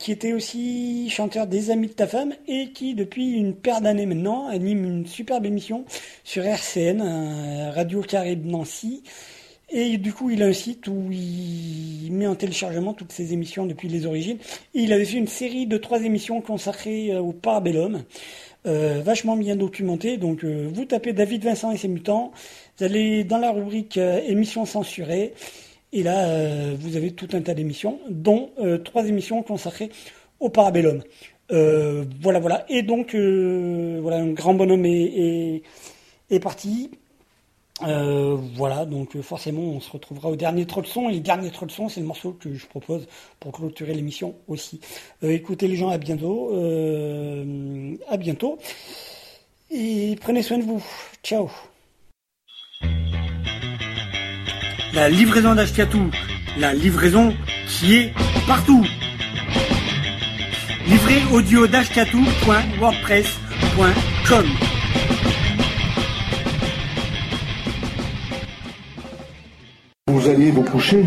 qui 0.00 0.12
était 0.12 0.32
aussi 0.32 1.10
chanteur 1.10 1.46
des 1.46 1.70
Amis 1.70 1.88
de 1.88 1.92
ta 1.92 2.06
femme 2.06 2.32
et 2.48 2.70
qui, 2.72 2.94
depuis 2.94 3.32
une 3.32 3.54
paire 3.54 3.82
d'années 3.82 4.06
maintenant, 4.06 4.48
anime 4.48 4.84
une 4.84 5.06
superbe 5.06 5.44
émission 5.44 5.84
sur 6.24 6.42
RCN, 6.42 7.02
euh, 7.02 7.70
Radio 7.70 8.00
Caraïbe 8.00 8.46
Nancy. 8.46 9.02
Et 9.68 9.98
du 9.98 10.14
coup, 10.14 10.30
il 10.30 10.42
a 10.42 10.46
un 10.46 10.54
site 10.54 10.88
où 10.88 11.12
il 11.12 12.08
met 12.12 12.26
en 12.26 12.34
téléchargement 12.34 12.94
toutes 12.94 13.12
ses 13.12 13.34
émissions 13.34 13.66
depuis 13.66 13.88
les 13.88 14.06
origines. 14.06 14.38
Et 14.74 14.80
il 14.80 14.92
avait 14.94 15.04
fait 15.04 15.18
une 15.18 15.28
série 15.28 15.66
de 15.66 15.76
trois 15.76 16.02
émissions 16.02 16.40
consacrées 16.40 17.12
euh, 17.12 17.20
au 17.20 17.32
Parabellum, 17.32 18.02
euh, 18.66 19.02
vachement 19.04 19.36
bien 19.36 19.54
documentées. 19.54 20.16
Donc, 20.16 20.44
vous 20.44 20.84
tapez 20.86 21.12
David 21.12 21.44
Vincent 21.44 21.72
et 21.72 21.76
ses 21.76 21.88
mutants, 21.88 22.32
vous 22.78 22.86
allez 22.86 23.22
dans 23.22 23.38
la 23.38 23.52
rubrique 23.52 23.98
émissions 23.98 24.64
censurées. 24.64 25.34
Et 25.92 26.02
là, 26.02 26.28
euh, 26.28 26.76
vous 26.78 26.96
avez 26.96 27.12
tout 27.12 27.28
un 27.32 27.40
tas 27.40 27.54
d'émissions, 27.54 27.98
dont 28.08 28.50
euh, 28.58 28.78
trois 28.78 29.06
émissions 29.06 29.42
consacrées 29.42 29.90
au 30.38 30.48
Parabellum. 30.48 31.02
Euh, 31.50 32.04
voilà, 32.20 32.38
voilà. 32.38 32.64
Et 32.68 32.82
donc, 32.82 33.14
voilà, 33.14 34.18
un 34.18 34.32
grand 34.32 34.54
bonhomme 34.54 34.86
est, 34.86 35.62
parti. 36.40 36.90
Voilà, 37.80 38.84
donc 38.84 39.20
forcément, 39.20 39.62
on 39.62 39.80
se 39.80 39.90
retrouvera 39.90 40.30
au 40.30 40.36
dernier 40.36 40.64
trop 40.66 40.80
de 40.80 40.86
son. 40.86 41.08
Et 41.08 41.14
le 41.14 41.20
dernier 41.20 41.50
trop 41.50 41.66
de 41.66 41.72
son, 41.72 41.88
c'est 41.88 42.00
le 42.00 42.06
morceau 42.06 42.32
que 42.32 42.54
je 42.54 42.66
propose 42.66 43.08
pour 43.40 43.52
clôturer 43.52 43.94
l'émission 43.94 44.36
aussi. 44.46 44.80
Écoutez 45.22 45.66
les 45.66 45.76
gens, 45.76 45.88
à 45.88 45.98
bientôt. 45.98 46.54
À 48.08 48.16
bientôt. 48.16 48.58
Et 49.72 50.16
prenez 50.20 50.42
soin 50.42 50.58
de 50.58 50.64
vous. 50.64 50.84
Ciao. 51.24 51.50
la 54.92 55.08
livraison 55.08 55.54
d'Ashkatou, 55.54 56.10
la 56.58 56.74
livraison 56.74 57.34
qui 57.66 57.96
est 57.96 58.12
partout. 58.46 58.84
Livré 60.86 61.22
audio 61.32 61.66
d'ashkatou.wordpress.com 61.66 64.44
Vous 70.08 70.28
alliez 70.28 70.50
vous 70.50 70.64
coucher 70.64 71.04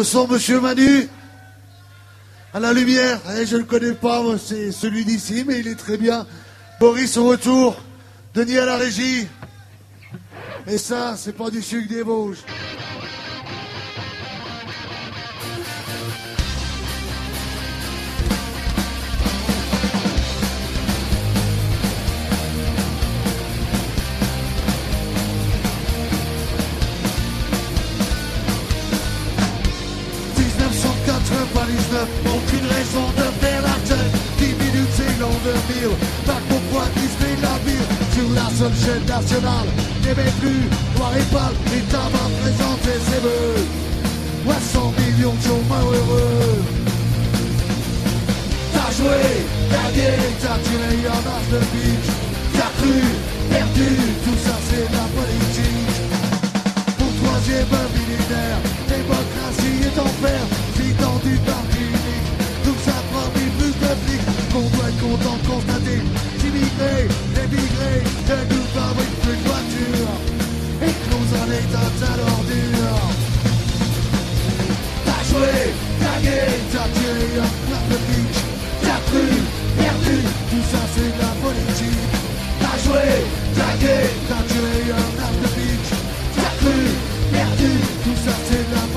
Au 0.00 0.04
son, 0.04 0.26
monsieur 0.26 0.62
Manu. 0.62 1.10
À 2.54 2.58
la 2.58 2.72
lumière. 2.72 3.20
Eh, 3.36 3.44
je 3.44 3.58
ne 3.58 3.64
connais 3.64 3.92
pas, 3.92 4.22
c'est 4.42 4.72
celui 4.72 5.04
d'ici, 5.04 5.44
mais 5.46 5.60
il 5.60 5.68
est 5.68 5.74
très 5.74 5.98
bien. 5.98 6.26
Boris 6.80 7.18
au 7.18 7.26
retour. 7.26 7.76
Denis 8.32 8.56
à 8.56 8.64
la 8.64 8.78
régie. 8.78 9.28
Et 10.66 10.78
ça, 10.78 11.16
c'est 11.18 11.34
pas 11.34 11.50
du 11.50 11.60
sucre 11.60 11.86
des 11.86 12.00
Vosges. 12.00 12.38
seule 38.60 38.76
chaîne 38.84 39.06
nationale 39.06 39.68
n'aimait 40.02 40.36
plus 40.38 40.68
noir 40.94 41.12
et 41.16 41.26
pâle 41.32 41.56
et 41.74 41.82
tabac 41.90 42.28
présentait 42.42 43.00
ses 43.08 43.20
voeux. 43.24 43.64
300 44.44 44.92
millions 44.98 45.32
de 45.32 45.42
chômeurs 45.42 45.90
heureux. 45.94 46.60
T'as 48.74 48.90
joué, 48.98 49.22
t'as 49.70 49.90
gagné, 49.96 50.28
t'as 50.42 50.58
tiré 50.64 50.92
en 51.08 51.22
as 51.36 51.44
de 51.52 51.60
vie. 51.72 51.99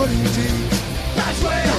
That's 0.06 1.42
right. 1.44 1.73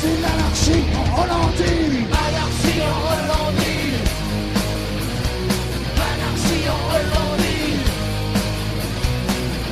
C'est 0.00 0.18
l'anarchie 0.22 0.84
en 0.96 1.04
Hollandie 1.20 2.06
Anarchie 2.10 2.80
en 2.80 2.96
Hollandie 3.10 4.00
Anarchie 5.94 6.66
en 6.70 6.80
Hollandie 6.88 7.74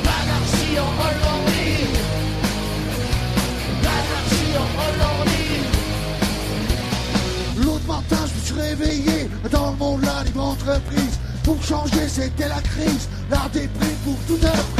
Anarchie 0.05 0.77
en 0.77 0.91
Hollandie 1.01 1.87
Anarchie 3.81 4.53
en 4.55 4.69
Hollandie 4.83 5.65
L'autre 7.65 7.87
matin, 7.87 8.21
je 8.27 8.33
me 8.35 8.41
suis 8.45 8.59
réveillé 8.61 9.17
dans 9.51 9.71
le 9.71 9.77
monde 9.77 10.03
là, 10.03 10.23
libre 10.23 10.43
entreprise. 10.43 11.17
Pour 11.43 11.59
changer, 11.63 12.07
c'était 12.07 12.47
la 12.47 12.61
crise, 12.61 13.09
la 13.31 13.49
déprime 13.51 13.97
pour 14.05 14.17
tout 14.27 14.45
un 14.45 14.78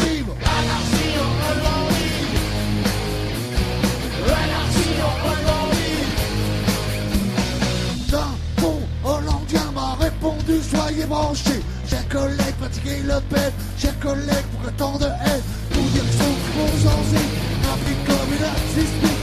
branché. 11.05 11.61
Chers 11.87 12.07
collègues, 12.09 12.55
pratiquez 12.59 13.01
le 13.03 13.19
père. 13.29 13.51
Chers 13.77 13.99
collègues, 13.99 14.47
pourquoi 14.51 14.71
tant 14.77 14.97
de 14.97 15.05
haine 15.05 15.43
Pour 15.71 15.83
dire 15.83 16.03
Nous 16.03 16.09
direction 16.09 16.31
mon 16.57 16.67
zanzi, 16.83 17.25
rapide 17.67 18.01
comme 18.05 18.31
une 18.35 18.45
assistée. 18.45 19.17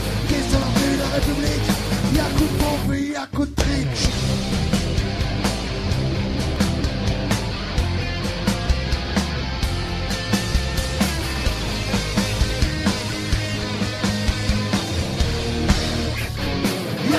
rue 0.75 0.95
de 0.95 0.99
la 0.99 1.09
République, 1.15 1.69
y'a 2.15 2.23
coup 2.37 2.47
de 2.51 2.57
pompe 2.61 2.93
et 2.93 3.11
y'a 3.13 3.25
coup 3.27 3.45
de 3.45 3.55
trick. 3.55 3.87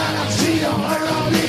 Anarchie 0.08 0.64
en 0.64 0.78
Hollande 0.78 1.47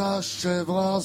jour 0.00 0.22
s'achèvera 0.22 1.00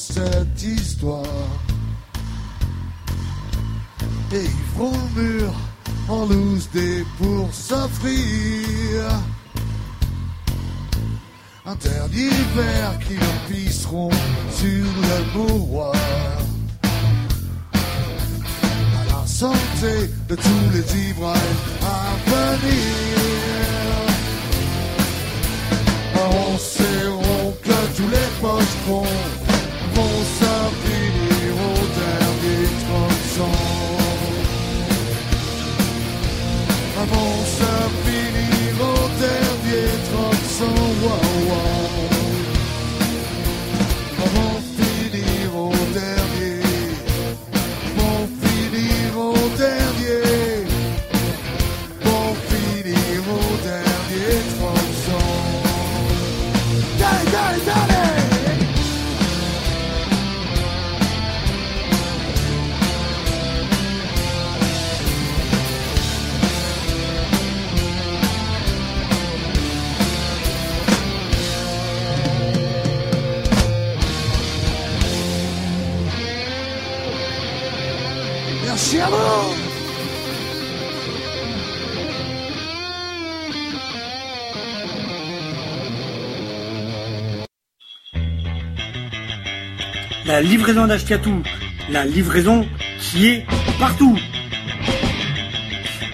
La 90.36 90.42
livraison 90.42 90.86
d'Ashkatou, 90.86 91.42
la 91.90 92.04
livraison 92.04 92.68
qui 93.00 93.28
est 93.28 93.46
partout. 93.80 94.20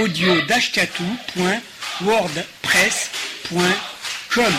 audio 0.00 0.32
wordpress.com. 2.02 4.52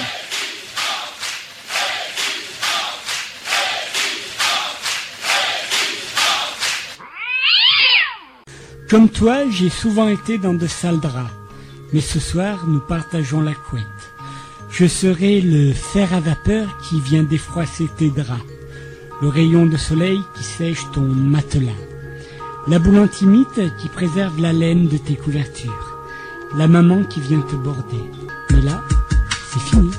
Comme 8.90 9.10
toi, 9.10 9.50
j'ai 9.50 9.70
souvent 9.70 10.08
été 10.08 10.38
dans 10.38 10.54
de 10.54 10.68
sales 10.68 11.00
draps, 11.00 11.32
mais 11.92 12.02
ce 12.02 12.20
soir, 12.20 12.66
nous 12.68 12.80
partageons 12.80 13.42
la 13.42 13.54
couette. 13.54 13.84
Je 14.70 14.86
serai 14.86 15.42
le 15.42 15.74
fer 15.74 16.14
à 16.14 16.22
vapeur 16.22 16.78
qui 16.88 17.02
vient 17.02 17.24
défroisser 17.24 17.88
tes 17.98 18.10
draps, 18.10 18.42
le 19.22 19.28
rayon 19.28 19.66
de 19.66 19.78
soleil 19.78 20.20
qui 20.38 20.44
sèche 20.44 20.84
ton 20.94 21.02
matelas, 21.02 21.72
la 22.68 22.80
boule 22.80 23.00
antimite 23.00 23.76
qui 23.78 23.90
préserve 23.90 24.40
la 24.40 24.52
laine 24.52 24.88
de 24.88 24.98
tes 24.98 25.16
couvertures, 25.16 25.98
la 26.56 26.68
maman 26.68 27.04
qui 27.04 27.22
vient 27.22 27.42
te 27.42 27.56
border. 27.56 28.12
Mais 28.52 28.62
là, 28.62 28.82
c'est 29.52 29.60
fini. 29.60 29.92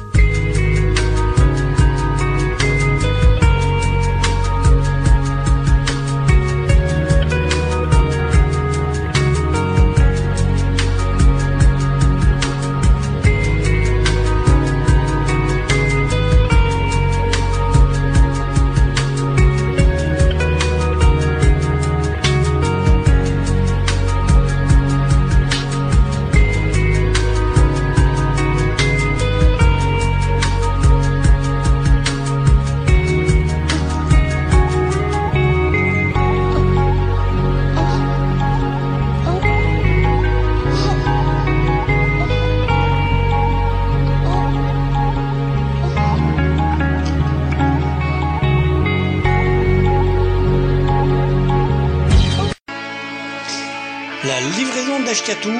La 54.26 54.40
livraison 54.40 54.98
d'Ashkatou 55.04 55.52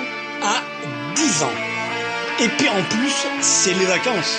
a 0.43 0.61
10 1.15 1.43
ans. 1.45 1.55
Et 2.41 2.49
puis 2.49 2.69
en 2.69 2.83
plus, 2.83 3.15
c'est 3.41 3.75
les 3.75 3.85
vacances. 3.85 4.39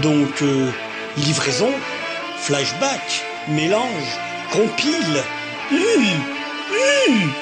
Donc, 0.00 0.40
euh, 0.40 0.70
livraison, 1.18 1.70
flashback, 2.38 3.22
mélange, 3.48 4.16
compile. 4.50 5.22
Hum, 5.70 6.06
hum. 6.70 7.32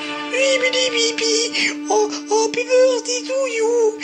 Oh, 1.90 2.10
oh, 2.30 2.50
to 2.52 3.48
you. 3.52 3.94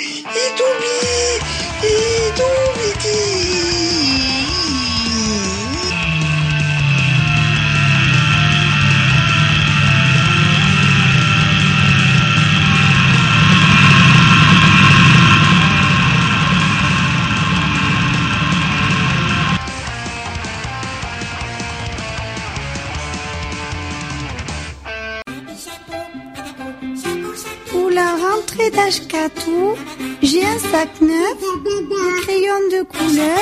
Rentrée 28.61 28.71
d'Ashkatou, 28.71 29.75
j'ai 30.23 30.45
un 30.45 30.59
sac 30.59 30.89
neuf, 31.01 31.39
des 31.65 32.23
crayons 32.23 32.69
de 32.71 32.83
couleur, 32.83 33.39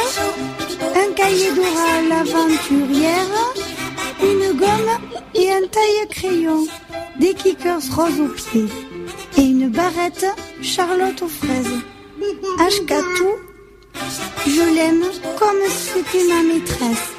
un 0.94 1.12
cahier 1.14 1.50
d'oral 1.52 2.12
aventurière, 2.12 3.54
une 4.22 4.58
gomme 4.58 5.18
et 5.34 5.50
un 5.50 5.66
taille-crayon, 5.68 6.66
des 7.18 7.34
kickers 7.34 7.80
roses 7.94 8.20
aux 8.20 8.28
pieds 8.28 8.68
et 9.36 9.42
une 9.42 9.68
barrette 9.68 10.26
Charlotte 10.62 11.22
aux 11.22 11.28
fraises. 11.28 11.80
Ashkatou, 12.60 13.30
je 14.46 14.74
l'aime 14.74 15.04
comme 15.38 15.62
si 15.68 15.90
c'était 15.94 16.24
ma 16.28 16.42
maîtresse. 16.42 17.18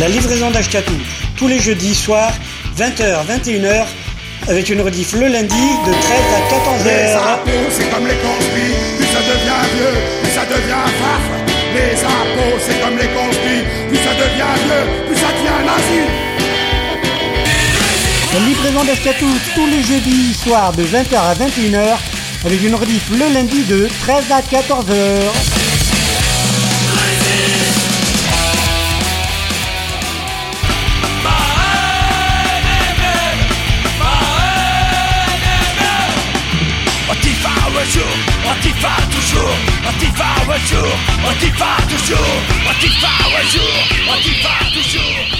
La 0.00 0.08
livraison 0.08 0.50
d'Ashkatou, 0.50 0.94
tous 1.36 1.46
les 1.46 1.60
jeudis 1.60 1.94
soirs, 1.94 2.32
20h, 2.78 3.26
21h, 3.28 3.84
avec 4.48 4.70
une 4.70 4.80
rediff 4.80 5.12
le 5.12 5.28
lundi 5.28 5.54
de 5.54 5.92
13 5.92 6.20
à 6.36 6.40
14h. 6.48 6.84
Les 6.86 7.12
impôts, 7.12 7.70
c'est 7.70 7.90
comme 7.90 8.06
les 8.06 8.14
conspires, 8.14 8.96
plus 8.96 9.06
ça 9.08 9.20
devient 9.20 9.62
vieux, 9.76 10.00
plus 10.22 10.32
ça 10.32 10.46
devient 10.46 10.88
faf. 11.00 11.22
Les 11.74 12.00
impôts, 12.00 12.56
c'est 12.66 12.80
comme 12.80 12.96
les 12.96 13.08
conspires, 13.08 13.64
plus 13.88 13.98
ça 13.98 14.14
devient 14.14 14.56
vieux, 14.64 15.06
plus 15.06 15.16
ça 15.16 15.28
devient 15.36 15.60
nazi. 15.66 16.00
La 18.32 18.40
livraison 18.46 18.84
d'Ashkatou 18.84 19.28
tous 19.54 19.66
les 19.66 19.82
jeudis 19.82 20.32
soirs 20.32 20.72
de 20.72 20.82
20h 20.82 21.14
à 21.14 21.34
21h 21.34 21.98
avec 22.46 22.62
une 22.62 22.74
rediff 22.74 23.10
le 23.10 23.34
lundi 23.34 23.64
de 23.64 23.86
13 24.06 24.24
à 24.32 24.40
14h. 24.40 25.59
Toujours, 39.40 39.56
Antifa 39.88 40.24
un 40.52 40.58
jour, 40.66 40.86
Antifa 41.24 41.76
toujours, 41.88 42.18
Antifa 42.68 43.08
un 43.38 43.48
jour, 43.48 44.12
Antifa 44.12 44.50
toujours. 44.74 45.39